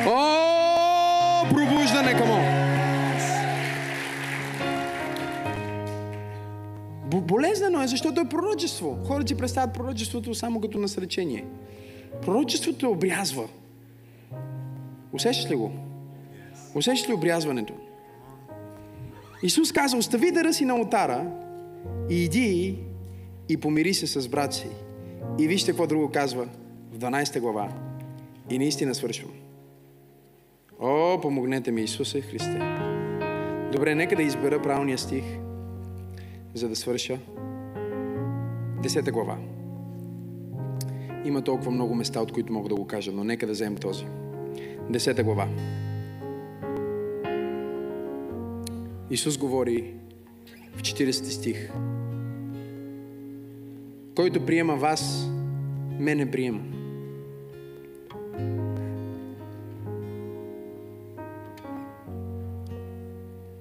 О, 0.08 1.50
пробуждане, 1.50 2.14
камо! 2.18 2.62
Болезнено 7.22 7.84
е, 7.84 7.88
защото 7.88 8.22
е 8.22 8.30
пророчество. 8.30 8.98
Хората 9.08 9.28
си 9.28 9.38
представят 9.38 9.74
пророчеството 9.74 10.36
само 10.36 10.62
като 10.62 10.78
насречение. 10.78 11.46
Пророчеството 12.22 12.92
обрязва. 12.92 13.44
Усещаш 15.14 15.52
ли 15.52 15.56
го? 15.56 15.72
Усещаш 16.76 17.10
ли 17.10 17.14
обрязването? 17.14 17.74
Исус 19.44 19.72
каза, 19.72 19.98
остави 19.98 20.32
дъра 20.32 20.54
си 20.54 20.66
на 20.66 20.76
отара 20.76 21.26
и 22.10 22.24
иди 22.24 22.78
и 23.52 23.58
помири 23.58 23.94
се 23.94 24.08
с 24.08 24.28
брат 24.28 24.54
си. 24.54 24.68
И 25.40 25.48
вижте 25.48 25.72
какво 25.72 25.88
друго 25.88 26.12
казва 26.12 26.48
в 26.92 26.98
12 26.98 27.40
глава. 27.40 27.70
И 28.50 28.58
наистина 28.58 28.96
свършвам. 28.96 29.32
О, 30.80 31.20
помогнете 31.22 31.72
ми, 31.72 31.82
Исусе 31.82 32.22
Христе. 32.22 32.60
Добре, 33.72 33.96
нека 33.96 34.16
да 34.16 34.24
избера 34.24 34.62
правилния 34.62 34.98
стих, 34.98 35.24
за 36.54 36.70
да 36.70 36.76
свърша. 36.76 37.20
Десета 38.84 39.12
глава. 39.12 39.38
Има 41.26 41.42
толкова 41.42 41.72
много 41.72 41.96
места, 41.96 42.22
от 42.22 42.32
които 42.32 42.54
мога 42.54 42.70
да 42.70 42.76
го 42.76 42.88
кажа, 42.88 43.12
но 43.12 43.24
нека 43.24 43.46
да 43.46 43.52
вземем 43.52 43.78
този. 43.78 44.06
Десета 44.90 45.24
глава. 45.24 45.48
Исус 49.10 49.38
говори 49.38 49.94
в 50.76 50.82
40 50.82 51.12
стих. 51.12 51.72
Който 54.16 54.46
приема 54.46 54.76
вас, 54.76 55.30
мене 56.00 56.32
приема. 56.32 56.62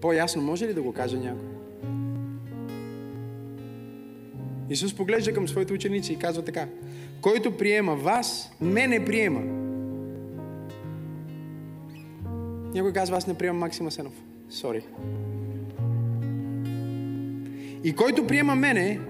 По-ясно 0.01 0.43
може 0.43 0.67
ли 0.67 0.75
да 0.75 0.83
го 0.83 0.93
каже 0.93 1.19
някой? 1.19 1.49
Исус 4.71 4.95
поглежда 4.95 5.33
към 5.33 5.49
своите 5.49 5.73
ученици 5.73 6.13
и 6.13 6.17
казва 6.17 6.45
така. 6.45 6.69
Който 7.21 7.57
приема 7.57 7.97
вас, 7.97 8.53
мене 8.61 9.05
приема. 9.05 9.41
Някой 12.75 12.93
казва, 12.93 13.17
аз 13.17 13.27
не 13.27 13.35
приемам 13.35 13.59
Максима 13.59 13.91
Сенов. 13.91 14.13
Сори. 14.51 14.83
И 17.85 17.95
който 17.97 18.27
приема 18.27 18.55
мене, 18.55 19.01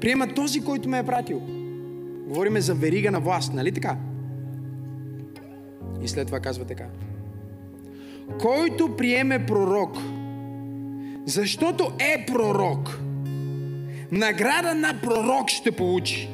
приема 0.00 0.34
този, 0.34 0.60
който 0.60 0.88
ме 0.88 0.98
е 0.98 1.06
пратил. 1.06 1.42
Говориме 2.26 2.60
за 2.60 2.74
верига 2.74 3.10
на 3.10 3.20
власт, 3.20 3.52
нали 3.54 3.72
така? 3.72 3.96
И 6.02 6.08
след 6.08 6.26
това 6.26 6.40
казва 6.40 6.64
така. 6.64 6.86
Който 8.40 8.96
приеме 8.96 9.46
пророк, 9.46 9.96
защото 11.26 11.92
е 11.98 12.26
пророк, 12.26 13.00
награда 14.12 14.74
на 14.74 15.00
пророк 15.02 15.48
ще 15.48 15.72
получи. 15.72 16.28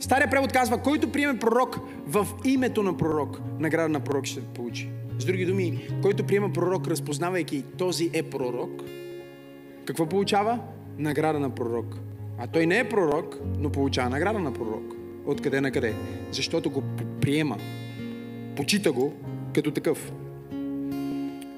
Стария 0.00 0.30
превод 0.30 0.52
казва, 0.52 0.82
който 0.82 1.12
приеме 1.12 1.38
пророк 1.38 1.78
в 2.06 2.26
името 2.44 2.82
на 2.82 2.96
пророк, 2.96 3.40
награда 3.58 3.88
на 3.88 4.00
пророк 4.00 4.24
ще 4.24 4.40
получи. 4.40 4.90
С 5.18 5.24
други 5.24 5.46
думи, 5.46 5.88
който 6.02 6.26
приема 6.26 6.52
пророк, 6.52 6.86
разпознавайки 6.86 7.64
този 7.78 8.10
е 8.12 8.22
пророк, 8.22 8.82
какво 9.86 10.06
получава? 10.06 10.58
Награда 10.98 11.40
на 11.40 11.50
пророк. 11.50 11.96
А 12.38 12.46
той 12.46 12.66
не 12.66 12.78
е 12.78 12.88
пророк, 12.88 13.38
но 13.58 13.70
получава 13.70 14.10
награда 14.10 14.38
на 14.38 14.52
пророк. 14.52 14.94
Откъде 15.26 15.60
на 15.60 15.70
къде? 15.70 15.94
Защото 16.30 16.70
го 16.70 16.82
приема. 17.20 17.56
Почита 18.56 18.92
го 18.92 19.12
като 19.54 19.70
такъв. 19.70 20.12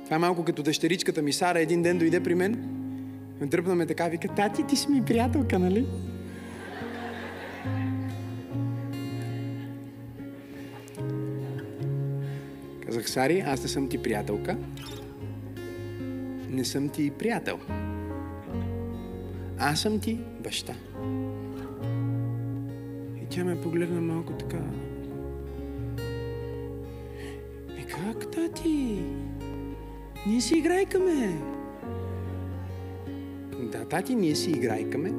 Това 0.05 0.17
е 0.17 0.19
малко 0.19 0.45
като 0.45 0.63
дъщеричката 0.63 1.23
ми 1.23 1.33
Сара. 1.33 1.61
Един 1.61 1.83
ден 1.83 1.99
дойде 1.99 2.23
при 2.23 2.35
мен, 2.35 2.69
ме 3.41 3.47
дръпна 3.47 3.75
ме 3.75 3.87
така, 3.87 4.09
вика, 4.09 4.29
тати, 4.29 4.67
ти 4.67 4.77
си 4.77 4.91
ми 4.91 5.05
приятелка, 5.05 5.59
нали? 5.59 5.87
Казах, 12.87 13.11
Сари, 13.11 13.41
аз 13.47 13.63
не 13.63 13.69
съм 13.69 13.89
ти 13.89 13.99
приятелка. 13.99 14.57
Не 16.51 16.65
съм 16.65 16.89
ти 16.89 17.11
приятел. 17.11 17.59
Аз 19.61 19.81
съм 19.81 20.01
ти 20.01 20.19
баща. 20.45 20.75
И 23.23 23.27
тя 23.31 23.45
ме 23.45 23.61
погледна 23.61 24.01
малко 24.01 24.33
така. 24.33 24.63
И 27.81 27.85
как, 27.85 28.31
тати? 28.31 29.03
Ние 30.27 30.41
си 30.41 30.59
играйкаме. 30.59 31.41
Да, 33.73 33.85
тати, 33.85 34.15
ние 34.15 34.35
си 34.35 34.51
играйкаме. 34.51 35.13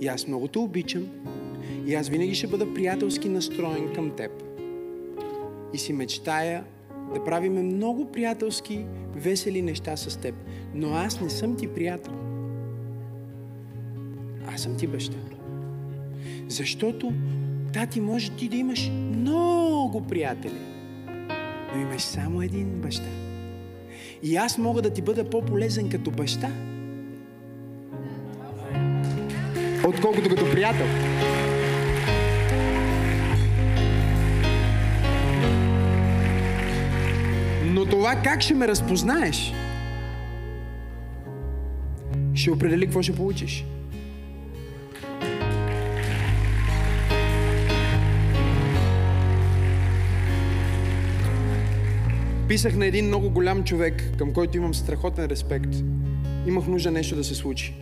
И 0.00 0.08
аз 0.08 0.26
много 0.26 0.48
те 0.48 0.58
обичам. 0.58 1.08
И 1.86 1.94
аз 1.94 2.08
винаги 2.08 2.34
ще 2.34 2.46
бъда 2.46 2.74
приятелски 2.74 3.28
настроен 3.28 3.92
към 3.94 4.10
теб. 4.10 4.30
И 5.74 5.78
си 5.78 5.92
мечтая 5.92 6.64
да 7.14 7.24
правиме 7.24 7.62
много 7.62 8.12
приятелски, 8.12 8.86
весели 9.16 9.62
неща 9.62 9.96
с 9.96 10.20
теб. 10.20 10.34
Но 10.74 10.94
аз 10.94 11.20
не 11.20 11.30
съм 11.30 11.56
ти 11.56 11.68
приятел. 11.68 12.37
Аз 14.58 14.62
съм 14.62 14.76
ти 14.76 14.86
баща. 14.86 15.16
Защото, 16.48 17.12
тати, 17.72 18.00
може 18.00 18.30
ти 18.30 18.48
да 18.48 18.56
имаш 18.56 18.90
много 18.90 20.06
приятели, 20.06 20.58
но 21.74 21.80
имаш 21.80 22.02
само 22.02 22.42
един 22.42 22.80
баща. 22.80 23.08
И 24.22 24.36
аз 24.36 24.58
мога 24.58 24.82
да 24.82 24.90
ти 24.90 25.02
бъда 25.02 25.30
по-полезен 25.30 25.90
като 25.90 26.10
баща, 26.10 26.50
отколкото 29.86 30.28
като 30.28 30.50
приятел. 30.50 30.86
Но 37.64 37.86
това 37.86 38.14
как 38.24 38.40
ще 38.40 38.54
ме 38.54 38.68
разпознаеш? 38.68 39.52
ще 42.34 42.50
определи 42.50 42.84
какво 42.84 43.02
ще 43.02 43.16
получиш. 43.16 43.64
Писах 52.48 52.76
на 52.76 52.86
един 52.86 53.06
много 53.06 53.30
голям 53.30 53.64
човек, 53.64 54.02
към 54.18 54.32
който 54.32 54.56
имам 54.56 54.74
страхотен 54.74 55.24
респект. 55.24 55.74
Имах 56.46 56.66
нужда 56.66 56.90
нещо 56.90 57.16
да 57.16 57.24
се 57.24 57.34
случи. 57.34 57.74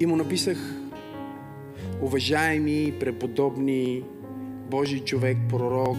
И 0.00 0.06
му 0.06 0.16
написах, 0.16 0.58
уважаеми, 2.00 2.94
преподобни, 3.00 4.02
Божий 4.70 5.00
човек, 5.00 5.36
пророк, 5.48 5.98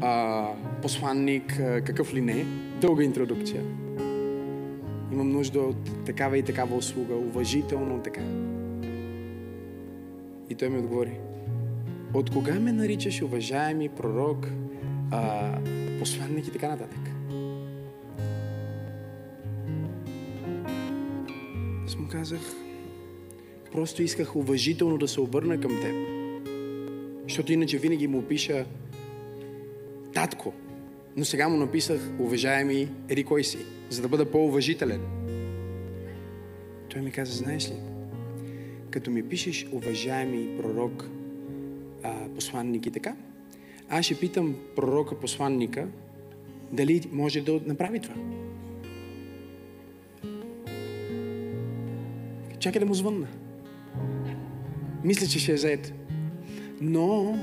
а, 0.00 0.46
посланник, 0.82 1.60
а, 1.60 1.80
какъв 1.80 2.14
ли 2.14 2.20
не, 2.20 2.46
дълга 2.80 3.04
интродукция. 3.04 3.62
Имам 5.12 5.32
нужда 5.32 5.60
от 5.60 6.04
такава 6.04 6.38
и 6.38 6.42
такава 6.42 6.76
услуга, 6.76 7.14
уважително 7.14 7.98
така. 7.98 8.22
И 10.50 10.54
той 10.54 10.68
ми 10.68 10.78
отговори, 10.78 11.18
от 12.14 12.30
кога 12.30 12.54
ме 12.54 12.72
наричаш 12.72 13.22
уважаеми 13.22 13.88
пророк, 13.88 14.48
а, 15.12 15.58
посланник 15.98 16.46
и 16.48 16.50
така 16.50 16.68
нататък? 16.68 17.00
Аз 21.86 21.96
му 21.96 22.08
казах, 22.08 22.40
просто 23.72 24.02
исках 24.02 24.36
уважително 24.36 24.98
да 24.98 25.08
се 25.08 25.20
обърна 25.20 25.60
към 25.60 25.70
теб. 25.70 25.94
Защото 27.22 27.52
иначе 27.52 27.78
винаги 27.78 28.06
му 28.06 28.22
пиша 28.22 28.66
татко. 30.14 30.52
Но 31.16 31.24
сега 31.24 31.48
му 31.48 31.56
написах, 31.56 32.00
уважаеми, 32.18 32.88
еди 33.08 33.24
кой 33.24 33.44
си, 33.44 33.58
за 33.90 34.02
да 34.02 34.08
бъда 34.08 34.30
по-уважителен. 34.30 35.00
Той 36.88 37.02
ми 37.02 37.10
каза, 37.10 37.32
знаеш 37.32 37.70
ли, 37.70 37.74
като 38.90 39.10
ми 39.10 39.28
пишеш, 39.28 39.66
уважаеми 39.72 40.56
пророк, 40.58 41.08
а, 42.02 42.28
посланник 42.34 42.86
и 42.86 42.90
така, 42.90 43.16
аз 43.94 44.04
ще 44.04 44.14
питам 44.14 44.54
пророка, 44.76 45.20
посланника, 45.20 45.88
дали 46.72 47.02
може 47.12 47.40
да 47.40 47.60
направи 47.66 48.00
това. 48.00 48.14
Чакай 52.58 52.80
да 52.80 52.86
му 52.86 52.94
звънна. 52.94 53.26
Мисля, 55.04 55.26
че 55.26 55.38
ще 55.38 55.52
е 55.52 55.56
заед. 55.56 55.92
Но 56.80 57.38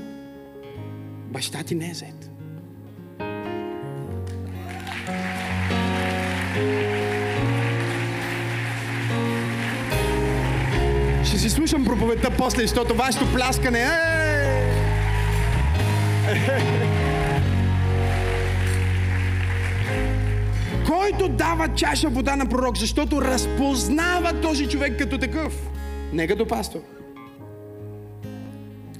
баща 1.32 1.62
ти 1.62 1.74
не 1.74 1.90
е 1.90 1.94
заед. 1.94 2.30
Ще 11.24 11.38
си 11.38 11.50
слушам 11.50 11.84
проповедта 11.84 12.30
после, 12.38 12.62
защото 12.62 12.94
вашето 12.94 13.34
пляскане 13.34 13.80
е... 13.80 14.29
Който 20.86 21.28
дава 21.28 21.74
чаша 21.74 22.08
вода 22.08 22.36
на 22.36 22.46
пророк, 22.46 22.78
защото 22.78 23.22
разпознава 23.22 24.40
този 24.40 24.68
човек 24.68 24.98
като 24.98 25.18
такъв. 25.18 25.70
Не 26.12 26.26
като 26.26 26.46
пастор. 26.46 26.80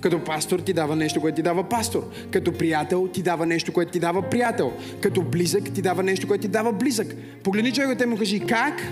Като 0.00 0.24
пастор 0.24 0.58
ти 0.58 0.72
дава 0.72 0.96
нещо, 0.96 1.20
което 1.20 1.36
ти 1.36 1.42
дава 1.42 1.68
пастор. 1.68 2.10
Като 2.30 2.52
приятел 2.52 3.08
ти 3.12 3.22
дава 3.22 3.46
нещо, 3.46 3.72
което 3.72 3.92
ти 3.92 4.00
дава 4.00 4.22
приятел. 4.22 4.72
Като 5.00 5.22
близък 5.22 5.74
ти 5.74 5.82
дава 5.82 6.02
нещо, 6.02 6.28
което 6.28 6.42
ти 6.42 6.48
дава 6.48 6.72
близък. 6.72 7.14
Погледни 7.42 7.72
човекът 7.72 8.00
и 8.00 8.06
му 8.06 8.16
кажи, 8.16 8.40
как 8.40 8.82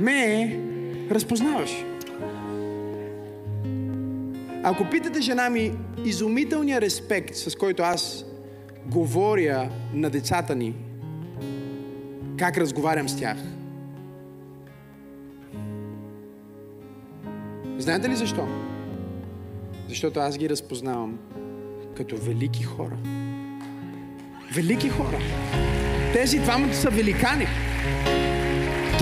ме 0.00 0.56
разпознаваш? 1.10 1.84
Ако 4.70 4.84
питате 4.84 5.20
жена 5.20 5.50
ми, 5.50 5.72
изумителният 6.04 6.82
респект, 6.82 7.36
с 7.36 7.54
който 7.56 7.82
аз 7.82 8.24
говоря 8.86 9.70
на 9.94 10.10
децата 10.10 10.54
ни, 10.54 10.74
как 12.38 12.58
разговарям 12.58 13.08
с 13.08 13.18
тях. 13.18 13.36
Знаете 17.78 18.08
ли 18.08 18.16
защо? 18.16 18.48
Защото 19.88 20.20
аз 20.20 20.38
ги 20.38 20.48
разпознавам 20.48 21.18
като 21.96 22.16
велики 22.16 22.62
хора. 22.62 22.96
Велики 24.54 24.88
хора. 24.88 25.18
Тези 26.12 26.38
двамата 26.38 26.74
са 26.74 26.90
великани. 26.90 27.46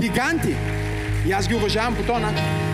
Гиганти. 0.01 0.55
И 1.27 1.31
аз 1.31 1.47
ги 1.47 1.55
уважавам 1.55 1.95
по 1.95 2.03
този 2.03 2.21
начин. 2.21 2.66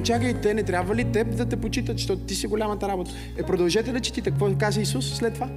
Ама 0.00 0.06
чакай, 0.06 0.34
те 0.34 0.54
не 0.54 0.62
трябва 0.62 0.94
ли 0.94 1.04
теб 1.04 1.36
да 1.36 1.46
те 1.46 1.56
почитат, 1.56 1.98
защото 1.98 2.22
ти 2.22 2.34
си 2.34 2.46
голямата 2.46 2.88
работа? 2.88 3.10
Е, 3.38 3.42
продължете 3.42 3.92
да 3.92 4.00
четите. 4.00 4.30
Какво 4.30 4.48
каза 4.58 4.80
Исус 4.80 5.14
след 5.14 5.34
това? 5.34 5.48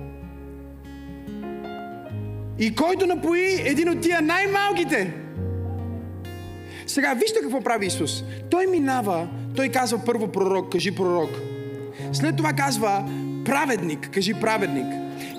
И 2.60 2.76
който 2.76 3.06
напои 3.06 3.62
един 3.66 3.90
от 3.90 4.02
тия 4.02 4.22
най-малките. 4.22 5.14
Сега, 6.88 7.14
вижте 7.14 7.40
какво 7.42 7.62
прави 7.62 7.86
Исус. 7.86 8.24
Той 8.50 8.68
минава, 8.68 9.28
той 9.56 9.70
казва 9.70 10.00
първо 10.06 10.28
пророк, 10.28 10.72
кажи 10.72 10.96
пророк. 10.96 11.32
След 12.14 12.38
това 12.38 12.54
казва 12.54 13.10
праведник, 13.46 14.10
кажи 14.14 14.34
праведник. 14.34 14.88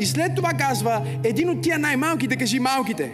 И 0.00 0.06
след 0.06 0.34
това 0.36 0.50
казва 0.50 1.06
един 1.24 1.50
от 1.50 1.62
тия 1.62 1.78
най-малки 1.78 2.26
да 2.26 2.36
кажи 2.36 2.58
малките. 2.58 3.12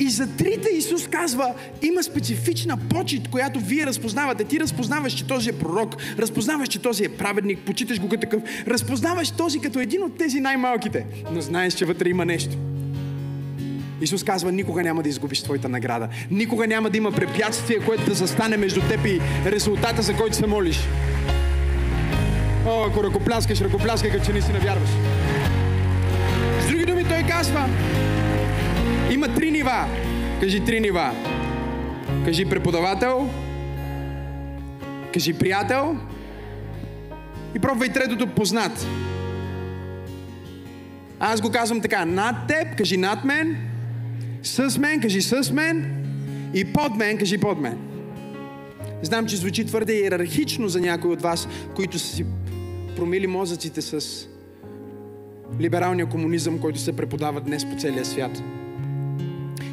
И 0.00 0.10
за 0.10 0.36
трите 0.36 0.68
Исус 0.76 1.08
казва, 1.08 1.54
има 1.82 2.02
специфична 2.02 2.76
почет, 2.76 3.28
която 3.28 3.60
вие 3.60 3.86
разпознавате. 3.86 4.44
Ти 4.44 4.60
разпознаваш, 4.60 5.12
че 5.12 5.26
този 5.26 5.50
е 5.50 5.52
пророк, 5.52 5.96
разпознаваш, 6.18 6.68
че 6.68 6.82
този 6.82 7.04
е 7.04 7.08
праведник, 7.08 7.58
почиташ 7.58 8.00
го 8.00 8.08
като 8.08 8.20
такъв, 8.20 8.42
разпознаваш 8.66 9.30
този 9.30 9.60
като 9.60 9.80
един 9.80 10.02
от 10.02 10.18
тези 10.18 10.40
най-малките, 10.40 11.06
но 11.32 11.40
знаеш, 11.40 11.74
че 11.74 11.84
вътре 11.84 12.08
има 12.08 12.24
нещо. 12.24 12.56
Исус 14.00 14.24
казва, 14.24 14.52
никога 14.52 14.82
няма 14.82 15.02
да 15.02 15.08
изгубиш 15.08 15.42
твоята 15.42 15.68
награда. 15.68 16.08
Никога 16.30 16.66
няма 16.66 16.90
да 16.90 16.96
има 16.96 17.12
препятствие, 17.12 17.78
което 17.86 18.04
да 18.04 18.14
застане 18.14 18.56
между 18.56 18.80
теб 18.80 19.06
и 19.06 19.20
резултата, 19.46 20.02
за 20.02 20.16
който 20.16 20.36
се 20.36 20.46
молиш. 20.46 20.78
О, 22.66 22.84
ако 22.86 23.04
ръкопляскаш, 23.04 23.60
ръкопляскай, 23.60 24.10
като 24.10 24.24
че 24.24 24.32
не 24.32 24.42
си 24.42 24.52
навярваш. 24.52 24.90
С 26.60 26.68
други 26.68 26.84
думи, 26.84 27.04
той 27.04 27.22
казва, 27.22 27.68
има 29.10 29.34
три 29.34 29.50
нива. 29.50 29.86
Кажи 30.40 30.64
три 30.64 30.80
нива. 30.80 31.12
Кажи 32.24 32.44
преподавател. 32.44 33.30
Кажи 35.14 35.32
приятел. 35.32 35.96
И 37.54 37.58
пробвай 37.58 37.88
третото 37.88 38.26
познат. 38.26 38.86
Аз 41.20 41.40
го 41.40 41.50
казвам 41.50 41.80
така. 41.80 42.04
Над 42.04 42.36
теб, 42.48 42.76
кажи 42.76 42.96
над 42.96 43.24
мен. 43.24 43.56
С 44.42 44.78
мен, 44.78 45.00
кажи 45.00 45.22
с 45.22 45.52
мен. 45.52 46.04
И 46.54 46.72
под 46.72 46.96
мен, 46.96 47.18
кажи 47.18 47.38
под 47.38 47.60
мен. 47.60 47.78
Знам, 49.02 49.26
че 49.26 49.36
звучи 49.36 49.64
твърде 49.64 49.92
иерархично 49.92 50.68
за 50.68 50.80
някои 50.80 51.10
от 51.10 51.22
вас, 51.22 51.48
които 51.76 51.98
са 51.98 52.16
си 52.16 52.24
промили 52.96 53.26
мозъците 53.26 53.82
с 53.82 54.26
либералния 55.60 56.06
комунизъм, 56.06 56.58
който 56.58 56.78
се 56.78 56.96
преподава 56.96 57.40
днес 57.40 57.64
по 57.64 57.76
целия 57.76 58.04
свят 58.04 58.42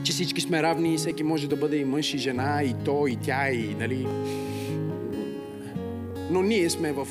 че 0.05 0.11
всички 0.11 0.41
сме 0.41 0.63
равни 0.63 0.93
и 0.93 0.97
всеки 0.97 1.23
може 1.23 1.47
да 1.47 1.55
бъде 1.55 1.77
и 1.77 1.85
мъж, 1.85 2.13
и 2.13 2.17
жена, 2.17 2.63
и 2.63 2.73
то, 2.85 3.07
и 3.07 3.15
тя, 3.15 3.49
и 3.49 3.75
нали... 3.79 4.07
Но 6.31 6.41
ние 6.41 6.69
сме 6.69 6.91
в, 6.91 7.07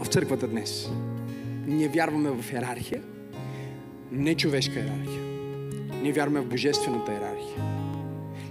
в 0.00 0.06
църквата 0.06 0.48
днес. 0.48 0.90
Ние 1.66 1.88
вярваме 1.88 2.30
в 2.30 2.52
иерархия, 2.52 3.02
не 4.12 4.34
човешка 4.34 4.78
иерархия. 4.78 5.22
Ние 6.02 6.12
вярваме 6.12 6.40
в 6.40 6.48
божествената 6.48 7.12
иерархия. 7.12 7.64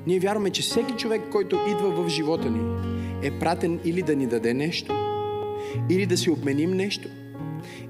Ние 0.08 0.20
вярваме, 0.20 0.50
че 0.50 0.62
всеки 0.62 0.94
човек, 0.94 1.22
който 1.32 1.60
идва 1.68 2.04
в 2.04 2.10
живота 2.10 2.50
ни, 2.50 2.80
е 3.24 3.40
пратен 3.40 3.80
или 3.86 4.02
да 4.02 4.16
ни 4.16 4.28
даде 4.28 4.54
нещо, 4.54 4.94
или 5.90 6.06
да 6.06 6.18
си 6.18 6.30
обменим 6.30 6.72
нещо, 6.72 7.10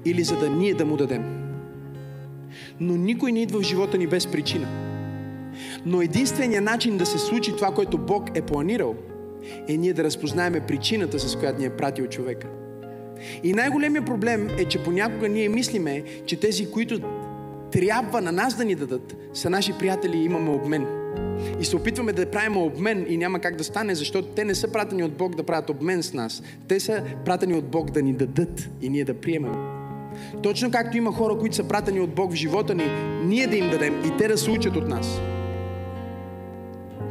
или 0.04 0.24
за 0.24 0.36
да 0.36 0.50
ние 0.50 0.74
да 0.74 0.84
му 0.84 0.96
дадем. 0.96 1.24
Но 2.80 2.96
никой 2.96 3.32
не 3.32 3.42
идва 3.42 3.60
в 3.60 3.64
живота 3.64 3.98
ни 3.98 4.06
без 4.06 4.26
причина. 4.26 4.87
Но 5.86 6.02
единственият 6.02 6.64
начин 6.64 6.96
да 6.96 7.06
се 7.06 7.18
случи 7.18 7.56
това, 7.56 7.74
което 7.74 7.98
Бог 7.98 8.30
е 8.34 8.42
планирал, 8.42 8.94
е 9.68 9.76
ние 9.76 9.92
да 9.92 10.04
разпознаеме 10.04 10.60
причината, 10.60 11.18
с 11.18 11.36
която 11.36 11.60
ни 11.60 11.66
е 11.66 11.76
пратил 11.76 12.06
човека. 12.06 12.46
И 13.42 13.52
най-големият 13.52 14.06
проблем 14.06 14.48
е, 14.58 14.64
че 14.64 14.82
понякога 14.82 15.28
ние 15.28 15.48
мислиме, 15.48 16.02
че 16.26 16.40
тези, 16.40 16.70
които 16.70 17.00
трябва 17.72 18.20
на 18.20 18.32
нас 18.32 18.56
да 18.56 18.64
ни 18.64 18.74
дадат, 18.74 19.16
са 19.34 19.50
наши 19.50 19.72
приятели 19.78 20.16
и 20.18 20.24
имаме 20.24 20.50
обмен. 20.50 20.86
И 21.60 21.64
се 21.64 21.76
опитваме 21.76 22.12
да 22.12 22.30
правим 22.30 22.56
обмен 22.56 23.06
и 23.08 23.16
няма 23.16 23.38
как 23.38 23.56
да 23.56 23.64
стане, 23.64 23.94
защото 23.94 24.28
те 24.28 24.44
не 24.44 24.54
са 24.54 24.72
пратени 24.72 25.04
от 25.04 25.12
Бог 25.12 25.36
да 25.36 25.42
правят 25.42 25.70
обмен 25.70 26.02
с 26.02 26.12
нас. 26.12 26.42
Те 26.68 26.80
са 26.80 27.02
пратени 27.24 27.54
от 27.54 27.64
Бог 27.64 27.90
да 27.90 28.02
ни 28.02 28.12
дадат 28.12 28.68
и 28.82 28.88
ние 28.88 29.04
да 29.04 29.14
приемем. 29.14 29.54
Точно 30.42 30.70
както 30.70 30.96
има 30.96 31.12
хора, 31.12 31.38
които 31.38 31.56
са 31.56 31.64
пратени 31.64 32.00
от 32.00 32.10
Бог 32.10 32.32
в 32.32 32.34
живота 32.34 32.74
ни, 32.74 32.84
ние 33.24 33.46
да 33.46 33.56
им 33.56 33.70
дадем 33.70 34.02
и 34.06 34.16
те 34.18 34.28
да 34.28 34.38
се 34.38 34.50
учат 34.50 34.76
от 34.76 34.88
нас. 34.88 35.20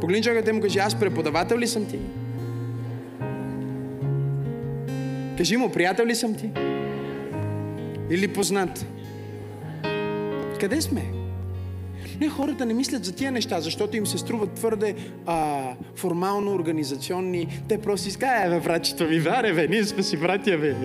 Погледни 0.01 0.23
човекът 0.23 0.55
му 0.55 0.61
кажи, 0.61 0.79
аз 0.79 0.99
преподавател 0.99 1.57
ли 1.57 1.67
съм 1.67 1.85
ти? 1.85 1.99
Кажи 5.37 5.57
му, 5.57 5.71
приятел 5.71 6.05
ли 6.05 6.15
съм 6.15 6.35
ти? 6.35 6.49
Или 8.09 8.27
познат? 8.27 8.85
Къде 10.59 10.81
сме? 10.81 11.05
Не, 12.21 12.29
хората 12.29 12.65
не 12.65 12.73
мислят 12.73 13.05
за 13.05 13.15
тия 13.15 13.31
неща, 13.31 13.61
защото 13.61 13.97
им 13.97 14.07
се 14.07 14.17
струват 14.17 14.51
твърде 14.51 14.95
а, 15.25 15.63
формално, 15.95 16.53
организационни. 16.53 17.61
Те 17.67 17.81
просто 17.81 18.07
искат, 18.07 18.29
е, 18.45 18.49
бе, 18.49 18.59
братчето 18.59 19.03
ми, 19.03 19.19
варе, 19.19 19.53
бе, 19.53 19.67
ние 19.67 19.83
сме 19.83 20.03
си 20.03 20.17
братя, 20.17 20.57
бе. 20.57 20.75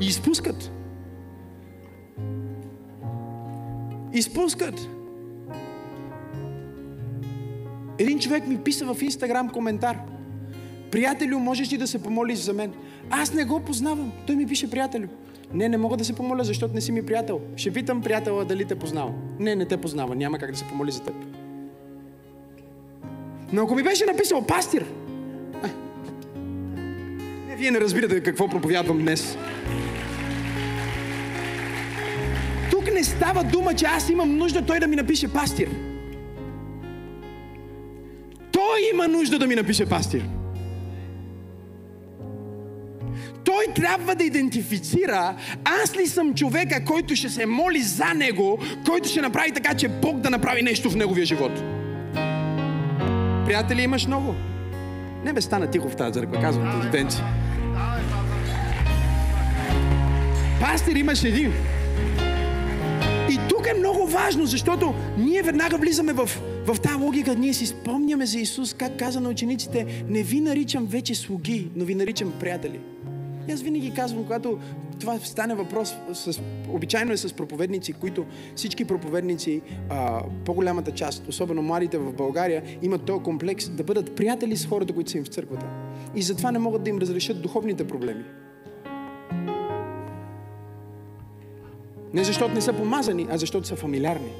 И 0.00 0.06
изпускат. 0.06 0.70
Изпускат. 4.12 4.88
Един 7.98 8.18
човек 8.18 8.46
ми 8.46 8.58
писа 8.58 8.94
в 8.94 9.02
Инстаграм 9.02 9.48
коментар. 9.48 9.98
Приятелю, 10.90 11.38
можеш 11.38 11.72
ли 11.72 11.76
да 11.76 11.86
се 11.86 12.02
помолиш 12.02 12.38
за 12.38 12.52
мен? 12.52 12.72
Аз 13.10 13.34
не 13.34 13.44
го 13.44 13.60
познавам. 13.60 14.12
Той 14.26 14.36
ми 14.36 14.46
пише, 14.46 14.70
приятелю. 14.70 15.06
Не, 15.54 15.68
не 15.68 15.76
мога 15.76 15.96
да 15.96 16.04
се 16.04 16.12
помоля, 16.12 16.44
защото 16.44 16.74
не 16.74 16.80
си 16.80 16.92
ми 16.92 17.06
приятел. 17.06 17.40
Ще 17.56 17.70
питам 17.70 18.02
приятела 18.02 18.44
дали 18.44 18.64
те 18.64 18.74
познава. 18.74 19.12
Не, 19.38 19.54
не 19.54 19.64
те 19.64 19.76
познава. 19.76 20.14
Няма 20.14 20.38
как 20.38 20.50
да 20.50 20.58
се 20.58 20.64
помоли 20.64 20.90
за 20.90 21.02
теб. 21.02 21.14
Но 23.52 23.62
ако 23.62 23.74
ми 23.74 23.82
беше 23.82 24.04
написал 24.04 24.46
пастир, 24.46 24.86
не, 27.48 27.56
вие 27.56 27.70
не 27.70 27.80
разбирате 27.80 28.20
какво 28.20 28.48
проповядвам 28.48 28.98
днес. 28.98 29.36
Тук 32.70 32.94
не 32.94 33.04
става 33.04 33.44
дума, 33.44 33.74
че 33.74 33.84
аз 33.84 34.08
имам 34.08 34.36
нужда 34.36 34.66
той 34.66 34.80
да 34.80 34.86
ми 34.86 34.96
напише 34.96 35.32
пастир. 35.32 35.68
Той 38.62 38.90
има 38.94 39.08
нужда 39.08 39.38
да 39.38 39.46
ми 39.46 39.54
напише 39.54 39.86
пастир. 39.86 40.22
той 43.44 43.74
трябва 43.74 44.14
да 44.14 44.24
идентифицира 44.24 45.36
аз 45.64 45.96
ли 45.96 46.06
съм 46.06 46.34
човека, 46.34 46.84
който 46.84 47.16
ще 47.16 47.28
се 47.28 47.46
моли 47.46 47.80
за 47.80 48.14
него, 48.14 48.58
който 48.86 49.08
ще 49.08 49.20
направи 49.20 49.52
така, 49.52 49.74
че 49.74 49.88
Бог 49.88 50.20
да 50.20 50.30
направи 50.30 50.62
нещо 50.62 50.90
в 50.90 50.96
неговия 50.96 51.26
живот. 51.26 51.52
Приятели, 53.46 53.82
имаш 53.82 54.06
много. 54.06 54.34
Не 55.24 55.32
бе, 55.32 55.40
стана 55.40 55.66
тихо 55.66 55.88
в 55.88 55.96
тази 55.96 56.12
църква, 56.12 56.40
казвам 56.40 56.82
ти, 56.82 56.88
Денци. 56.88 57.22
Пастир 60.60 60.96
имаш 60.96 61.24
един. 61.24 61.52
И 63.30 63.38
тук 63.48 63.66
е 63.66 63.78
много 63.78 64.06
важно, 64.06 64.46
защото 64.46 64.94
ние 65.18 65.42
веднага 65.42 65.76
влизаме 65.76 66.12
в, 66.12 66.30
в 66.66 66.80
тази 66.80 66.94
логика. 66.94 67.34
Ние 67.34 67.54
си 67.54 67.66
спомняме 67.66 68.26
за 68.26 68.38
Исус, 68.38 68.74
как 68.74 68.98
каза 68.98 69.20
на 69.20 69.28
учениците, 69.28 70.04
не 70.08 70.22
ви 70.22 70.40
наричам 70.40 70.86
вече 70.86 71.14
слуги, 71.14 71.68
но 71.76 71.84
ви 71.84 71.94
наричам 71.94 72.32
приятели. 72.40 72.80
И 73.48 73.52
аз 73.52 73.62
винаги 73.62 73.94
казвам, 73.94 74.24
когато 74.24 74.58
това 75.00 75.18
стане 75.18 75.54
въпрос, 75.54 75.94
с, 76.12 76.40
обичайно 76.68 77.12
е 77.12 77.16
с 77.16 77.32
проповедници, 77.32 77.92
които 77.92 78.26
всички 78.56 78.84
проповедници, 78.84 79.62
а, 79.90 80.22
по-голямата 80.44 80.90
част, 80.90 81.28
особено 81.28 81.62
младите 81.62 81.98
в 81.98 82.12
България, 82.12 82.62
имат 82.82 83.04
този 83.04 83.22
комплекс 83.22 83.68
да 83.68 83.84
бъдат 83.84 84.16
приятели 84.16 84.56
с 84.56 84.66
хората, 84.66 84.92
които 84.92 85.10
са 85.10 85.18
им 85.18 85.24
в 85.24 85.28
църквата. 85.28 85.66
И 86.14 86.22
затова 86.22 86.52
не 86.52 86.58
могат 86.58 86.82
да 86.82 86.90
им 86.90 86.98
разрешат 86.98 87.42
духовните 87.42 87.86
проблеми. 87.86 88.24
Не 92.14 92.24
защото 92.24 92.54
не 92.54 92.60
са 92.60 92.72
помазани, 92.72 93.26
а 93.30 93.38
защото 93.38 93.66
са 93.66 93.76
фамилиарни. 93.76 94.32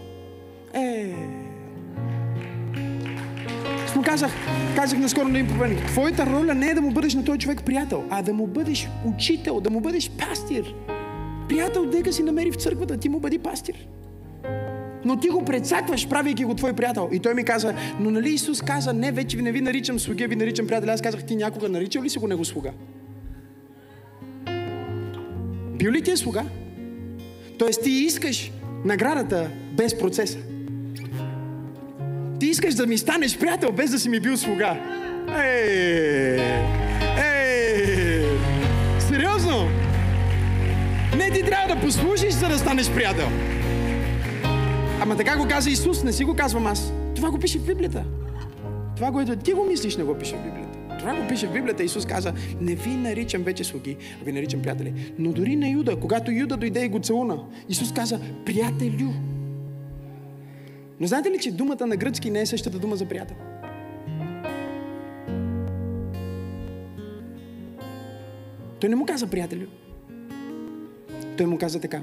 Е, 0.74 1.14
му 4.02 4.06
казах, 4.06 4.32
казах 4.76 4.98
наскоро 4.98 5.28
на 5.28 5.38
един 5.38 5.48
проповедник, 5.48 5.86
твоята 5.86 6.26
роля 6.26 6.54
не 6.54 6.66
е 6.66 6.74
да 6.74 6.80
му 6.80 6.90
бъдеш 6.90 7.14
на 7.14 7.24
този 7.24 7.38
човек 7.38 7.62
приятел, 7.64 8.04
а 8.10 8.22
да 8.22 8.32
му 8.32 8.46
бъдеш 8.46 8.88
учител, 9.04 9.60
да 9.60 9.70
му 9.70 9.80
бъдеш 9.80 10.10
пастир. 10.10 10.74
Приятел, 11.48 11.86
дека 11.86 12.12
си 12.12 12.22
намери 12.22 12.50
в 12.50 12.54
църквата, 12.54 12.96
ти 12.96 13.08
му 13.08 13.20
бъди 13.20 13.38
пастир. 13.38 13.88
Но 15.04 15.20
ти 15.20 15.28
го 15.28 15.44
предсакваш, 15.44 16.08
правейки 16.08 16.44
го 16.44 16.54
твой 16.54 16.72
приятел. 16.72 17.08
И 17.12 17.18
той 17.18 17.34
ми 17.34 17.44
каза, 17.44 17.74
но 18.00 18.10
нали 18.10 18.30
Исус 18.30 18.62
каза, 18.62 18.92
не, 18.92 19.12
вече 19.12 19.36
не 19.36 19.52
ви 19.52 19.60
наричам 19.60 19.98
слуга, 19.98 20.26
ви 20.26 20.36
наричам 20.36 20.66
приятел. 20.66 20.90
Аз 20.90 21.02
казах, 21.02 21.24
ти 21.24 21.36
някога 21.36 21.68
наричал 21.68 22.02
ли 22.02 22.10
си 22.10 22.18
го 22.18 22.28
него 22.28 22.44
слуга? 22.44 22.70
Бил 25.78 25.92
ли 25.92 26.02
ти 26.02 26.10
е 26.10 26.16
слуга? 26.16 26.44
Тоест 27.58 27.82
ти 27.82 27.90
искаш 27.90 28.52
наградата 28.84 29.50
без 29.76 29.98
процеса. 29.98 30.38
Ти 32.42 32.48
искаш 32.48 32.74
да 32.74 32.86
ми 32.86 32.98
станеш 32.98 33.38
приятел, 33.38 33.72
без 33.72 33.90
да 33.90 33.98
си 33.98 34.08
ми 34.08 34.20
бил 34.20 34.36
слуга. 34.36 34.80
Ей! 35.44 36.40
Ей! 37.24 38.24
Сериозно? 39.00 39.68
Не, 41.16 41.30
ти 41.30 41.42
трябва 41.42 41.74
да 41.74 41.80
послушаш, 41.80 42.34
за 42.34 42.48
да 42.48 42.58
станеш 42.58 42.90
приятел. 42.90 43.28
Ама 45.00 45.16
така 45.16 45.36
го 45.36 45.48
каза 45.48 45.70
Исус, 45.70 46.02
не 46.02 46.12
си 46.12 46.24
го 46.24 46.34
казвам 46.34 46.66
аз. 46.66 46.92
Това 47.16 47.30
го 47.30 47.38
пише 47.38 47.58
в 47.58 47.66
Библията. 47.66 48.04
Това, 48.96 49.12
което 49.12 49.36
ти 49.36 49.52
го 49.52 49.64
мислиш, 49.64 49.96
не 49.96 50.04
го 50.04 50.14
пише 50.14 50.36
в 50.36 50.44
Библията. 50.44 50.78
Това 50.98 51.14
го 51.14 51.28
пише 51.28 51.46
в 51.46 51.52
Библията. 51.52 51.84
Исус 51.84 52.06
каза, 52.06 52.32
не 52.60 52.74
ви 52.74 52.90
наричам 52.90 53.42
вече 53.42 53.64
слуги, 53.64 53.96
а 54.22 54.24
ви 54.24 54.32
наричам 54.32 54.62
приятели. 54.62 54.92
Но 55.18 55.32
дори 55.32 55.56
на 55.56 55.68
Юда, 55.68 55.96
когато 55.96 56.32
Юда 56.32 56.56
дойде 56.56 56.84
и 56.84 56.88
го 56.88 56.98
целуна, 56.98 57.38
Исус 57.68 57.92
каза, 57.92 58.20
приятелю. 58.46 59.12
Но 61.02 61.08
знаете 61.08 61.30
ли, 61.30 61.38
че 61.38 61.52
думата 61.52 61.86
на 61.86 61.96
гръцки 61.96 62.30
не 62.30 62.40
е 62.40 62.46
същата 62.46 62.78
дума 62.78 62.96
за 62.96 63.06
приятел? 63.06 63.36
Той 68.80 68.90
не 68.90 68.96
му 68.96 69.06
каза 69.06 69.26
приятелю. 69.26 69.66
Той 71.36 71.46
му 71.46 71.58
каза 71.58 71.80
така. 71.80 72.00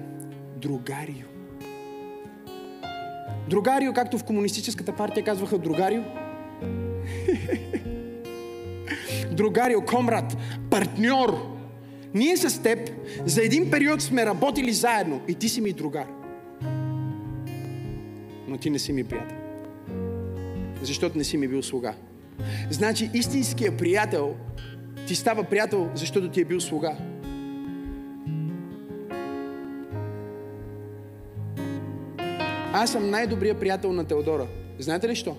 Другарио. 0.55 1.25
Другарио, 3.49 3.93
както 3.93 4.17
в 4.17 4.23
комунистическата 4.23 4.95
партия 4.95 5.23
казваха 5.23 5.57
другарио. 5.57 6.03
другарио, 9.31 9.85
комрад, 9.85 10.37
партньор. 10.69 11.57
Ние 12.13 12.37
с 12.37 12.63
теб 12.63 12.91
за 13.25 13.43
един 13.43 13.71
период 13.71 14.01
сме 14.01 14.25
работили 14.25 14.73
заедно 14.73 15.21
и 15.27 15.35
ти 15.35 15.49
си 15.49 15.61
ми 15.61 15.73
другар 15.73 16.18
но 18.49 18.57
ти 18.57 18.69
не 18.69 18.79
си 18.79 18.93
ми 18.93 19.03
приятел. 19.03 19.37
Защото 20.81 21.17
не 21.17 21.23
си 21.23 21.37
ми 21.37 21.47
бил 21.47 21.63
слуга. 21.63 21.93
Значи 22.69 23.09
истинският 23.13 23.77
приятел 23.77 24.35
ти 25.09 25.15
става 25.15 25.43
приятел, 25.43 25.89
защото 25.95 26.29
ти 26.29 26.41
е 26.41 26.45
бил 26.45 26.59
слуга. 26.59 26.97
Аз 32.73 32.91
съм 32.91 33.09
най-добрият 33.09 33.59
приятел 33.59 33.93
на 33.93 34.05
Теодора. 34.05 34.47
Знаете 34.79 35.09
ли 35.09 35.15
що? 35.15 35.37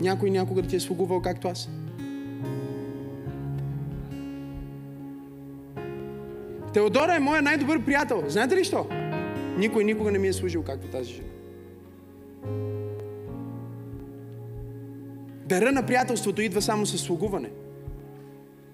Някой 0.00 0.30
някога 0.30 0.62
ти 0.62 0.76
е 0.76 0.80
слугувал 0.80 1.22
както 1.22 1.48
аз. 1.48 1.68
Теодора 6.72 7.14
е 7.16 7.20
моя 7.20 7.42
най-добър 7.42 7.84
приятел. 7.84 8.24
Знаете 8.26 8.56
ли 8.56 8.64
що? 8.64 8.86
Никой 9.58 9.84
никога 9.84 10.10
не 10.10 10.18
ми 10.18 10.28
е 10.28 10.32
служил 10.32 10.62
както 10.62 10.86
тази 10.86 11.12
жена. 11.12 11.33
Дара 15.46 15.72
на 15.72 15.86
приятелството 15.86 16.42
идва 16.42 16.62
само 16.62 16.86
с 16.86 16.98
слугуване. 16.98 17.50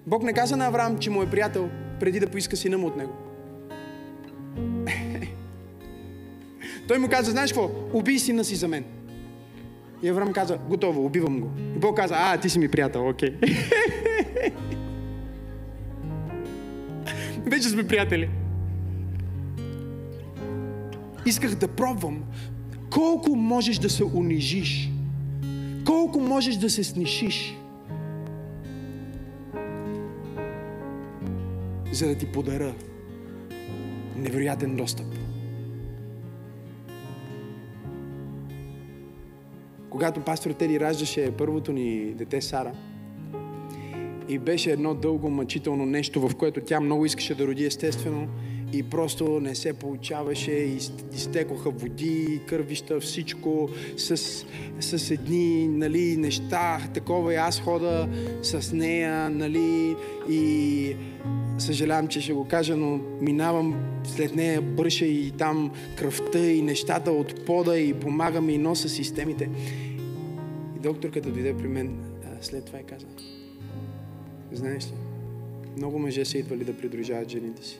Бог 0.07 0.23
не 0.23 0.33
каза 0.33 0.57
на 0.57 0.65
Авраам, 0.65 0.99
че 0.99 1.09
му 1.09 1.23
е 1.23 1.29
приятел, 1.29 1.69
преди 1.99 2.19
да 2.19 2.27
поиска 2.27 2.57
сина 2.57 2.77
му 2.77 2.87
от 2.87 2.97
него. 2.97 3.13
Той 6.87 6.97
му 6.97 7.09
каза, 7.09 7.31
знаеш 7.31 7.53
какво? 7.53 7.69
Убий 7.93 8.19
сина 8.19 8.43
си 8.43 8.55
за 8.55 8.67
мен. 8.67 8.85
И 10.03 10.09
Авраам 10.09 10.33
каза, 10.33 10.57
готово, 10.69 11.05
убивам 11.05 11.39
го. 11.41 11.49
И 11.75 11.79
Бог 11.79 11.97
каза, 11.97 12.15
а, 12.17 12.37
ти 12.37 12.49
си 12.49 12.59
ми 12.59 12.67
приятел, 12.67 13.09
окей. 13.09 13.29
Okay. 13.29 14.53
Вече 17.45 17.69
сме 17.69 17.87
приятели. 17.87 18.29
Исках 21.25 21.55
да 21.55 21.67
пробвам 21.67 22.23
колко 22.89 23.35
можеш 23.35 23.77
да 23.77 23.89
се 23.89 24.03
унижиш 24.03 24.90
колко 25.85 26.19
можеш 26.19 26.55
да 26.55 26.69
се 26.69 26.83
снишиш, 26.83 27.57
за 31.91 32.07
да 32.07 32.15
ти 32.15 32.31
подаря 32.31 32.73
невероятен 34.15 34.75
достъп. 34.75 35.05
Когато 39.89 40.21
пастор 40.21 40.51
Тели 40.51 40.79
раждаше 40.79 41.31
първото 41.37 41.73
ни 41.73 42.13
дете 42.13 42.41
Сара, 42.41 42.73
И 44.29 44.39
беше 44.39 44.71
едно 44.71 44.93
дълго 44.93 45.29
мъчително 45.29 45.85
нещо, 45.85 46.27
в 46.27 46.35
което 46.35 46.61
тя 46.61 46.79
много 46.79 47.05
искаше 47.05 47.35
да 47.35 47.47
роди 47.47 47.65
естествено 47.65 48.27
и 48.73 48.83
просто 48.83 49.39
не 49.39 49.55
се 49.55 49.73
получаваше, 49.73 50.51
и 50.51 50.77
изтекоха 51.13 51.69
води, 51.69 52.41
кървища, 52.47 52.99
всичко 52.99 53.69
с, 53.97 54.17
с 54.79 55.11
едни 55.11 55.67
нали, 55.67 56.17
неща, 56.17 56.81
такова 56.93 57.33
и 57.33 57.37
аз 57.37 57.59
хода 57.59 58.09
с 58.41 58.73
нея, 58.73 59.29
нали, 59.29 59.95
и 60.29 60.95
съжалявам, 61.57 62.07
че 62.07 62.21
ще 62.21 62.33
го 62.33 62.47
кажа, 62.47 62.77
но 62.77 62.99
минавам 63.21 63.75
след 64.03 64.35
нея, 64.35 64.61
бърша 64.61 65.05
и 65.05 65.31
там 65.31 65.71
кръвта 65.97 66.39
и 66.39 66.61
нещата 66.61 67.11
от 67.11 67.45
пода 67.45 67.79
и 67.79 67.93
помагам 67.93 68.49
и 68.49 68.57
носа 68.57 68.89
системите. 68.89 69.49
И 70.77 70.79
докторката 70.79 71.29
дойде 71.29 71.57
при 71.57 71.67
мен 71.67 71.97
след 72.41 72.65
това 72.65 72.79
и 72.79 72.83
каза, 72.83 73.05
знаеш 74.51 74.85
ли, 74.85 74.93
много 75.77 75.99
мъже 75.99 76.25
са 76.25 76.37
идвали 76.37 76.63
да 76.63 76.77
придружават 76.77 77.29
жените 77.29 77.65
си. 77.65 77.79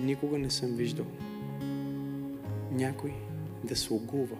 Никога 0.00 0.38
не 0.38 0.50
съм 0.50 0.76
виждал 0.76 1.06
някой 2.70 3.12
да 3.64 3.76
слугува 3.76 4.36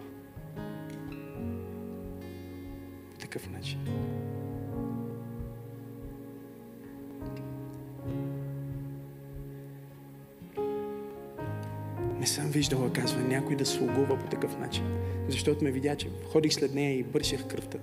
по 3.13 3.19
такъв 3.19 3.49
начин. 3.49 3.79
Не 12.19 12.27
съм 12.27 12.49
виждала, 12.49 12.93
казва, 12.93 13.21
някой 13.21 13.55
да 13.55 13.65
слугува 13.65 14.19
по 14.19 14.27
такъв 14.27 14.59
начин. 14.59 14.83
Защото 15.29 15.63
ме 15.63 15.71
видя, 15.71 15.95
че 15.95 16.09
ходих 16.31 16.53
след 16.53 16.73
нея 16.73 16.99
и 16.99 17.03
бършех 17.03 17.47
кръвта. 17.47 17.77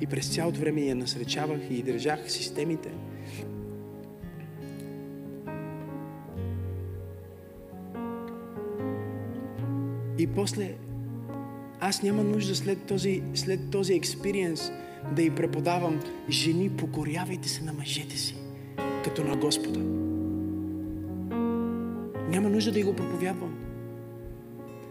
И 0.00 0.06
през 0.06 0.34
цялото 0.34 0.60
време 0.60 0.80
я 0.80 0.94
насречавах 0.94 1.60
и 1.70 1.82
държах 1.82 2.32
системите. 2.32 2.90
И 10.18 10.26
после 10.26 10.74
аз 11.80 12.02
няма 12.02 12.24
нужда 12.24 12.54
след 12.54 12.82
този, 12.82 13.22
след 13.34 13.70
този 13.70 13.94
експириенс 13.94 14.72
да 15.16 15.22
й 15.22 15.30
преподавам 15.30 16.00
жени, 16.30 16.70
покорявайте 16.70 17.48
се 17.48 17.64
на 17.64 17.72
мъжете 17.72 18.18
си, 18.18 18.34
като 19.04 19.24
на 19.24 19.36
Господа. 19.36 19.80
Няма 22.28 22.48
нужда 22.48 22.72
да 22.72 22.80
й 22.80 22.82
го 22.82 22.96
проповядвам. 22.96 23.54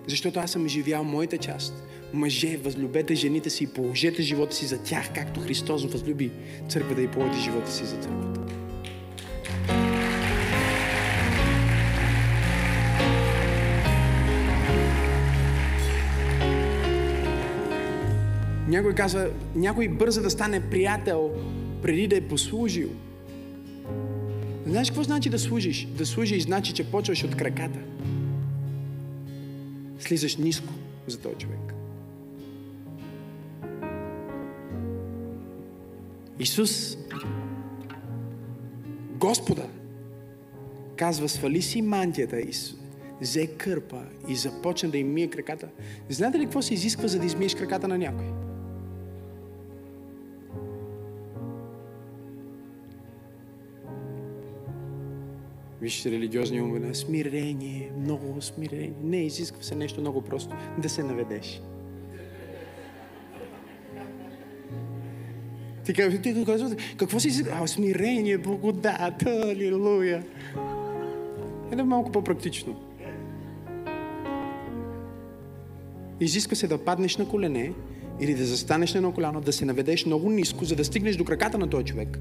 Защото 0.07 0.39
аз 0.39 0.51
съм 0.51 0.67
живял 0.67 1.03
моята 1.03 1.37
част. 1.37 1.83
Мъже, 2.13 2.57
възлюбете 2.57 3.15
жените 3.15 3.49
си 3.49 3.63
и 3.63 3.67
положете 3.67 4.21
живота 4.21 4.55
си 4.55 4.65
за 4.65 4.83
тях, 4.83 5.13
както 5.13 5.39
Христос 5.39 5.85
възлюби 5.85 6.31
църква 6.69 6.95
да 6.95 7.01
и 7.01 7.07
положи 7.07 7.41
живота 7.41 7.71
си 7.71 7.85
за 7.85 7.97
църквата. 7.97 8.66
Някой 18.67 18.93
казва, 18.93 19.29
някой 19.55 19.87
бърза 19.87 20.21
да 20.21 20.29
стане 20.29 20.69
приятел 20.69 21.31
преди 21.81 22.07
да 22.07 22.17
е 22.17 22.21
послужил. 22.21 22.89
Знаеш 24.65 24.89
какво 24.89 25.03
значи 25.03 25.29
да 25.29 25.39
служиш? 25.39 25.87
Да 25.97 26.05
служиш 26.05 26.43
значи, 26.43 26.73
че 26.73 26.91
почваш 26.91 27.23
от 27.23 27.35
краката. 27.35 27.79
Слизаш 29.99 30.37
ниско 30.37 30.73
за 31.07 31.19
този 31.19 31.35
човек. 31.35 31.73
Исус, 36.39 36.97
Господа, 39.15 39.65
казва, 40.95 41.29
свали 41.29 41.61
си 41.61 41.81
мантията 41.81 42.39
и 42.39 42.51
взе 43.21 43.47
кърпа 43.47 44.01
и 44.27 44.35
започна 44.35 44.89
да 44.89 44.97
им 44.97 45.13
мие 45.13 45.27
краката. 45.27 45.67
Знаете 46.09 46.39
ли 46.39 46.43
какво 46.43 46.61
се 46.61 46.73
изисква, 46.73 47.07
за 47.07 47.19
да 47.19 47.25
измиеш 47.25 47.55
краката 47.55 47.87
на 47.87 47.97
някой? 47.97 48.46
Вижте 55.87 56.11
религиозни 56.11 56.61
умове. 56.61 56.93
Смирение, 56.93 57.91
много 57.99 58.41
смирение. 58.41 58.93
Не, 59.03 59.17
изисква 59.17 59.63
се 59.63 59.75
нещо 59.75 60.01
много 60.01 60.21
просто. 60.21 60.55
Да 60.77 60.89
се 60.89 61.03
наведеш. 61.03 61.61
Ти 65.85 65.93
казваш, 66.45 66.71
какво 66.97 67.19
си 67.19 67.27
изисква? 67.27 67.59
А, 67.61 67.67
смирение, 67.67 68.37
благодат, 68.37 69.25
алилуя. 69.25 70.23
Е 71.71 71.75
да 71.75 71.85
малко 71.85 72.11
по-практично. 72.11 72.75
Изисква 76.19 76.55
се 76.55 76.67
да 76.67 76.77
паднеш 76.77 77.17
на 77.17 77.29
колене 77.29 77.73
или 78.19 78.35
да 78.35 78.45
застанеш 78.45 78.93
на 78.93 78.97
едно 78.97 79.11
коляно, 79.11 79.41
да 79.41 79.53
се 79.53 79.65
наведеш 79.65 80.05
много 80.05 80.29
ниско, 80.29 80.65
за 80.65 80.75
да 80.75 80.85
стигнеш 80.85 81.15
до 81.15 81.25
краката 81.25 81.57
на 81.57 81.69
този 81.69 81.85
човек. 81.85 82.19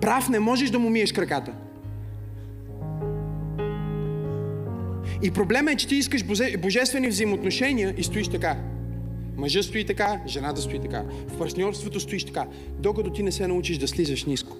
Прав 0.00 0.28
не 0.28 0.40
можеш 0.40 0.70
да 0.70 0.78
му 0.78 0.90
миеш 0.90 1.12
краката. 1.12 1.52
И 5.22 5.30
проблема 5.30 5.72
е, 5.72 5.76
че 5.76 5.88
ти 5.88 5.96
искаш 5.96 6.24
божествени 6.58 7.08
взаимоотношения 7.08 7.94
и 7.98 8.02
стоиш 8.02 8.28
така. 8.28 8.56
Мъжът 9.36 9.64
стои 9.64 9.84
така, 9.84 10.20
жената 10.26 10.60
стои 10.60 10.80
така. 10.80 11.04
В 11.28 11.38
партньорството 11.38 12.00
стоиш 12.00 12.24
така, 12.24 12.46
докато 12.78 13.10
ти 13.10 13.22
не 13.22 13.32
се 13.32 13.46
научиш 13.46 13.78
да 13.78 13.88
слизаш 13.88 14.24
ниско. 14.24 14.56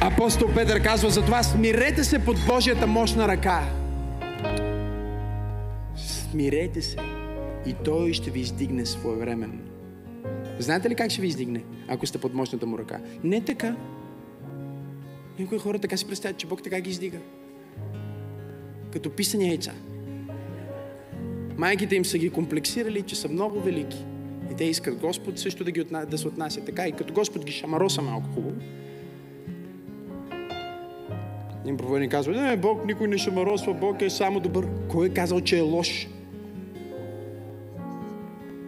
Апостол 0.00 0.48
Петър 0.54 0.82
казва, 0.82 1.10
затова 1.10 1.42
смирете 1.42 2.04
се 2.04 2.18
под 2.18 2.36
Божията 2.46 2.86
мощна 2.86 3.28
ръка. 3.28 3.62
Смирете 5.96 6.82
се 6.82 6.96
и 7.66 7.74
Той 7.84 8.12
ще 8.12 8.30
ви 8.30 8.40
издигне 8.40 8.86
своевременно. 8.86 9.73
Знаете 10.58 10.90
ли 10.90 10.94
как 10.94 11.10
ще 11.10 11.20
ви 11.20 11.28
издигне, 11.28 11.64
ако 11.88 12.06
сте 12.06 12.18
под 12.18 12.34
мощната 12.34 12.66
му 12.66 12.78
ръка? 12.78 13.00
Не 13.24 13.40
така. 13.40 13.76
Някои 15.38 15.58
хора 15.58 15.78
така 15.78 15.96
си 15.96 16.06
представят, 16.06 16.36
че 16.36 16.46
Бог 16.46 16.62
така 16.62 16.80
ги 16.80 16.90
издига. 16.90 17.18
Като 18.92 19.10
писани 19.10 19.48
яйца. 19.48 19.72
Майките 21.56 21.96
им 21.96 22.04
са 22.04 22.18
ги 22.18 22.30
комплексирали, 22.30 23.02
че 23.02 23.16
са 23.16 23.28
много 23.28 23.60
велики. 23.60 24.04
И 24.52 24.56
те 24.56 24.64
искат 24.64 24.98
Господ 24.98 25.38
също 25.38 25.64
да, 25.64 25.70
ги 25.70 25.80
отна... 25.80 26.04
да 26.04 26.18
се 26.18 26.28
отнася 26.28 26.64
така. 26.64 26.88
И 26.88 26.92
като 26.92 27.14
Господ 27.14 27.44
ги 27.44 27.52
шамароса 27.52 28.02
малко 28.02 28.28
хубаво. 28.34 28.56
Един 31.62 31.76
проповедник 31.76 32.10
казва, 32.10 32.32
не, 32.32 32.56
Бог 32.56 32.86
никой 32.86 33.08
не 33.08 33.18
шамаросва, 33.18 33.74
Бог 33.74 34.02
е 34.02 34.10
само 34.10 34.40
добър. 34.40 34.66
Кой 34.88 35.06
е 35.06 35.10
казал, 35.10 35.40
че 35.40 35.58
е 35.58 35.60
лош? 35.60 36.08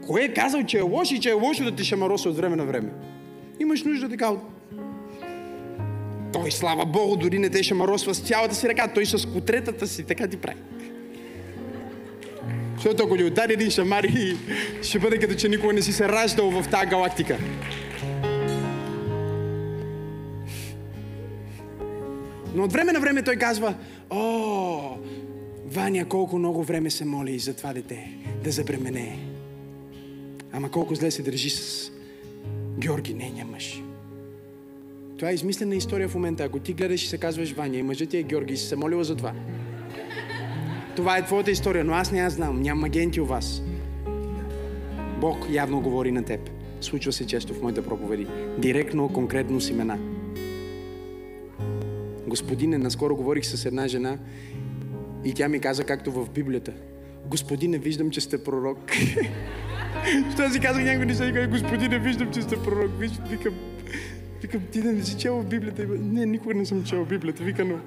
Кой 0.06 0.22
е 0.22 0.34
казал, 0.34 0.62
че 0.62 0.78
е 0.78 0.82
лош 0.82 1.10
и 1.10 1.20
че 1.20 1.30
е 1.30 1.32
лошо 1.32 1.64
да 1.64 1.74
те 1.74 1.84
шамароса 1.84 2.28
от 2.28 2.36
време 2.36 2.56
на 2.56 2.64
време? 2.64 2.90
Имаш 3.60 3.84
нужда 3.84 4.08
така 4.08 4.30
от... 4.30 4.40
Той, 6.32 6.50
слава 6.50 6.86
Богу, 6.86 7.16
дори 7.16 7.38
не 7.38 7.50
те 7.50 7.62
шамаросва 7.62 8.14
с 8.14 8.20
цялата 8.20 8.54
си 8.54 8.68
ръка. 8.68 8.88
Той 8.88 9.06
с 9.06 9.26
котретата 9.26 9.86
си 9.86 10.04
така 10.04 10.28
ти 10.28 10.36
прави. 10.36 10.58
Защото 12.74 13.04
ако 13.04 13.16
ни 13.16 13.24
удари 13.24 13.52
един 13.52 13.70
шамар 13.70 14.04
и 14.04 14.36
ще 14.82 14.98
бъде 14.98 15.18
като 15.18 15.34
че 15.34 15.48
никога 15.48 15.72
не 15.72 15.82
си 15.82 15.92
се 15.92 16.08
раждал 16.08 16.50
в 16.50 16.68
тази 16.70 16.86
галактика. 16.86 17.38
Но 22.54 22.64
от 22.64 22.72
време 22.72 22.92
на 22.92 23.00
време 23.00 23.22
той 23.22 23.36
казва, 23.36 23.74
о, 24.10 24.96
Ваня 25.66 26.04
колко 26.04 26.38
много 26.38 26.62
време 26.62 26.90
се 26.90 27.04
моли 27.04 27.38
за 27.38 27.56
това 27.56 27.72
дете 27.72 28.08
да 28.44 28.50
забремене. 28.50 29.35
Ама 30.56 30.70
колко 30.70 30.94
зле 30.94 31.10
се 31.10 31.22
държи 31.22 31.50
с 31.50 31.92
Георги, 32.78 33.14
нейния 33.14 33.46
мъж. 33.46 33.82
Това 35.18 35.30
е 35.30 35.34
измислена 35.34 35.74
история 35.74 36.08
в 36.08 36.14
момента. 36.14 36.44
Ако 36.44 36.58
ти 36.58 36.72
гледаш 36.72 37.04
и 37.04 37.08
се 37.08 37.18
казваш 37.18 37.52
Ваня 37.52 37.76
и 37.76 37.82
мъжът 37.82 38.08
ти 38.08 38.18
е 38.18 38.22
Георги 38.22 38.54
и 38.54 38.56
си 38.56 38.66
се 38.66 38.76
молила 38.76 39.04
за 39.04 39.16
това. 39.16 39.32
Това 40.96 41.18
е 41.18 41.24
твоята 41.24 41.50
история, 41.50 41.84
но 41.84 41.92
аз 41.92 42.12
не 42.12 42.18
я 42.18 42.30
знам. 42.30 42.62
Нямам 42.62 42.84
агенти 42.84 43.20
у 43.20 43.24
вас. 43.24 43.62
Бог 45.20 45.46
явно 45.50 45.80
говори 45.80 46.12
на 46.12 46.24
теб. 46.24 46.50
Случва 46.80 47.12
се 47.12 47.26
често 47.26 47.54
в 47.54 47.62
моите 47.62 47.82
проповеди. 47.82 48.26
Директно, 48.58 49.08
конкретно 49.08 49.60
с 49.60 49.70
имена. 49.70 49.98
Господине, 52.26 52.78
наскоро 52.78 53.16
говорих 53.16 53.44
с 53.44 53.66
една 53.66 53.88
жена 53.88 54.18
и 55.24 55.34
тя 55.34 55.48
ми 55.48 55.60
каза, 55.60 55.84
както 55.84 56.12
в 56.12 56.30
Библията. 56.30 56.72
Господине, 57.26 57.78
виждам, 57.78 58.10
че 58.10 58.20
сте 58.20 58.44
пророк. 58.44 58.78
Що 60.34 60.50
си 60.50 60.60
казах 60.60 60.84
някой 60.84 61.06
неща 61.06 61.28
и 61.28 61.32
казах, 61.32 61.50
Господине, 61.50 61.98
виждам, 61.98 62.32
че 62.32 62.42
сте 62.42 62.56
пророк. 62.62 62.90
Виждам, 62.98 63.24
викам, 63.28 63.54
викам, 64.42 64.60
ти 64.72 64.82
да 64.82 64.92
не 64.92 65.04
си 65.04 65.18
чел 65.18 65.42
Библията. 65.42 65.86
Не, 65.88 66.26
никога 66.26 66.54
не 66.54 66.66
съм 66.66 66.84
чел 66.84 67.04
Библията. 67.04 67.44
Вика, 67.44 67.64
но 67.64 67.78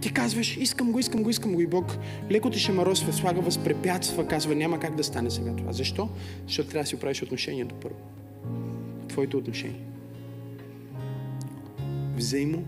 Ти 0.00 0.12
казваш, 0.12 0.56
искам 0.56 0.92
го, 0.92 0.98
искам 0.98 1.22
го, 1.22 1.30
искам 1.30 1.54
го 1.54 1.60
и 1.60 1.66
Бог 1.66 1.96
леко 2.30 2.50
ти 2.50 2.58
ще 2.58 2.72
маросва, 2.72 3.12
слага 3.12 3.40
възпрепятства, 3.40 4.26
казва, 4.26 4.54
няма 4.54 4.80
как 4.80 4.94
да 4.94 5.04
стане 5.04 5.30
сега 5.30 5.56
това. 5.56 5.72
Защо? 5.72 6.08
Защото 6.46 6.68
трябва 6.68 6.82
да 6.82 6.88
си 6.88 6.94
оправиш 6.94 7.22
отношението 7.22 7.74
първо. 7.74 7.96
Твоето 9.08 9.38
отношение. 9.38 9.80
Взаимо. 12.16 12.64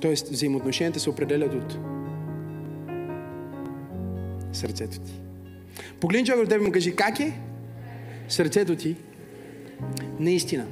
Тоест, 0.00 0.28
взаимоотношенията 0.28 1.00
се 1.00 1.10
определят 1.10 1.54
от 1.54 1.78
сърцето 4.52 5.00
ти. 5.00 5.12
Погледни 6.00 6.26
човек 6.26 6.42
от 6.42 6.48
тебе 6.48 6.64
и 6.64 6.66
му 6.66 6.72
кажи, 6.72 6.96
как 6.96 7.20
е 7.20 7.32
сърцето 8.28 8.76
ти 8.76 8.96
наистина? 10.20 10.66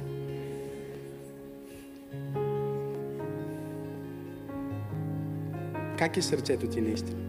Как 5.97 6.17
е 6.17 6.21
сърцето 6.21 6.67
ти 6.67 6.81
наистина? 6.81 7.19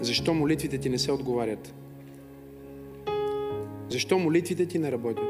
Защо 0.00 0.34
молитвите 0.34 0.78
ти 0.78 0.88
не 0.88 0.98
се 0.98 1.12
отговарят? 1.12 1.74
Защо 3.88 4.18
молитвите 4.18 4.66
ти 4.66 4.78
не 4.78 4.92
работят? 4.92 5.28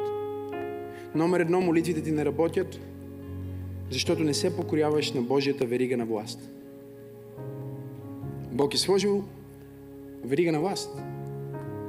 Номер 1.14 1.40
едно, 1.40 1.60
молитвите 1.60 2.02
ти 2.02 2.12
не 2.12 2.24
работят, 2.24 2.80
защото 3.90 4.24
не 4.24 4.34
се 4.34 4.56
покоряваш 4.56 5.12
на 5.12 5.22
Божията 5.22 5.66
верига 5.66 5.96
на 5.96 6.06
власт. 6.06 6.50
Бог 8.52 8.74
е 8.74 8.78
сложил 8.78 9.24
верига 10.24 10.52
на 10.52 10.60
власт. 10.60 10.90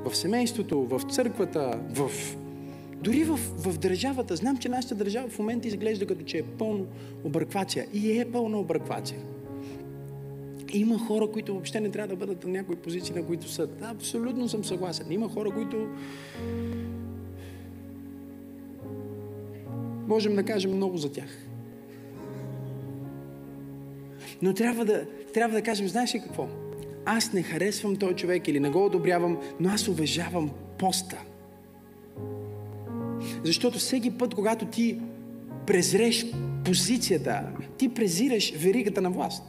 В 0.06 0.16
семейството, 0.16 0.82
в 0.82 1.02
църквата, 1.12 1.80
в... 1.94 2.12
дори 3.02 3.24
в, 3.24 3.38
в 3.38 3.78
държавата. 3.78 4.36
Знам, 4.36 4.58
че 4.58 4.70
нашата 4.70 4.96
държава 4.96 5.30
в 5.30 5.40
момента 5.40 5.68
изглежда 5.68 6.06
като 6.06 6.24
че 6.24 6.38
е 6.38 6.44
пълно 6.44 6.86
обърквация. 7.24 7.88
И 7.94 8.20
е 8.20 8.32
пълна 8.32 8.60
обърквация. 8.60 9.20
Има 10.74 11.00
хора, 11.00 11.28
които 11.28 11.54
въобще 11.54 11.80
не 11.80 11.90
трябва 11.90 12.08
да 12.08 12.16
бъдат 12.16 12.44
на 12.44 12.52
някои 12.52 12.76
позиции, 12.76 13.16
на 13.16 13.26
които 13.26 13.50
са. 13.50 13.68
Абсолютно 13.82 14.50
съм 14.50 14.64
съгласен. 14.64 15.12
Има 15.12 15.30
хора, 15.30 15.52
които 15.52 15.88
можем 20.08 20.36
да 20.36 20.44
кажем 20.44 20.76
много 20.76 20.98
за 20.98 21.12
тях. 21.12 21.47
Но 24.42 24.54
трябва 24.54 24.86
да, 24.86 25.06
трябва 25.34 25.58
да 25.58 25.64
кажем, 25.64 25.88
знаеш 25.88 26.16
ли 26.16 26.20
какво? 26.20 26.48
Аз 27.06 27.34
не 27.34 27.44
харесвам 27.44 27.96
този 27.96 28.16
човек 28.16 28.48
или 28.48 28.60
не 28.60 28.70
го 28.70 28.86
одобрявам, 28.86 29.38
но 29.60 29.70
аз 29.70 29.88
уважавам 29.88 30.52
поста. 30.80 31.18
Защото 33.44 33.80
всеки 33.80 34.12
път, 34.12 34.34
когато 34.34 34.66
ти 34.66 35.00
презреш 35.68 36.26
позицията, 36.66 37.44
ти 37.78 37.90
презираш 37.90 38.54
веригата 38.58 39.02
на 39.02 39.10
власт. 39.10 39.44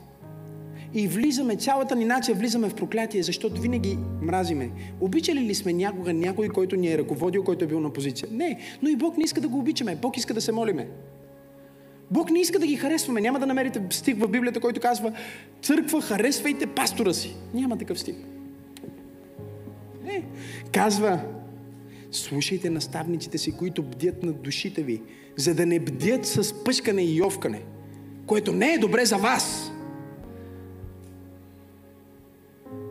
И 0.94 1.08
влизаме, 1.08 1.56
цялата 1.56 1.96
ни 1.96 2.04
нация 2.04 2.34
влизаме 2.34 2.68
в 2.68 2.74
проклятие, 2.74 3.22
защото 3.22 3.60
винаги 3.60 3.98
мразиме. 4.22 4.70
Обичали 5.00 5.40
ли 5.40 5.54
сме 5.54 5.72
някога 5.72 6.12
някой, 6.12 6.48
който 6.48 6.76
ни 6.76 6.92
е 6.92 6.98
ръководил, 6.98 7.44
който 7.44 7.64
е 7.64 7.68
бил 7.68 7.80
на 7.80 7.92
позиция? 7.92 8.28
Не, 8.32 8.58
но 8.82 8.88
и 8.88 8.96
Бог 8.96 9.16
не 9.16 9.24
иска 9.24 9.40
да 9.40 9.48
го 9.48 9.58
обичаме. 9.58 9.96
Бог 9.96 10.16
иска 10.16 10.34
да 10.34 10.40
се 10.40 10.52
молиме. 10.52 10.88
Бог 12.10 12.30
не 12.30 12.40
иска 12.40 12.58
да 12.58 12.66
ги 12.66 12.76
харесваме. 12.76 13.20
Няма 13.20 13.38
да 13.38 13.46
намерите 13.46 13.82
стих 13.90 14.16
в 14.18 14.28
Библията, 14.28 14.60
който 14.60 14.80
казва 14.80 15.12
Църква, 15.62 16.02
харесвайте 16.02 16.66
пастора 16.66 17.12
си. 17.12 17.36
Няма 17.54 17.78
такъв 17.78 18.00
стих. 18.00 18.16
Не. 20.04 20.24
Казва 20.72 21.20
Слушайте 22.12 22.70
наставниците 22.70 23.38
си, 23.38 23.52
които 23.52 23.82
бдят 23.82 24.22
над 24.22 24.42
душите 24.42 24.82
ви, 24.82 25.02
за 25.36 25.54
да 25.54 25.66
не 25.66 25.80
бдят 25.80 26.26
с 26.26 26.64
пъшкане 26.64 27.02
и 27.02 27.16
йовкане, 27.16 27.62
което 28.26 28.52
не 28.52 28.72
е 28.72 28.78
добре 28.78 29.04
за 29.04 29.16
вас. 29.16 29.72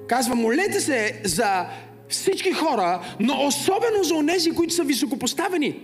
Казва, 0.07 0.36
молете 0.36 0.80
се 0.80 1.22
за 1.26 1.65
всички 2.09 2.51
хора, 2.51 3.15
но 3.20 3.47
особено 3.47 4.03
за 4.03 4.15
онези, 4.15 4.51
които 4.51 4.74
са 4.74 4.84
високопоставени. 4.84 5.80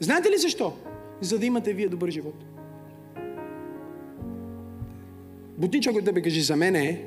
Знаете 0.00 0.30
ли 0.30 0.38
защо? 0.38 0.72
За 1.20 1.38
да 1.38 1.46
имате 1.46 1.72
вие 1.72 1.88
добър 1.88 2.10
живот. 2.10 2.44
Бутничок 5.62 5.96
от 5.96 6.04
тебе 6.04 6.22
кажи, 6.22 6.40
за 6.40 6.56
мен 6.56 6.76
е 6.76 7.00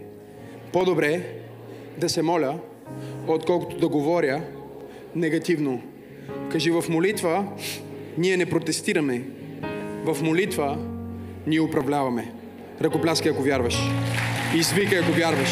по-добре 0.74 1.22
да 1.98 2.10
се 2.10 2.22
моля, 2.22 2.60
отколкото 3.28 3.78
да 3.78 3.88
говоря 3.88 4.42
негативно. 5.16 5.82
Кажи, 6.52 6.72
в 6.72 6.84
молитва 6.90 7.48
ние 8.18 8.38
не 8.38 8.46
протестираме. 8.46 9.22
В 10.06 10.18
молитва 10.24 10.78
ние 11.48 11.60
управляваме. 11.60 12.32
Ръкопляскай, 12.82 13.32
ако 13.32 13.44
вярваш. 13.44 13.78
Извикай, 14.56 15.00
ако 15.00 15.12
вярваш. 15.12 15.50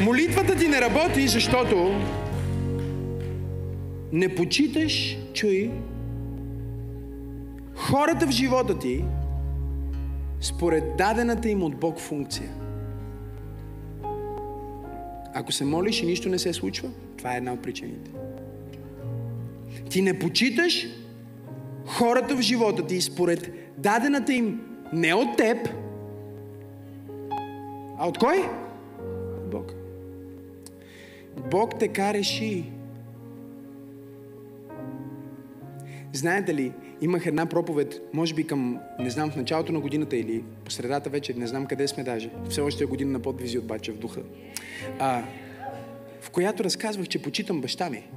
Молитвата 0.00 0.56
ти 0.56 0.68
не 0.68 0.80
работи, 0.80 1.28
защото 1.28 1.94
не 4.12 4.34
почиташ, 4.34 5.16
чуй, 5.34 5.70
хората 7.92 8.26
в 8.26 8.30
живота 8.30 8.78
ти 8.78 9.04
според 10.40 10.96
дадената 10.96 11.48
им 11.48 11.62
от 11.62 11.76
Бог 11.76 11.98
функция. 11.98 12.50
Ако 15.34 15.52
се 15.52 15.64
молиш 15.64 16.02
и 16.02 16.06
нищо 16.06 16.28
не 16.28 16.38
се 16.38 16.52
случва, 16.52 16.90
това 17.18 17.34
е 17.34 17.36
една 17.36 17.52
от 17.52 17.62
причините. 17.62 18.10
Ти 19.90 20.02
не 20.02 20.18
почиташ 20.18 20.86
хората 21.86 22.36
в 22.36 22.40
живота 22.40 22.86
ти 22.86 23.00
според 23.00 23.52
дадената 23.78 24.32
им 24.32 24.60
не 24.92 25.14
от 25.14 25.36
теб, 25.36 25.68
а 27.98 28.08
от 28.08 28.18
кой? 28.18 28.48
Бог. 29.50 29.74
Бог 31.50 31.78
така 31.78 32.14
реши. 32.14 32.64
Знаете 36.12 36.54
ли, 36.54 36.72
имах 37.02 37.26
една 37.26 37.46
проповед, 37.46 38.00
може 38.12 38.34
би 38.34 38.46
към, 38.46 38.78
не 38.98 39.10
знам, 39.10 39.30
в 39.30 39.36
началото 39.36 39.72
на 39.72 39.80
годината 39.80 40.16
или 40.16 40.42
по 40.64 40.70
средата 40.70 41.10
вече, 41.10 41.34
не 41.34 41.46
знам 41.46 41.66
къде 41.66 41.88
сме 41.88 42.02
даже. 42.02 42.30
Все 42.48 42.60
още 42.60 42.84
е 42.84 42.86
година 42.86 43.12
на 43.12 43.18
подвизи 43.18 43.58
от 43.58 43.86
в 43.86 43.98
духа. 43.98 44.20
А, 44.98 45.24
в 46.20 46.30
която 46.30 46.64
разказвах, 46.64 47.08
че 47.08 47.22
почитам 47.22 47.60
баща 47.60 47.90
ми. 47.90 48.08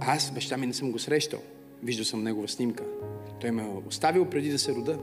Аз 0.00 0.30
баща 0.30 0.56
ми 0.56 0.66
не 0.66 0.72
съм 0.72 0.92
го 0.92 0.98
срещал. 0.98 1.40
Виждал 1.82 2.04
съм 2.04 2.22
негова 2.22 2.48
снимка. 2.48 2.84
Той 3.40 3.50
ме 3.50 3.62
е 3.62 3.88
оставил 3.88 4.24
преди 4.24 4.50
да 4.50 4.58
се 4.58 4.74
рода. 4.74 4.98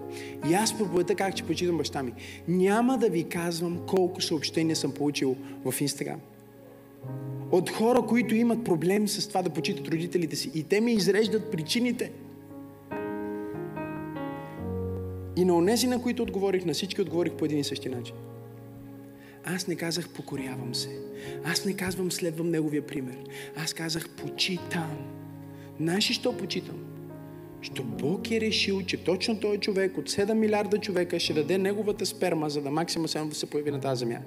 И 0.49 0.53
аз 0.53 0.77
проповедта 0.77 1.15
как, 1.15 1.35
че 1.35 1.43
почитам 1.43 1.77
баща 1.77 2.03
ми. 2.03 2.13
Няма 2.47 2.97
да 2.97 3.09
ви 3.09 3.23
казвам 3.23 3.79
колко 3.87 4.21
съобщения 4.21 4.75
съм 4.75 4.91
получил 4.91 5.35
в 5.65 5.81
Инстаграм 5.81 6.19
от 7.51 7.69
хора, 7.69 8.01
които 8.01 8.35
имат 8.35 8.63
проблем 8.63 9.07
с 9.07 9.27
това 9.27 9.41
да 9.41 9.49
почитат 9.49 9.87
родителите 9.87 10.35
си. 10.35 10.51
И 10.55 10.63
те 10.63 10.81
ми 10.81 10.93
изреждат 10.93 11.51
причините. 11.51 12.11
И 15.35 15.45
на 15.45 15.55
онези, 15.55 15.87
на 15.87 16.01
които 16.01 16.23
отговорих, 16.23 16.65
на 16.65 16.73
всички 16.73 17.01
отговорих 17.01 17.33
по 17.33 17.45
един 17.45 17.59
и 17.59 17.63
същи 17.63 17.89
начин. 17.89 18.15
Аз 19.43 19.67
не 19.67 19.75
казах 19.75 20.09
покорявам 20.09 20.75
се. 20.75 20.89
Аз 21.43 21.65
не 21.65 21.73
казвам 21.73 22.11
следвам 22.11 22.49
неговия 22.49 22.87
пример. 22.87 23.17
Аз 23.55 23.73
казах 23.73 24.09
почитам. 24.09 24.97
Знаеш 25.77 26.09
ли 26.09 26.13
що 26.13 26.37
почитам? 26.37 26.75
Що 27.61 27.83
Бог 27.83 28.31
е 28.31 28.41
решил, 28.41 28.81
че 28.81 29.03
точно 29.03 29.39
този 29.39 29.57
човек 29.57 29.97
от 29.97 30.09
7 30.09 30.33
милиарда 30.33 30.77
човека 30.77 31.19
ще 31.19 31.33
даде 31.33 31.57
неговата 31.57 32.05
сперма, 32.05 32.49
за 32.49 32.61
да 32.61 32.71
максимум 32.71 33.07
да 33.29 33.35
се 33.35 33.49
появи 33.49 33.71
на 33.71 33.79
тази 33.79 33.99
земя. 33.99 34.19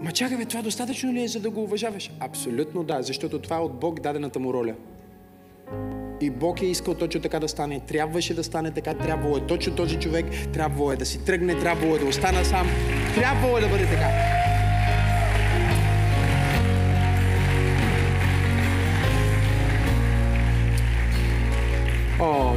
Ма 0.00 0.12
чакай, 0.12 0.36
бе, 0.36 0.44
това 0.44 0.62
достатъчно 0.62 1.12
ли 1.12 1.22
е, 1.22 1.28
за 1.28 1.40
да 1.40 1.50
го 1.50 1.62
уважаваш? 1.62 2.10
Абсолютно 2.20 2.84
да, 2.84 3.02
защото 3.02 3.38
това 3.38 3.56
е 3.56 3.60
от 3.60 3.80
Бог 3.80 4.00
дадената 4.00 4.38
му 4.38 4.52
роля. 4.52 4.74
И 6.20 6.30
Бог 6.30 6.62
е 6.62 6.66
искал 6.66 6.94
точно 6.94 7.20
така 7.20 7.40
да 7.40 7.48
стане. 7.48 7.80
Трябваше 7.80 8.34
да 8.34 8.44
стане 8.44 8.70
така, 8.70 8.94
трябвало 8.94 9.36
е 9.36 9.46
точно 9.46 9.74
този 9.74 9.98
човек, 9.98 10.26
трябвало 10.52 10.92
е 10.92 10.96
да 10.96 11.06
си 11.06 11.24
тръгне, 11.24 11.58
трябвало 11.58 11.96
е 11.96 11.98
да 11.98 12.06
остана 12.06 12.44
сам, 12.44 12.66
трябвало 13.14 13.58
е 13.58 13.60
да 13.60 13.68
бъде 13.68 13.84
така. 13.84 14.45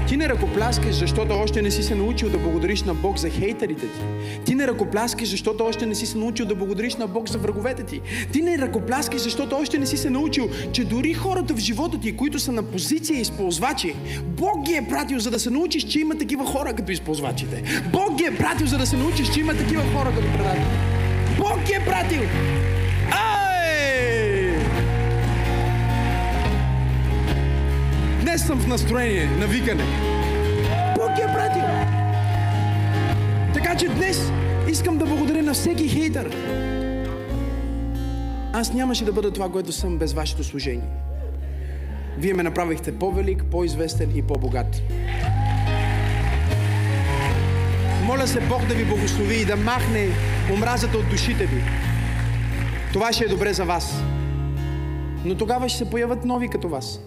Ти 0.07 0.17
не 0.17 0.29
ръкопляскаш, 0.29 0.95
защото 0.95 1.33
още 1.33 1.61
не 1.61 1.71
си 1.71 1.83
се 1.83 1.95
научил 1.95 2.29
да 2.29 2.37
благодариш 2.37 2.83
на 2.83 2.93
Бог 2.93 3.17
за 3.17 3.29
хейтерите 3.29 3.85
ти. 3.85 3.99
Ти 4.45 4.55
не 4.55 4.67
ръкопляскаш, 4.67 5.29
защото 5.29 5.65
още 5.65 5.85
не 5.85 5.95
си 5.95 6.05
се 6.05 6.17
научил 6.17 6.45
да 6.45 6.55
благодариш 6.55 6.95
на 6.95 7.07
Бог 7.07 7.29
за 7.29 7.37
враговете 7.37 7.83
ти. 7.83 8.01
Ти 8.31 8.41
не 8.41 8.57
ръкопляскаш, 8.57 9.21
защото 9.21 9.55
още 9.55 9.77
не 9.77 9.85
си 9.85 9.97
се 9.97 10.09
научил, 10.09 10.49
че 10.71 10.85
дори 10.85 11.13
хората 11.13 11.53
в 11.53 11.57
живота 11.57 11.99
ти, 11.99 12.15
които 12.15 12.39
са 12.39 12.51
на 12.51 12.63
позиция 12.63 13.19
използвачи, 13.19 13.95
Бог 14.23 14.65
ги 14.65 14.73
е 14.73 14.87
пратил, 14.89 15.19
за 15.19 15.31
да 15.31 15.39
се 15.39 15.49
научиш, 15.49 15.83
че 15.83 15.99
има 15.99 16.15
такива 16.15 16.45
хора 16.45 16.73
като 16.73 16.91
използвачите. 16.91 17.63
Бог 17.91 18.15
ги 18.15 18.23
е 18.23 18.37
пратил, 18.37 18.67
за 18.67 18.77
да 18.77 18.85
се 18.85 18.97
научиш, 18.97 19.33
че 19.33 19.39
има 19.39 19.53
такива 19.53 19.83
хора 19.83 20.11
като 20.15 20.27
предатели. 20.37 20.65
Бог 21.37 21.65
ги 21.65 21.73
е 21.73 21.85
пратил. 21.85 22.21
Днес 28.39 28.47
съм 28.47 28.59
в 28.59 28.67
настроение 28.67 29.25
на 29.25 29.47
викане. 29.47 29.83
Бог 30.95 31.15
ги 31.15 31.21
е 31.21 31.25
пратил. 31.25 31.63
Така 33.53 33.75
че 33.75 33.87
днес 33.87 34.31
искам 34.69 34.97
да 34.97 35.05
благодаря 35.05 35.43
на 35.43 35.53
всеки 35.53 35.89
хейтър. 35.89 36.35
Аз 38.53 38.73
нямаше 38.73 39.05
да 39.05 39.11
бъда 39.11 39.31
това, 39.31 39.49
което 39.49 39.71
съм 39.71 39.97
без 39.97 40.13
вашето 40.13 40.43
служение. 40.43 40.87
Вие 42.17 42.33
ме 42.33 42.43
направихте 42.43 42.99
по-велик, 42.99 43.43
по-известен 43.51 44.11
и 44.15 44.21
по-богат. 44.21 44.81
Моля 48.03 48.27
се 48.27 48.39
Бог 48.39 48.65
да 48.65 48.73
ви 48.73 48.85
благослови 48.85 49.35
и 49.41 49.45
да 49.45 49.55
махне 49.55 50.07
омразата 50.53 50.97
от 50.97 51.09
душите 51.09 51.45
ви. 51.45 51.63
Това 52.93 53.13
ще 53.13 53.23
е 53.23 53.27
добре 53.27 53.53
за 53.53 53.65
вас. 53.65 54.03
Но 55.25 55.35
тогава 55.35 55.69
ще 55.69 55.77
се 55.77 55.89
появят 55.89 56.25
нови 56.25 56.47
като 56.47 56.69
вас. 56.69 56.99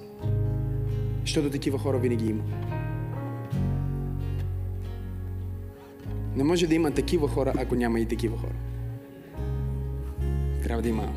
Защото 1.23 1.51
такива 1.51 1.79
хора 1.79 1.99
винаги 1.99 2.27
има. 2.27 2.43
Не 6.37 6.45
може 6.45 6.66
да 6.66 6.75
има 6.75 6.91
такива 6.91 7.29
хора, 7.29 7.53
ако 7.59 7.75
няма 7.75 8.01
и 8.01 8.07
такива 8.07 8.39
хора. 8.39 8.55
Трябва 10.62 10.83
да 10.83 10.89
има 10.89 11.09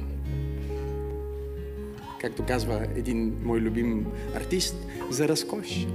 както 2.25 2.45
казва 2.45 2.87
един 2.95 3.35
мой 3.43 3.59
любим 3.59 4.05
артист, 4.35 4.87
за 5.09 5.27
разкош. 5.27 5.87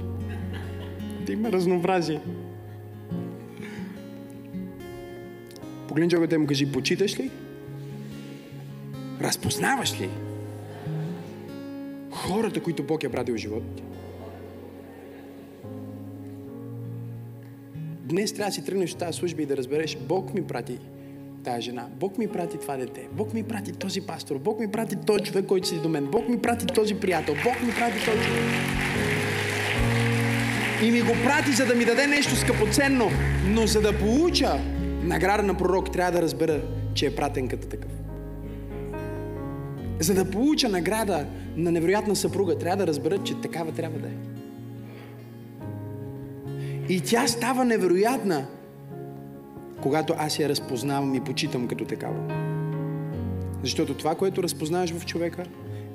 Да 1.25 1.31
има 1.31 1.51
разнообразие. 1.51 2.21
Погледни 5.87 6.09
човекът 6.09 6.39
му 6.39 6.47
кажи, 6.47 6.71
почиташ 6.71 7.19
ли? 7.19 7.31
Разпознаваш 9.21 10.01
ли? 10.01 10.09
Хората, 12.11 12.63
които 12.63 12.83
Бог 12.83 13.03
е 13.03 13.09
пратил 13.09 13.35
в 13.35 13.37
живота 13.37 13.65
ти. 13.75 13.83
Днес 18.11 18.33
трябва 18.33 18.49
да 18.49 18.53
си 18.53 18.65
тръгнеш 18.65 18.91
от 18.91 18.97
тази 18.97 19.17
служба 19.17 19.41
и 19.41 19.45
да 19.45 19.57
разбереш, 19.57 19.97
Бог 19.97 20.33
ми 20.33 20.47
прати 20.47 20.79
тая 21.43 21.61
жена. 21.61 21.87
Бог 21.99 22.17
ми 22.17 22.27
прати 22.27 22.57
това 22.57 22.77
дете. 22.77 23.07
Бог 23.11 23.33
ми 23.33 23.43
прати 23.43 23.71
този 23.71 24.01
пастор. 24.01 24.37
Бог 24.37 24.59
ми 24.59 24.71
прати 24.71 24.95
този 24.95 25.23
човек, 25.23 25.45
който 25.45 25.67
си 25.67 25.81
до 25.81 25.89
мен. 25.89 26.05
Бог 26.05 26.29
ми 26.29 26.41
прати 26.41 26.65
този 26.65 26.95
приятел. 26.95 27.35
Бог 27.43 27.61
ми 27.61 27.73
прати 27.73 28.05
този 28.05 28.17
човек. 28.17 28.41
И 30.83 30.91
ми 30.91 31.01
го 31.01 31.13
прати, 31.23 31.51
за 31.51 31.65
да 31.65 31.75
ми 31.75 31.85
даде 31.85 32.07
нещо 32.07 32.35
скъпоценно. 32.35 33.09
Но 33.47 33.67
за 33.67 33.81
да 33.81 33.99
получа 33.99 34.59
награда 35.03 35.43
на 35.43 35.57
пророк, 35.57 35.91
трябва 35.91 36.11
да 36.11 36.21
разбера, 36.21 36.61
че 36.93 37.05
е 37.05 37.15
пратен 37.15 37.47
като 37.47 37.67
такъв. 37.67 37.91
За 39.99 40.13
да 40.13 40.31
получа 40.31 40.69
награда 40.69 41.25
на 41.55 41.71
невероятна 41.71 42.15
съпруга, 42.15 42.57
трябва 42.57 42.77
да 42.77 42.87
разбера, 42.87 43.17
че 43.23 43.41
такава 43.41 43.71
трябва 43.71 43.99
да 43.99 44.07
е. 44.07 44.30
И 46.91 47.01
тя 47.01 47.27
става 47.27 47.65
невероятна, 47.65 48.47
когато 49.81 50.13
аз 50.17 50.39
я 50.39 50.49
разпознавам 50.49 51.15
и 51.15 51.23
почитам 51.23 51.67
като 51.67 51.85
такава. 51.85 52.33
Защото 53.63 53.97
това, 53.97 54.15
което 54.15 54.43
разпознаваш 54.43 54.93
в 54.93 55.05
човека, 55.05 55.43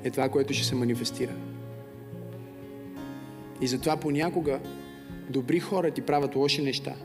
е 0.03 0.09
това, 0.09 0.29
което 0.29 0.53
ще 0.53 0.67
се 0.67 0.75
манифестира. 0.75 1.31
И 3.61 3.67
затова 3.67 3.97
понякога 3.97 4.59
добри 5.29 5.59
хора 5.59 5.91
ти 5.91 6.01
правят 6.01 6.35
лоши 6.35 6.61
неща, 6.61 6.95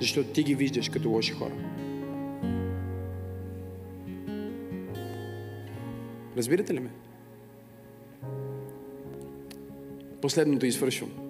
защото 0.00 0.28
ти 0.28 0.42
ги 0.42 0.54
виждаш 0.54 0.88
като 0.88 1.10
лоши 1.10 1.32
хора. 1.32 1.54
Разбирате 6.36 6.74
ли 6.74 6.80
ме? 6.80 6.90
Последното 10.20 10.66
извършвам. 10.66 11.27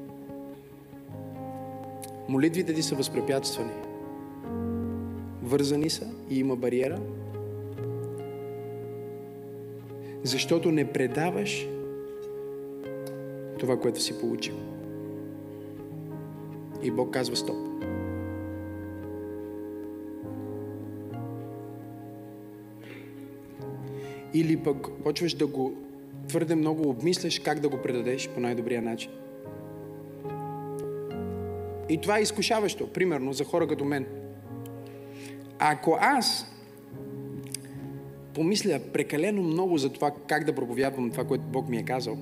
Молитвите 2.29 2.74
ти 2.74 2.83
са 2.83 2.95
възпрепятствани 2.95 3.72
вързани 5.49 5.91
са 5.91 6.07
и 6.31 6.39
има 6.39 6.57
бариера, 6.57 7.01
защото 10.22 10.70
не 10.70 10.93
предаваш 10.93 11.68
това, 13.59 13.81
което 13.81 14.03
си 14.03 14.20
получил. 14.20 14.55
И 16.83 16.91
Бог 16.91 17.11
казва 17.11 17.37
стоп. 17.37 17.57
Или 24.35 24.57
пък 24.57 24.91
почваш 25.05 25.35
да 25.35 25.47
го 25.47 25.74
твърде 26.29 26.55
много 26.55 26.89
обмисляш 26.89 27.39
как 27.39 27.61
да 27.61 27.68
го 27.68 27.83
предадеш 27.83 28.29
по 28.29 28.41
най-добрия 28.41 28.83
начин. 28.83 29.11
И 31.89 32.01
това 32.01 32.18
е 32.18 32.22
изкушаващо, 32.22 32.93
примерно, 32.93 33.32
за 33.32 33.45
хора 33.45 33.68
като 33.68 33.84
мен– 33.84 34.07
ако 35.59 35.99
аз 36.01 36.47
помисля 38.34 38.80
прекалено 38.93 39.43
много 39.43 39.78
за 39.78 39.93
това 39.93 40.11
как 40.26 40.45
да 40.45 40.55
проповядвам 40.55 41.11
това, 41.11 41.24
което 41.24 41.45
Бог 41.45 41.68
ми 41.68 41.78
е 41.78 41.84
казал, 41.84 42.18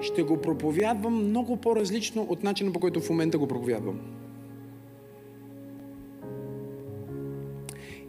ще 0.00 0.22
го 0.22 0.40
проповядвам 0.40 1.28
много 1.28 1.56
по-различно 1.56 2.22
от 2.22 2.42
начина 2.42 2.72
по 2.72 2.80
който 2.80 3.00
в 3.00 3.10
момента 3.10 3.38
го 3.38 3.48
проповядвам. 3.48 4.00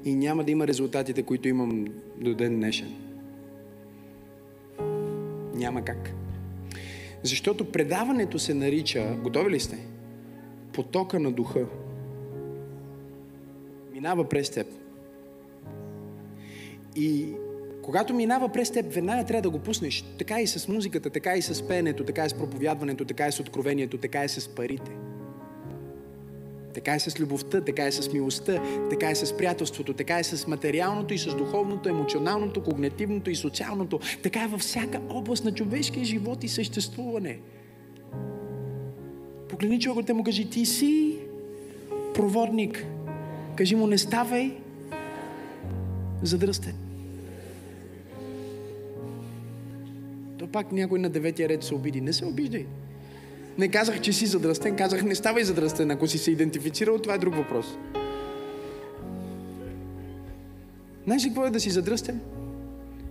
И 0.05 0.15
няма 0.15 0.43
да 0.43 0.51
има 0.51 0.67
резултатите, 0.67 1.23
които 1.23 1.47
имам 1.47 1.85
до 2.17 2.35
ден 2.35 2.55
днешен. 2.55 2.95
Няма 5.53 5.81
как. 5.81 6.24
Защото 7.25 7.71
предаването 7.71 8.39
се 8.39 8.53
нарича, 8.53 9.17
готови 9.23 9.51
ли 9.51 9.59
сте? 9.59 9.77
Потока 10.73 11.19
на 11.19 11.31
духа 11.31 11.65
минава 13.93 14.29
през 14.29 14.49
теб. 14.49 14.67
И 16.95 17.27
когато 17.81 18.13
минава 18.13 18.49
през 18.49 18.71
теб, 18.71 18.93
веднага 18.93 19.25
трябва 19.25 19.41
да 19.41 19.49
го 19.49 19.59
пуснеш. 19.59 20.01
Така 20.17 20.41
и 20.41 20.47
с 20.47 20.67
музиката, 20.67 21.09
така 21.09 21.35
и 21.35 21.41
с 21.41 21.67
пеенето, 21.67 22.03
така 22.03 22.25
и 22.25 22.29
с 22.29 22.33
проповядването, 22.33 23.05
така 23.05 23.27
и 23.27 23.31
с 23.31 23.39
откровението, 23.39 23.97
така 23.97 24.25
и 24.25 24.29
с 24.29 24.55
парите. 24.55 24.91
Така 26.75 26.95
и 26.95 26.99
с 26.99 27.19
любовта, 27.19 27.61
така 27.61 27.87
и 27.87 27.91
с 27.91 28.13
милостта, 28.13 28.61
така 28.89 29.11
и 29.11 29.15
с 29.15 29.37
приятелството, 29.37 29.93
така 29.93 30.19
и 30.19 30.23
с 30.23 30.47
материалното 30.47 31.13
и 31.13 31.17
с 31.17 31.35
духовното, 31.35 31.89
емоционалното, 31.89 32.63
когнитивното 32.63 33.29
и 33.29 33.35
социалното. 33.35 33.99
Така 34.23 34.43
е 34.43 34.47
във 34.47 34.61
всяка 34.61 35.01
област 35.09 35.45
на 35.45 35.51
човешкия 35.51 36.05
живот 36.05 36.43
и 36.43 36.47
съществуване. 36.47 37.39
Погледни 39.49 39.79
човекът 39.79 40.15
му 40.15 40.23
кажи, 40.23 40.49
ти 40.49 40.65
си 40.65 41.17
проводник 42.13 42.85
Кажи 43.55 43.75
му, 43.75 43.87
не 43.87 43.97
ставай 43.97 44.57
задръстен. 46.23 46.75
То 50.37 50.47
пак 50.47 50.71
някой 50.71 50.99
на 50.99 51.09
деветия 51.09 51.49
ред 51.49 51.63
се 51.63 51.75
обиди. 51.75 52.01
Не 52.01 52.13
се 52.13 52.25
обиждай. 52.25 52.65
Не 53.57 53.67
казах, 53.67 54.01
че 54.01 54.13
си 54.13 54.25
задръстен, 54.25 54.75
казах, 54.75 55.03
не 55.03 55.15
ставай 55.15 55.43
задръстен. 55.43 55.91
Ако 55.91 56.07
си 56.07 56.17
се 56.17 56.31
идентифицирал, 56.31 56.99
това 56.99 57.13
е 57.13 57.17
друг 57.17 57.35
въпрос. 57.35 57.65
Знаеш 61.05 61.23
ли 61.23 61.27
какво 61.27 61.45
е 61.45 61.49
да 61.49 61.59
си 61.59 61.69
задръстен? 61.69 62.21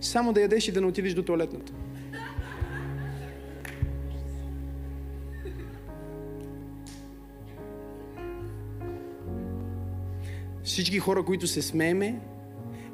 Само 0.01 0.33
да 0.33 0.41
ядеш 0.41 0.67
и 0.67 0.71
да 0.71 0.81
не 0.81 0.87
отидеш 0.87 1.13
до 1.13 1.23
туалетната. 1.23 1.73
всички 10.75 10.99
хора, 10.99 11.23
които 11.23 11.47
се 11.47 11.61
смееме, 11.61 12.19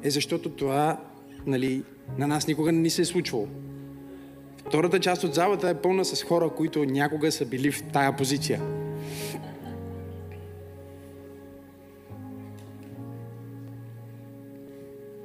е 0.02 0.10
защото 0.10 0.50
това 0.50 1.00
нали, 1.46 1.82
на 2.18 2.26
нас 2.26 2.46
никога 2.46 2.72
не 2.72 2.78
ни 2.78 2.90
се 2.90 3.02
е 3.02 3.04
случвало. 3.04 3.48
Втората 4.66 5.00
част 5.00 5.24
от 5.24 5.34
залата 5.34 5.68
е 5.68 5.74
пълна 5.74 6.04
с 6.04 6.22
хора, 6.22 6.50
които 6.50 6.84
някога 6.84 7.32
са 7.32 7.46
били 7.46 7.72
в 7.72 7.82
тая 7.92 8.16
позиция. 8.16 8.60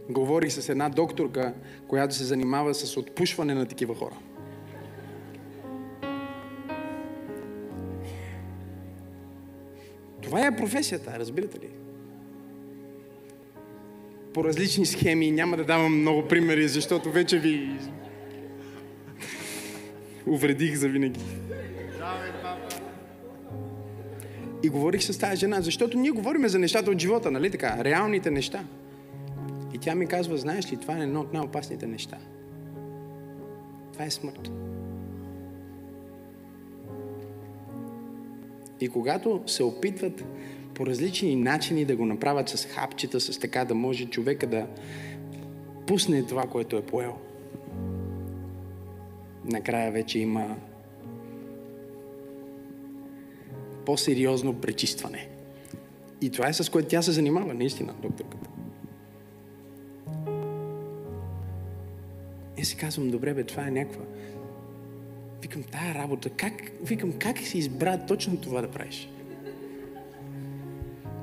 Говорих 0.10 0.52
с 0.52 0.70
една 0.70 0.90
докторка, 0.90 1.54
която 1.88 2.16
се 2.16 2.24
занимава 2.24 2.74
с 2.74 2.98
отпушване 2.98 3.54
на 3.54 3.66
такива 3.66 3.96
хора. 3.96 4.16
Това 10.22 10.46
е 10.46 10.56
професията, 10.56 11.20
разбирате 11.20 11.60
ли? 11.60 11.70
по 14.38 14.44
различни 14.44 14.86
схеми. 14.86 15.32
Няма 15.32 15.58
да 15.58 15.64
давам 15.64 16.02
много 16.02 16.28
примери, 16.28 16.68
защото 16.68 17.12
вече 17.12 17.40
ви 17.40 17.70
увредих 20.28 20.76
за 20.76 20.90
винаги. 20.90 21.20
И 24.64 24.70
говорих 24.70 25.04
с 25.04 25.20
тази 25.20 25.40
жена, 25.40 25.62
защото 25.62 25.98
ние 25.98 26.12
говорим 26.12 26.48
за 26.48 26.60
нещата 26.60 26.92
от 26.92 27.02
живота, 27.02 27.32
нали 27.32 27.52
така? 27.52 27.78
Реалните 27.84 28.32
неща. 28.32 28.64
И 29.74 29.78
тя 29.78 29.96
ми 29.96 30.08
казва, 30.08 30.38
знаеш 30.38 30.72
ли, 30.72 30.78
това 30.78 30.98
е 30.98 31.02
едно 31.02 31.20
от 31.20 31.34
най-опасните 31.34 31.88
неща. 31.88 32.18
Това 33.94 34.06
е 34.06 34.10
смърт. 34.10 34.52
И 38.80 38.90
когато 38.90 39.42
се 39.46 39.64
опитват 39.64 40.26
по 40.74 40.86
различни 40.86 41.36
начини 41.36 41.86
да 41.86 41.96
го 41.96 42.06
направят 42.06 42.50
с 42.50 42.66
хапчета, 42.66 43.20
с 43.20 43.40
така 43.40 43.66
да 43.66 43.76
може 43.76 44.06
човека 44.06 44.48
да 44.48 44.68
пусне 45.88 46.24
това, 46.24 46.44
което 46.44 46.78
е 46.78 46.82
поел, 46.82 47.18
накрая 49.48 49.92
вече 49.92 50.20
има 50.20 50.58
по-сериозно 53.86 54.54
пречистване. 54.54 55.30
И 56.22 56.30
това 56.30 56.48
е 56.48 56.54
с 56.54 56.72
което 56.72 56.88
тя 56.88 57.02
се 57.02 57.12
занимава, 57.12 57.54
наистина, 57.54 57.94
докторката. 58.02 58.50
И 62.58 62.66
си 62.66 62.78
казвам, 62.78 63.10
добре 63.10 63.34
бе, 63.34 63.44
това 63.44 63.68
е 63.68 63.72
някаква... 63.72 64.06
Викам, 65.42 65.64
тая 65.64 65.96
работа, 65.96 66.30
как, 66.30 66.54
викам, 66.84 67.14
как 67.20 67.40
си 67.40 67.58
избра 67.58 68.06
точно 68.06 68.38
това 68.38 68.62
да 68.62 68.72
правиш? 68.72 69.10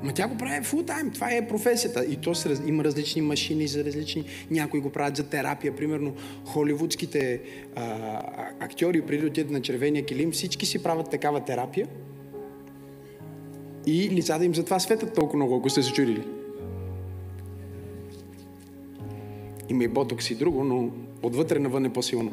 Ма 0.05 0.13
тя 0.13 0.27
го 0.27 0.37
прави 0.37 0.63
фул 0.63 0.83
тайм. 0.83 1.11
Това 1.11 1.31
е 1.31 1.47
професията. 1.47 2.05
И 2.05 2.15
то 2.15 2.35
се, 2.35 2.57
има 2.65 2.83
различни 2.83 3.21
машини 3.21 3.67
за 3.67 3.83
различни. 3.83 4.25
Някои 4.51 4.79
го 4.79 4.89
правят 4.89 5.17
за 5.17 5.23
терапия. 5.23 5.75
Примерно 5.75 6.13
холивудските 6.45 7.41
а, 7.75 8.21
актьори, 8.59 9.01
преди 9.01 9.21
да 9.21 9.27
отидат 9.27 9.51
на 9.51 9.61
червения 9.61 10.05
килим, 10.05 10.31
всички 10.31 10.65
си 10.65 10.83
правят 10.83 11.09
такава 11.09 11.39
терапия. 11.43 11.87
И 13.85 14.09
лицата 14.09 14.45
им 14.45 14.55
затова 14.55 14.79
светят 14.79 15.13
толкова 15.13 15.37
много, 15.37 15.55
ако 15.55 15.69
сте 15.69 15.83
се 15.83 15.93
чудили. 15.93 16.23
Има 19.69 19.83
и 19.83 19.87
ботокс 19.87 20.31
и 20.31 20.35
друго, 20.35 20.63
но 20.63 20.89
отвътре 21.23 21.59
навън 21.59 21.85
е 21.85 21.93
по-силно. 21.93 22.31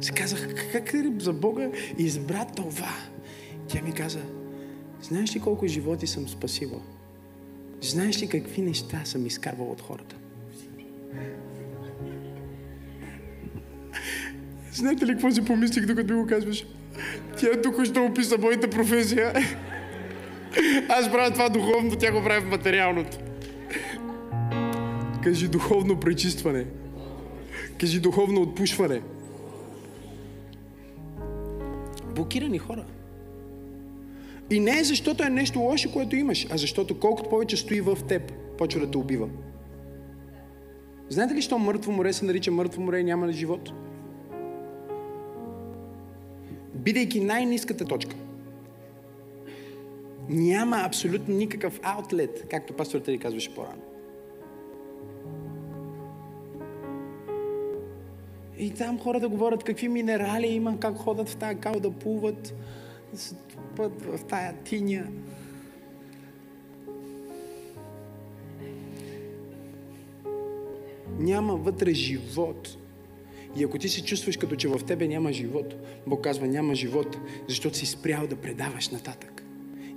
Се 0.00 0.12
казах, 0.12 0.72
как 0.72 0.94
за 1.18 1.32
Бога 1.32 1.70
избра 1.98 2.44
това? 2.44 2.90
Тя 3.68 3.82
ми 3.82 3.92
каза, 3.92 4.20
знаеш 5.02 5.36
ли 5.36 5.40
колко 5.40 5.66
животи 5.66 6.06
съм 6.06 6.28
спасила? 6.28 6.80
Знаеш 7.82 8.22
ли 8.22 8.28
какви 8.28 8.62
неща 8.62 9.00
съм 9.04 9.26
изкарвала 9.26 9.70
от 9.70 9.80
хората? 9.80 10.16
Знаете 14.72 15.06
ли 15.06 15.12
какво 15.12 15.30
си 15.30 15.44
помислих, 15.44 15.86
докато 15.86 16.14
ми 16.14 16.20
го 16.20 16.26
казваш? 16.26 16.66
Тя 17.40 17.62
тук 17.62 17.84
ще 17.84 18.00
описа 18.00 18.38
моята 18.38 18.70
професия. 18.70 19.32
Аз 20.88 21.12
правя 21.12 21.30
това 21.30 21.48
духовно, 21.48 21.96
тя 21.96 22.12
го 22.12 22.22
прави 22.22 22.46
в 22.46 22.50
материалното. 22.50 23.18
Кажи 25.22 25.48
духовно 25.48 26.00
пречистване. 26.00 26.66
Кажи 27.80 28.00
духовно 28.00 28.42
отпушване. 28.42 29.02
Блокирани 32.14 32.58
хора. 32.58 32.84
И 34.50 34.60
не 34.60 34.78
е 34.78 34.84
защото 34.84 35.24
е 35.24 35.30
нещо 35.30 35.58
лошо, 35.58 35.92
което 35.92 36.16
имаш, 36.16 36.46
а 36.50 36.56
защото 36.56 37.00
колкото 37.00 37.30
повече 37.30 37.56
стои 37.56 37.80
в 37.80 37.98
теб, 38.08 38.32
почва 38.58 38.80
да 38.80 38.90
те 38.90 38.98
убива. 38.98 39.28
Знаете 41.08 41.34
ли, 41.34 41.42
що 41.42 41.58
мъртво 41.58 41.92
море 41.92 42.12
се 42.12 42.24
нарича 42.24 42.50
мъртво 42.50 42.82
море 42.82 42.98
и 42.98 43.04
няма 43.04 43.32
живот? 43.32 43.72
Бидейки 46.74 47.20
най-низката 47.20 47.84
точка, 47.84 48.16
няма 50.28 50.76
абсолютно 50.76 51.34
никакъв 51.34 51.80
аутлет, 51.82 52.46
както 52.50 52.72
пастор 52.72 53.00
Тери 53.00 53.18
казваше 53.18 53.54
по-рано. 53.54 53.82
И 58.58 58.70
там 58.70 58.98
хората 58.98 59.28
говорят 59.28 59.64
какви 59.64 59.88
минерали 59.88 60.46
има, 60.46 60.80
как 60.80 60.96
ходят 60.96 61.28
в 61.28 61.36
тази 61.36 61.58
кал 61.58 61.80
да 61.80 61.90
плуват, 61.90 62.54
път 63.78 64.02
в 64.02 64.24
тая 64.24 64.52
тиня. 64.64 65.06
Няма 71.18 71.56
вътре 71.56 71.94
живот. 71.94 72.76
И 73.56 73.64
ако 73.64 73.78
ти 73.78 73.88
се 73.88 74.04
чувстваш 74.04 74.36
като 74.36 74.56
че 74.56 74.68
в 74.68 74.80
тебе 74.86 75.08
няма 75.08 75.32
живот, 75.32 75.74
Бог 76.06 76.24
казва 76.24 76.46
няма 76.46 76.74
живот, 76.74 77.16
защото 77.48 77.76
си 77.76 77.86
спрял 77.86 78.26
да 78.26 78.36
предаваш 78.36 78.88
нататък. 78.88 79.44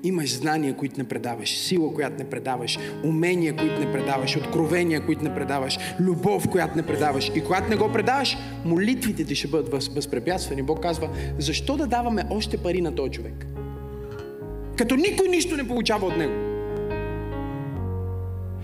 Имаш 0.04 0.36
знания, 0.36 0.78
които 0.78 0.98
не 0.98 1.08
предаваш, 1.08 1.58
сила, 1.58 1.94
която 1.94 2.24
не 2.24 2.30
предаваш, 2.30 2.80
умения, 3.04 3.56
които 3.56 3.80
не 3.80 3.92
предаваш, 3.92 4.38
откровения, 4.38 5.06
които 5.06 5.24
не 5.24 5.36
предаваш, 5.36 5.78
любов, 6.00 6.50
която 6.50 6.76
не 6.76 6.86
предаваш. 6.86 7.32
И 7.36 7.44
когато 7.44 7.70
не 7.70 7.76
го 7.76 7.92
предаваш, 7.92 8.38
молитвите 8.66 9.26
ти 9.26 9.36
ще 9.36 9.48
бъдат 9.48 9.94
възпрепятствани. 9.94 10.64
Бог 10.64 10.82
казва, 10.82 11.10
защо 11.40 11.78
да 11.78 11.88
даваме 11.88 12.24
още 12.30 12.58
пари 12.58 12.82
на 12.82 12.96
този 12.96 13.12
човек? 13.12 13.51
Като 14.82 14.96
никой 14.96 15.28
нищо 15.28 15.58
не 15.58 15.68
получава 15.68 16.08
от 16.08 16.18
него. 16.18 16.34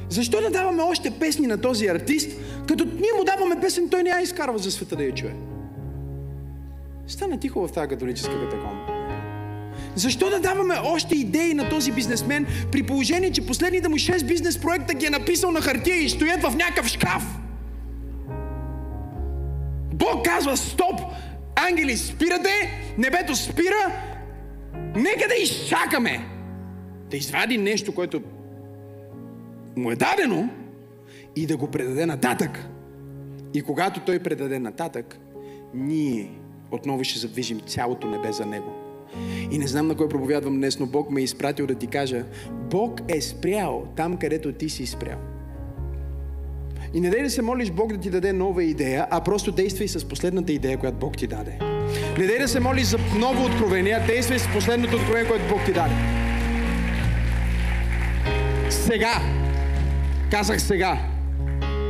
Защо 0.09 0.41
да 0.41 0.49
даваме 0.49 0.83
още 0.83 1.11
песни 1.11 1.47
на 1.47 1.61
този 1.61 1.87
артист, 1.87 2.31
като 2.67 2.85
ние 2.85 3.11
му 3.17 3.23
даваме 3.23 3.61
песен, 3.61 3.89
той 3.89 4.03
не 4.03 4.09
я 4.09 4.21
изкарва 4.21 4.57
за 4.57 4.71
света 4.71 4.95
да 4.95 5.03
я 5.03 5.13
чуе? 5.13 5.33
Стана 7.07 7.39
тихо 7.39 7.67
в 7.67 7.71
тази 7.71 7.87
католическа 7.87 8.41
катакомба. 8.41 8.85
Защо 9.95 10.29
да 10.29 10.39
даваме 10.39 10.75
още 10.83 11.15
идеи 11.15 11.53
на 11.53 11.69
този 11.69 11.91
бизнесмен, 11.91 12.45
при 12.71 12.83
положение, 12.83 13.31
че 13.31 13.45
последните 13.45 13.87
му 13.87 13.95
6 13.95 14.25
бизнес 14.25 14.57
проекта 14.57 14.93
ги 14.93 15.05
е 15.05 15.09
написал 15.09 15.51
на 15.51 15.61
хартия 15.61 15.95
и 15.95 16.09
стоят 16.09 16.41
в 16.41 16.55
някакъв 16.55 16.87
шкаф? 16.87 17.23
Бог 19.93 20.25
казва, 20.25 20.57
стоп! 20.57 21.01
Ангели, 21.69 21.97
спирате, 21.97 22.83
небето 22.97 23.35
спира, 23.35 23.93
нека 24.97 25.27
да 25.27 25.35
изчакаме 25.43 26.25
да 27.11 27.17
извади 27.17 27.57
нещо, 27.57 27.95
което 27.95 28.21
му 29.75 29.91
е 29.91 29.95
дадено 29.95 30.49
и 31.35 31.45
да 31.45 31.57
го 31.57 31.71
предаде 31.71 32.05
нататък. 32.05 32.69
И 33.53 33.61
когато 33.61 33.99
той 33.99 34.19
предаде 34.19 34.59
нататък, 34.59 35.19
ние 35.73 36.31
отново 36.71 37.03
ще 37.03 37.19
задвижим 37.19 37.59
цялото 37.59 38.07
небе 38.07 38.31
за 38.31 38.45
него. 38.45 38.73
И 39.51 39.57
не 39.57 39.67
знам 39.67 39.87
на 39.87 39.95
кой 39.95 40.09
проповядвам 40.09 40.55
днес, 40.55 40.79
но 40.79 40.85
Бог 40.85 41.11
ме 41.11 41.21
е 41.21 41.23
изпратил 41.23 41.67
да 41.67 41.75
ти 41.75 41.87
кажа, 41.87 42.25
Бог 42.51 43.01
е 43.07 43.21
спрял 43.21 43.87
там, 43.95 44.17
където 44.17 44.51
ти 44.51 44.69
си 44.69 44.85
спрял. 44.85 45.36
И 46.97 46.99
не 46.99 47.09
дай 47.09 47.23
да 47.23 47.29
се 47.29 47.41
молиш 47.41 47.71
Бог 47.71 47.93
да 47.93 47.99
ти 47.99 48.09
даде 48.09 48.33
нова 48.33 48.63
идея, 48.63 49.07
а 49.09 49.21
просто 49.21 49.51
действай 49.51 49.87
с 49.87 50.05
последната 50.05 50.53
идея, 50.53 50.77
която 50.77 50.97
Бог 50.97 51.17
ти 51.17 51.27
даде. 51.27 51.59
Не 52.17 52.27
дай 52.27 52.39
да 52.39 52.47
се 52.47 52.59
молиш 52.59 52.83
за 52.83 52.97
ново 53.19 53.45
откровение, 53.45 53.99
действай 54.07 54.39
с 54.39 54.47
последното 54.53 54.95
откровение, 54.95 55.27
което 55.27 55.47
Бог 55.49 55.65
ти 55.65 55.73
даде. 55.73 55.95
Сега. 58.69 59.21
Казах 60.31 60.61
сега. 60.61 60.97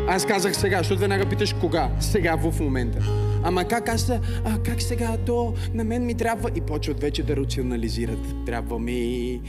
Аз 0.07 0.25
казах 0.25 0.55
сега, 0.55 0.77
защото 0.77 0.99
веднага 0.99 1.25
питаш 1.25 1.53
кога. 1.53 1.89
Сега, 1.99 2.35
в 2.35 2.59
момента. 2.59 3.26
Ама 3.43 3.65
как 3.65 3.89
аз, 3.89 4.09
а, 4.09 4.19
как 4.65 4.81
сега 4.81 5.17
то, 5.25 5.53
на 5.73 5.83
мен 5.83 6.05
ми 6.05 6.15
трябва 6.15 6.49
и 6.55 6.61
почват 6.61 6.99
вече 6.99 7.23
да 7.23 7.35
рационализират. 7.35 8.45
Трябва 8.45 8.79
ми, 8.79 9.41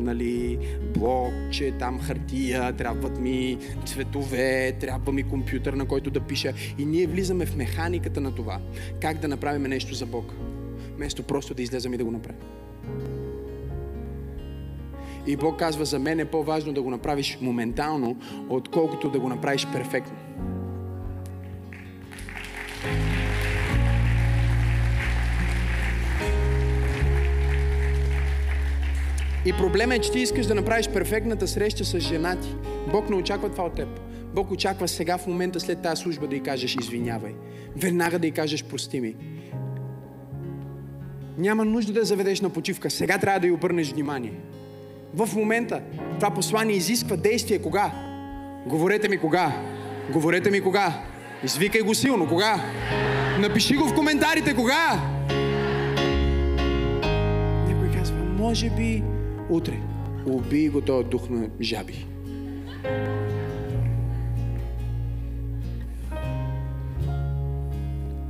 нали, 0.00 0.58
блокче, 0.94 1.72
там 1.78 2.00
хартия, 2.00 2.72
трябват 2.72 3.18
ми 3.18 3.58
цветове, 3.86 4.72
трябва 4.80 5.12
ми 5.12 5.22
компютър, 5.22 5.72
на 5.72 5.86
който 5.86 6.10
да 6.10 6.20
пиша. 6.20 6.52
И 6.78 6.84
ние 6.86 7.06
влизаме 7.06 7.46
в 7.46 7.56
механиката 7.56 8.20
на 8.20 8.34
това. 8.34 8.60
Как 9.00 9.18
да 9.18 9.28
направим 9.28 9.62
нещо 9.62 9.94
за 9.94 10.06
Бог. 10.06 10.34
Вместо 10.96 11.22
просто 11.22 11.54
да 11.54 11.62
излезем 11.62 11.94
и 11.94 11.96
да 11.96 12.04
го 12.04 12.10
направим. 12.10 12.40
И 15.26 15.36
Бог 15.36 15.58
казва, 15.58 15.84
за 15.84 15.98
мен 15.98 16.20
е 16.20 16.24
по-важно 16.24 16.72
да 16.72 16.82
го 16.82 16.90
направиш 16.90 17.38
моментално, 17.40 18.16
отколкото 18.48 19.10
да 19.10 19.20
го 19.20 19.28
направиш 19.28 19.66
перфектно. 19.72 20.16
И 29.46 29.52
проблема 29.52 29.94
е, 29.94 29.98
че 29.98 30.12
ти 30.12 30.18
искаш 30.18 30.46
да 30.46 30.54
направиш 30.54 30.88
перфектната 30.88 31.48
среща 31.48 31.84
с 31.84 32.00
жена 32.00 32.36
ти. 32.36 32.54
Бог 32.92 33.10
не 33.10 33.16
очаква 33.16 33.50
това 33.50 33.64
от 33.64 33.74
теб. 33.74 33.88
Бог 34.34 34.50
очаква 34.50 34.88
сега, 34.88 35.18
в 35.18 35.26
момента 35.26 35.60
след 35.60 35.82
тази 35.82 36.02
служба 36.02 36.26
да 36.26 36.36
й 36.36 36.40
кажеш 36.40 36.76
извинявай. 36.80 37.34
Веднага 37.76 38.18
да 38.18 38.26
й 38.26 38.30
кажеш 38.30 38.64
прости 38.64 39.00
ми. 39.00 39.14
Няма 41.38 41.64
нужда 41.64 41.92
да 41.92 42.04
заведеш 42.04 42.40
на 42.40 42.50
почивка. 42.50 42.90
Сега 42.90 43.18
трябва 43.18 43.40
да 43.40 43.46
й 43.46 43.50
обърнеш 43.50 43.92
внимание. 43.92 44.32
В 45.14 45.36
момента 45.36 45.80
това 46.14 46.30
послание 46.30 46.76
изисква 46.76 47.16
действие. 47.16 47.58
Кога? 47.58 47.92
Говорете 48.66 49.08
ми 49.08 49.18
кога. 49.18 49.52
Говорете 50.12 50.50
ми 50.50 50.60
кога. 50.60 51.02
Извикай 51.44 51.80
го 51.80 51.94
силно. 51.94 52.28
Кога? 52.28 52.64
Напиши 53.40 53.76
го 53.76 53.88
в 53.88 53.94
коментарите. 53.94 54.54
Кога? 54.54 55.00
Някой 57.68 57.98
казва, 57.98 58.18
може 58.38 58.70
би 58.70 59.02
утре. 59.50 59.80
Убий 60.26 60.68
го 60.68 60.80
този 60.80 61.08
дух 61.08 61.28
на 61.28 61.48
жаби. 61.60 62.06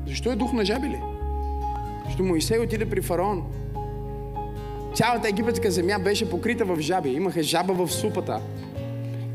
Защо 0.06 0.32
е 0.32 0.36
дух 0.36 0.52
на 0.52 0.64
жаби 0.64 0.88
ли? 0.88 0.98
Защото 2.04 2.24
Моисей 2.24 2.58
отиде 2.58 2.90
при 2.90 3.02
фараон. 3.02 3.44
Цялата 4.94 5.28
египетска 5.28 5.70
земя 5.70 5.98
беше 5.98 6.30
покрита 6.30 6.64
в 6.64 6.80
жаби. 6.80 7.08
Имаха 7.08 7.42
жаба 7.42 7.72
в 7.72 7.92
супата, 7.92 8.40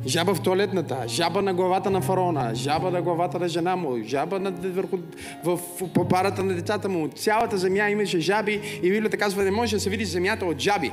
жаба 0.08 0.36
в 0.36 0.42
туалетната, 0.42 0.98
жаба 1.08 1.42
на 1.42 1.54
главата 1.54 1.90
на 1.90 2.02
фараона, 2.02 2.56
жаба 2.56 2.92
на 2.92 3.02
главата 3.02 3.40
на 3.40 3.48
жена 3.48 3.76
му, 3.76 4.04
жаба 4.04 4.40
на, 4.40 4.52
върху, 4.52 4.98
в, 5.44 5.58
в 5.58 5.94
попарата 5.94 6.44
на 6.44 6.54
децата 6.54 6.90
му. 6.90 7.08
Цялата 7.08 7.58
земя 7.58 7.90
имаше 7.90 8.20
жаби 8.20 8.62
и 8.84 8.92
Библията 8.92 9.18
казва, 9.18 9.44
не 9.44 9.52
може 9.52 9.76
да 9.76 9.80
се 9.80 9.90
види 9.90 10.06
земята 10.06 10.46
от 10.46 10.60
жаби. 10.60 10.92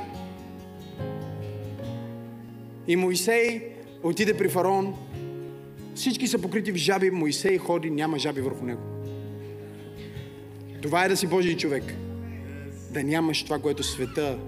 И 2.87 2.95
Моисей 2.95 3.61
отиде 4.03 4.37
при 4.37 4.49
фараон. 4.49 4.95
Всички 5.95 6.27
са 6.27 6.39
покрити 6.39 6.71
в 6.71 6.75
жаби. 6.75 7.11
Моисей 7.11 7.57
ходи, 7.57 7.91
няма 7.91 8.19
жаби 8.19 8.41
върху 8.41 8.65
него. 8.65 8.81
Това 10.81 11.05
е 11.05 11.09
да 11.09 11.17
си 11.17 11.27
Божий 11.27 11.57
човек. 11.57 11.83
Да 12.91 13.03
нямаш 13.03 13.43
това, 13.43 13.59
което 13.59 13.83
света. 13.83 14.39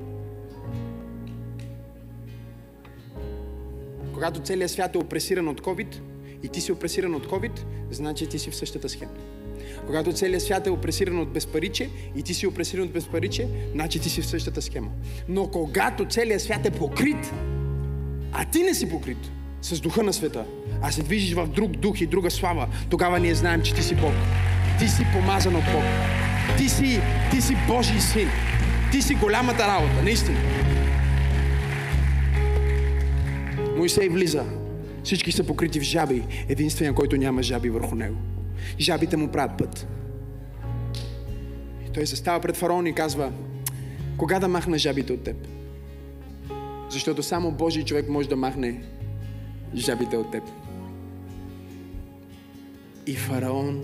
Когато 4.14 4.40
целият 4.40 4.72
свят 4.72 4.96
е 4.96 4.98
опресиран 4.98 5.48
от 5.48 5.62
COVID 5.62 5.96
и 6.44 6.48
ти 6.48 6.62
си 6.62 6.72
опресиран 6.72 7.16
от 7.16 7.28
COVID, 7.28 7.60
значи 7.92 8.30
ти 8.30 8.40
си 8.40 8.52
в 8.52 8.56
същата 8.56 8.90
схема. 8.90 9.12
Когато 9.86 10.14
целият 10.14 10.44
свят 10.44 10.68
е 10.68 10.70
опресиран 10.70 11.20
от 11.20 11.34
безпариче 11.34 11.90
и 12.16 12.24
ти 12.24 12.34
си 12.34 12.48
опресиран 12.48 12.86
от 12.86 12.92
безпариче, 12.92 13.48
значи 13.72 14.00
ти 14.00 14.10
си 14.10 14.22
в 14.22 14.28
същата 14.28 14.62
схема. 14.62 14.92
Но 15.30 15.52
когато 15.52 16.06
целият 16.06 16.42
свят 16.42 16.66
е 16.66 16.72
покрит, 16.72 17.34
а 18.38 18.46
ти 18.46 18.64
не 18.64 18.74
си 18.74 18.90
покрит 18.90 19.32
с 19.62 19.82
духа 19.82 20.04
на 20.04 20.14
света, 20.14 20.46
а 20.82 20.92
се 20.92 21.04
движиш 21.04 21.34
в 21.34 21.48
друг 21.48 21.72
дух 21.72 22.02
и 22.02 22.06
друга 22.06 22.32
слава, 22.32 22.68
тогава 22.90 23.20
ние 23.20 23.36
знаем, 23.36 23.62
че 23.62 23.74
ти 23.74 23.84
си 23.84 23.96
Бог. 23.96 24.14
Ти 24.80 24.88
си 24.88 25.06
помазан 25.14 25.56
от 25.56 25.64
Бог. 25.74 25.84
Ти 26.58 26.70
си, 26.70 27.02
ти 27.32 27.42
си 27.42 27.58
Божий 27.68 28.00
син. 28.00 28.30
Ти 28.92 29.02
си 29.02 29.16
голямата 29.16 29.68
работа, 29.68 30.04
наистина. 30.04 30.40
Моисей 33.78 34.10
влиза. 34.10 34.44
Всички 35.04 35.32
са 35.32 35.44
покрити 35.44 35.80
в 35.80 35.84
жаби. 35.84 36.24
Единствения, 36.50 36.94
който 36.94 37.18
няма 37.18 37.44
жаби 37.44 37.70
върху 37.70 37.96
него. 37.96 38.18
Жабите 38.80 39.18
му 39.18 39.28
правят 39.28 39.58
път. 39.58 39.88
И 41.88 41.94
той 41.94 42.08
се 42.08 42.24
пред 42.24 42.58
фараон 42.58 42.88
и 42.88 42.96
казва, 42.96 43.32
кога 44.18 44.40
да 44.40 44.48
махна 44.48 44.78
жабите 44.78 45.14
от 45.14 45.24
теб? 45.24 45.55
Защото 46.96 47.24
само 47.24 47.52
Божий 47.52 47.84
човек 47.84 48.10
може 48.10 48.30
да 48.30 48.36
махне 48.36 48.82
жабите 49.76 50.18
от 50.18 50.32
теб. 50.32 50.44
И 53.08 53.16
фараон 53.16 53.84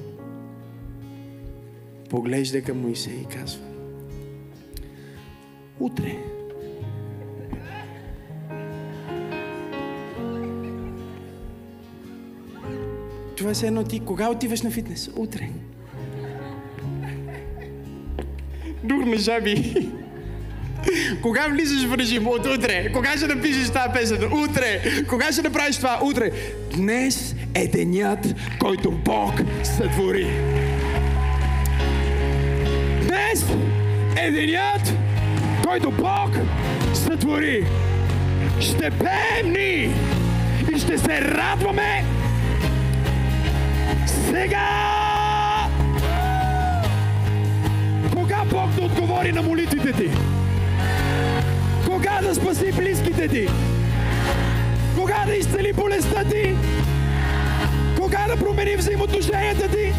поглежда 2.10 2.62
към 2.62 2.82
Моисей 2.82 3.14
и 3.14 3.26
казва, 3.26 3.66
утре 5.80 6.18
Това 13.38 13.52
е 13.64 13.68
едно 13.68 13.84
ти. 13.84 14.00
Кога 14.00 14.30
отиваш 14.30 14.62
на 14.62 14.72
фитнес? 14.72 15.10
Утре. 15.16 15.50
Дух 18.84 19.06
на 19.06 19.18
жаби. 19.18 19.92
Кога 21.22 21.48
влизаш 21.48 21.86
в 21.86 21.98
режим? 21.98 22.28
От 22.28 22.46
утре. 22.46 22.92
Кога 22.94 23.18
ще 23.18 23.28
напишеш 23.28 23.70
тази 23.70 23.94
песен? 23.94 24.34
Утре. 24.34 24.82
Кога 25.08 25.32
ще 25.32 25.42
направиш 25.42 25.78
това? 25.78 26.00
Утре. 26.04 26.32
Днес 26.76 27.36
е 27.56 27.68
денят, 27.68 28.28
който 28.60 28.92
Бог 28.92 29.34
сътвори. 29.64 30.28
Днес 33.08 33.46
е 34.18 34.32
денят, 34.32 34.94
който 35.64 35.92
Бог 35.92 36.30
сътвори. 36.94 37.66
Ще 38.60 38.92
пеем 38.92 39.52
ни 39.52 39.94
и 40.76 40.80
ще 40.80 40.98
се 40.98 41.22
радваме 41.22 42.04
сега! 44.32 44.68
Кога 48.16 48.44
Бог 48.52 48.70
да 48.70 48.82
отговори 48.82 49.32
на 49.32 49.42
молитвите 49.42 49.94
ти? 49.94 50.10
Да 52.32 52.36
спаси 52.36 52.72
близките 52.72 53.28
ти? 53.28 53.48
Кога 54.98 55.24
да 55.26 55.36
изцели 55.36 55.74
болестта 55.74 56.24
ти? 56.24 56.56
Кога 58.00 58.28
да 58.28 58.38
промени 58.38 58.76
взаимоотношенията 58.76 59.68
ти? 59.68 59.94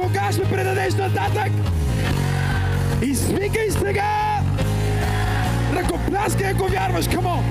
Кога 0.00 0.32
ще 0.32 0.42
предадеш 0.42 0.94
нататък? 0.94 1.52
Извикай 3.02 3.70
сега! 3.70 4.40
Ръкопляскай, 5.74 6.50
ако 6.50 6.64
вярваш, 6.64 7.08
камо! 7.08 7.42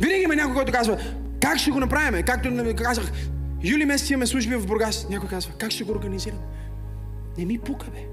Винаги 0.00 0.22
има 0.22 0.36
някой, 0.36 0.54
който 0.54 0.72
казва, 0.72 0.98
как 1.50 1.58
ще 1.58 1.70
го 1.70 1.80
направим? 1.80 2.22
Както 2.22 2.74
казах, 2.76 3.12
юли 3.62 3.84
месец 3.84 4.10
имаме 4.10 4.26
служби 4.26 4.56
в 4.56 4.66
Бургас. 4.66 5.06
Някой 5.10 5.28
казва, 5.28 5.52
как 5.58 5.70
ще 5.70 5.84
го 5.84 5.92
организирам? 5.92 6.38
Не 7.38 7.44
ми 7.44 7.58
пука, 7.58 7.86
бе. 7.90 8.06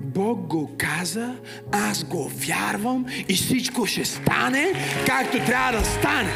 Бог 0.00 0.46
го 0.46 0.70
каза, 0.78 1.36
аз 1.72 2.04
го 2.04 2.30
вярвам 2.34 3.06
и 3.28 3.34
всичко 3.34 3.86
ще 3.86 4.04
стане 4.04 4.72
както 5.06 5.44
трябва 5.46 5.72
да 5.72 5.84
стане. 5.84 6.32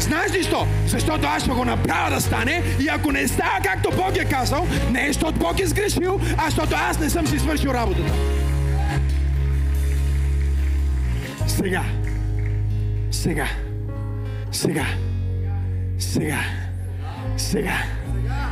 Знаеш 0.00 0.32
ли 0.32 0.42
що? 0.42 0.66
Защото 0.86 1.26
аз 1.26 1.42
ще 1.42 1.52
го 1.52 1.64
направя 1.64 2.10
да 2.10 2.20
стане 2.20 2.62
и 2.80 2.88
ако 2.88 3.12
не 3.12 3.28
става 3.28 3.58
както 3.64 3.96
Бог 3.96 4.16
е 4.16 4.24
казал, 4.24 4.66
не 4.90 5.04
е 5.04 5.06
защото 5.06 5.38
Бог 5.38 5.60
е 5.60 5.66
сгрешил, 5.66 6.20
а 6.36 6.44
защото 6.44 6.74
аз 6.76 7.00
не 7.00 7.10
съм 7.10 7.26
си 7.26 7.38
свършил 7.38 7.70
работата. 7.70 8.43
Сега. 11.56 11.82
Сега. 13.10 13.46
Сега. 14.52 14.86
Сега. 15.98 16.38
Сега. 17.36 17.76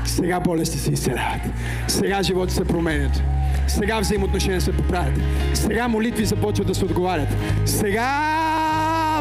Сега 0.05 0.41
болести 0.41 0.79
се 0.79 0.93
изцеляват. 0.93 1.41
Сега 1.89 2.23
животи 2.23 2.55
се 2.55 2.65
променят. 2.65 3.23
Сега 3.67 4.01
взаимоотношения 4.01 4.61
се 4.61 4.77
поправят. 4.77 5.21
Сега 5.55 5.89
молитви 5.89 6.25
започват 6.25 6.67
да 6.67 6.75
се 6.75 6.85
отговарят. 6.85 7.29
Сега 7.65 8.11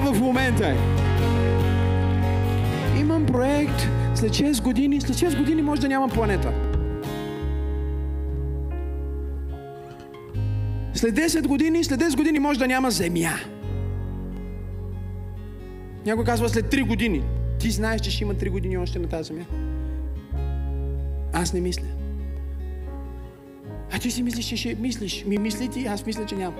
в 0.02 0.20
момента 0.20 0.68
е. 0.68 0.76
Имам 3.00 3.26
проект 3.26 3.88
след 4.16 4.32
6 4.32 4.62
години. 4.62 5.02
След 5.02 5.18
6 5.18 5.38
години 5.38 5.62
може 5.62 5.82
да 5.82 5.88
няма 5.88 6.08
планета. 6.08 6.52
След 10.94 11.16
10 11.16 11.48
години, 11.48 11.84
след 11.84 12.00
10 12.00 12.18
години 12.18 12.40
може 12.40 12.60
да 12.60 12.68
няма 12.68 12.92
земя. 12.92 13.34
Някой 16.06 16.26
казва 16.26 16.50
след 16.50 16.66
3 16.66 16.88
години. 16.88 17.24
Ти 17.60 17.72
знаеш, 17.72 18.02
че 18.02 18.12
ще 18.12 18.24
има 18.24 18.36
3 18.36 18.50
години 18.50 18.78
още 18.78 19.00
на 19.00 19.08
тази 19.08 19.28
земя. 19.28 19.46
Аз 21.34 21.54
не 21.54 21.62
мисля. 21.62 21.86
А 23.92 24.00
ти 24.00 24.12
си 24.12 24.24
мислиш, 24.24 24.46
че 24.46 24.58
ще 24.58 24.76
мислиш. 24.76 25.26
Ми 25.26 25.38
мисли 25.38 25.70
ти, 25.70 25.86
аз 25.86 26.06
мисля, 26.06 26.26
че 26.26 26.36
няма. 26.36 26.58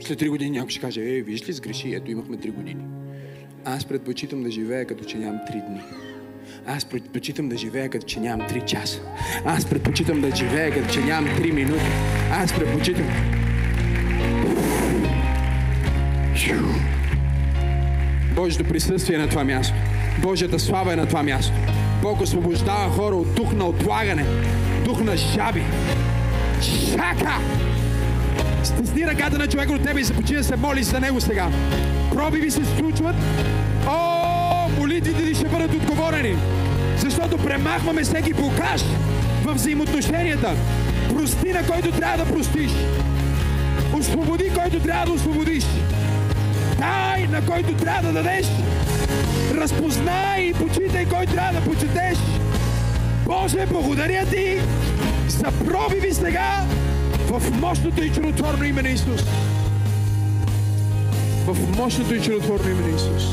След 0.00 0.20
3 0.20 0.28
години 0.28 0.50
някой 0.50 0.70
ще 0.70 0.80
каже, 0.80 1.00
ей, 1.00 1.22
виж 1.22 1.48
ли, 1.48 1.52
сгреши, 1.52 1.94
ето 1.94 2.10
имахме 2.10 2.36
3 2.36 2.52
години. 2.52 2.84
Аз 3.64 3.84
предпочитам 3.84 4.42
да 4.42 4.50
живея 4.50 4.86
като 4.86 5.04
че 5.04 5.18
нямам 5.18 5.40
3 5.50 5.68
дни. 5.68 5.80
Аз 6.66 6.84
предпочитам 6.84 7.48
да 7.48 7.56
живея 7.56 7.88
като 7.88 8.06
че 8.06 8.20
нямам 8.20 8.48
3 8.48 8.64
часа. 8.64 9.00
Аз 9.44 9.66
предпочитам 9.70 10.20
да 10.20 10.36
живея 10.36 10.74
като 10.74 10.92
че 10.92 11.00
нямам 11.00 11.30
3 11.30 11.52
минути. 11.52 11.84
Аз 12.30 12.54
предпочитам... 12.54 13.37
Божието 18.34 18.64
присъствие 18.64 19.16
е 19.16 19.18
на 19.18 19.28
това 19.28 19.44
място. 19.44 19.74
Божията 20.18 20.58
слава 20.58 20.92
е 20.92 20.96
на 20.96 21.06
това 21.06 21.22
място. 21.22 21.52
Бог 22.02 22.20
освобождава 22.20 22.90
хора 22.90 23.14
от 23.14 23.34
дух 23.34 23.52
на 23.52 23.64
отлагане, 23.64 24.24
дух 24.84 25.00
на 25.00 25.16
жаби. 25.16 25.62
Шака! 26.62 27.32
Стисни 28.64 29.06
ръката 29.06 29.38
на 29.38 29.48
човека 29.48 29.72
от 29.72 29.82
тебе 29.82 30.00
и 30.00 30.04
започни 30.04 30.36
да 30.36 30.44
се 30.44 30.56
моли 30.56 30.82
за 30.82 31.00
него 31.00 31.20
сега. 31.20 31.48
Проби 32.14 32.50
се 32.50 32.64
случват. 32.64 33.16
О, 33.88 34.68
молитвите 34.78 35.22
ви 35.22 35.34
ще 35.34 35.48
бъдат 35.48 35.74
отговорени. 35.74 36.36
Защото 36.96 37.38
премахваме 37.38 38.02
всеки 38.02 38.34
блокаж 38.34 38.82
в 39.44 39.54
взаимоотношенията. 39.54 40.54
Прости 41.14 41.52
на 41.52 41.66
който 41.66 41.92
трябва 41.92 42.24
да 42.24 42.32
простиш. 42.32 42.70
Освободи 43.98 44.50
който 44.54 44.80
трябва 44.80 45.06
да 45.06 45.12
освободиш. 45.12 45.64
Дай 46.78 47.26
на 47.26 47.46
който 47.46 47.74
трябва 47.74 48.12
да 48.12 48.22
дадеш. 48.22 48.46
Разпознай 49.54 50.40
и 50.40 50.54
почитай 50.54 51.06
кой 51.06 51.26
трябва 51.26 51.60
да 51.60 51.64
почетеш. 51.64 52.18
Боже, 53.26 53.66
благодаря 53.66 54.26
ти 54.26 54.60
за 55.28 55.52
пробиви 55.64 56.14
сега 56.14 56.66
в 57.28 57.60
мощното 57.60 58.04
и 58.04 58.12
чудотворно 58.12 58.64
име 58.64 58.82
на 58.82 58.88
Исус. 58.88 59.22
В 61.46 61.76
мощното 61.76 62.14
и 62.14 62.22
чудотворно 62.22 62.70
име 62.70 62.80
на 62.80 62.96
Исус. 62.96 63.24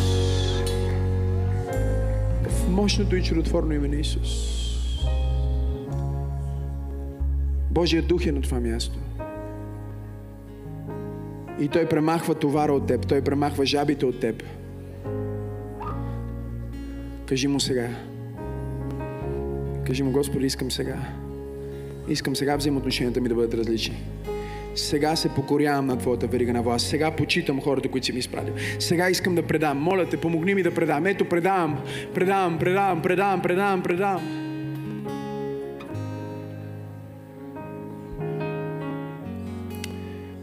В 2.49 2.69
мощното 2.69 3.15
и 3.15 3.23
чудотворно 3.23 3.73
име 3.73 3.87
на 3.87 3.95
Исус. 3.95 4.55
Божия 7.71 8.01
дух 8.01 8.25
е 8.25 8.31
на 8.31 8.41
това 8.41 8.59
място. 8.59 8.99
И 11.59 11.67
Той 11.67 11.85
премахва 11.85 12.35
товара 12.35 12.73
от 12.73 12.87
теб. 12.87 13.07
Той 13.07 13.21
премахва 13.21 13.65
жабите 13.65 14.05
от 14.05 14.19
теб. 14.19 14.43
Кажи 17.25 17.47
му 17.47 17.59
сега. 17.59 17.89
Кажи 19.87 20.03
му, 20.03 20.11
Господи, 20.11 20.45
искам 20.45 20.71
сега. 20.71 20.97
Искам 22.09 22.35
сега 22.35 22.55
взаимоотношенията 22.55 23.21
ми 23.21 23.29
да 23.29 23.35
бъдат 23.35 23.53
различни. 23.53 24.03
Сега 24.75 25.15
се 25.15 25.29
покорявам 25.29 25.85
на 25.85 25.97
Твоята 25.97 26.27
верига 26.27 26.53
на 26.53 26.61
власт. 26.61 26.87
Сега 26.87 27.11
почитам 27.11 27.61
хората, 27.61 27.89
които 27.89 28.05
си 28.05 28.13
ми 28.13 28.19
изпратил. 28.19 28.53
Сега 28.79 29.09
искам 29.09 29.35
да 29.35 29.43
предам. 29.43 29.77
Моля 29.77 30.09
те, 30.09 30.17
помогни 30.17 30.55
ми 30.55 30.63
да 30.63 30.73
предам. 30.73 31.05
Ето, 31.05 31.29
предавам, 31.29 31.79
предавам, 32.13 32.59
предавам, 32.59 33.01
предавам, 33.01 33.41
предавам, 33.41 33.83
предавам. 33.83 34.41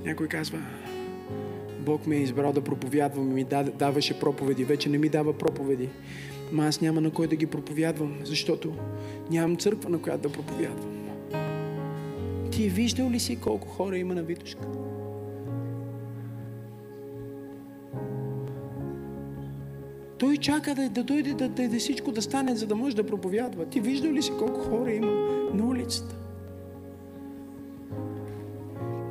Някой 0.05 0.29
казва, 0.29 0.59
Бог 1.83 2.07
ме 2.07 2.17
е 2.17 2.21
избрал 2.21 2.53
да 2.53 2.61
проповядвам 2.61 3.31
и 3.31 3.35
ми 3.35 3.45
даваше 3.79 4.21
проповеди. 4.21 4.65
Вече 4.65 4.89
не 4.89 4.99
ми 4.99 5.09
дава 5.09 5.33
проповеди. 5.33 5.89
Ма 6.53 6.67
аз 6.67 6.81
няма 6.81 7.01
на 7.01 7.11
кой 7.11 7.27
да 7.27 7.37
ги 7.37 7.47
проповядвам, 7.47 8.19
защото 8.25 8.73
нямам 9.31 9.57
църква, 9.57 9.91
на 9.91 10.03
която 10.03 10.29
да 10.29 10.33
проповядвам. 10.33 10.93
Ти 12.51 12.69
виждал 12.69 13.11
ли 13.11 13.21
си 13.21 13.37
колко 13.37 13.69
хора 13.69 13.99
има 13.99 14.15
на 14.15 14.23
Витушка? 14.23 14.67
Той 20.19 20.37
чака 20.37 20.75
да, 20.75 20.89
да 20.89 21.05
дойде 21.05 21.35
да, 21.35 21.49
да, 21.49 21.69
да 21.69 21.79
всичко 21.79 22.13
да 22.13 22.23
стане, 22.23 22.57
за 22.57 22.67
да 22.67 22.75
може 22.75 22.97
да 22.97 23.07
проповядва. 23.07 23.67
Ти 23.67 23.81
виждал 23.81 24.13
ли 24.13 24.23
си 24.23 24.33
колко 24.39 24.61
хора 24.61 24.93
има 24.93 25.13
на 25.55 25.67
улицата? 25.67 26.22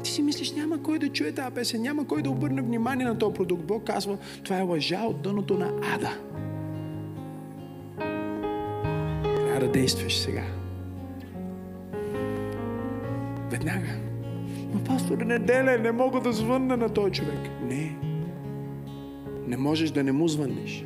Ти 0.03 0.11
си 0.11 0.21
мислиш, 0.21 0.51
няма 0.51 0.83
кой 0.83 0.99
да 0.99 1.09
чуе 1.09 1.31
тази 1.31 1.55
песен, 1.55 1.81
няма 1.81 2.07
кой 2.07 2.21
да 2.21 2.29
обърне 2.29 2.61
внимание 2.61 3.05
на 3.05 3.17
този 3.17 3.33
продукт. 3.33 3.63
Бог 3.63 3.83
казва, 3.83 4.17
това 4.43 4.57
е 4.57 4.61
лъжа 4.61 5.01
от 5.03 5.21
дъното 5.21 5.57
на 5.57 5.71
ада. 5.93 6.17
Трябва 9.23 9.59
да 9.59 9.71
действаш 9.71 10.19
сега. 10.19 10.43
Веднага. 13.51 13.89
Но 14.73 14.83
пастор, 14.83 15.17
неделя, 15.17 15.77
не 15.77 15.91
мога 15.91 16.21
да 16.21 16.31
звънна 16.31 16.77
на 16.77 16.89
този 16.89 17.11
човек. 17.11 17.49
Не. 17.63 17.97
Не 19.47 19.57
можеш 19.57 19.91
да 19.91 20.03
не 20.03 20.11
му 20.11 20.27
звъннеш. 20.27 20.85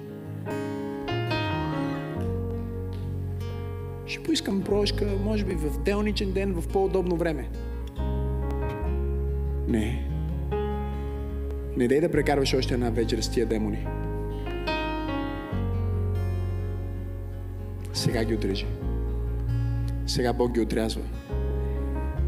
Ще 4.05 4.23
поискам 4.23 4.61
прошка, 4.61 5.07
може 5.23 5.45
би 5.45 5.55
в 5.55 5.83
делничен 5.83 6.31
ден, 6.31 6.53
в 6.53 6.67
по-удобно 6.67 7.15
време. 7.15 7.49
Не. 9.67 10.09
Не 11.77 11.87
дай 11.87 12.01
да 12.01 12.11
прекарваш 12.11 12.53
още 12.53 12.73
една 12.73 12.89
вечер 12.89 13.21
с 13.21 13.31
тия 13.31 13.45
демони. 13.45 13.87
Сега 17.93 18.23
ги 18.23 18.33
отрежи. 18.33 18.67
Сега 20.07 20.33
Бог 20.33 20.51
ги 20.51 20.61
отрязва. 20.61 21.01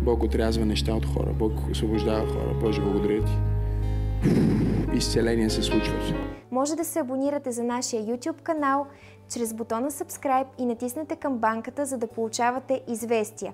Бог 0.02 0.24
отрязва 0.24 0.66
неща 0.66 0.94
от 0.94 1.06
хора. 1.06 1.34
Бог 1.34 1.52
освобождава 1.72 2.28
хора. 2.28 2.54
Боже, 2.62 2.82
благодаря 2.82 3.26
ти. 3.26 3.32
Изцеления 4.96 5.50
се 5.50 5.62
случват. 5.62 6.14
Може 6.52 6.76
да 6.76 6.86
се 6.86 7.00
абонирате 7.00 7.52
за 7.52 7.64
нашия 7.64 8.04
YouTube 8.04 8.42
канал 8.42 8.88
чрез 9.34 9.54
бутона 9.54 9.92
Subscribe 9.92 10.48
и 10.58 10.66
натиснете 10.66 11.16
камбанката, 11.16 11.86
за 11.86 11.98
да 11.98 12.08
получавате 12.08 12.82
известия. 12.88 13.54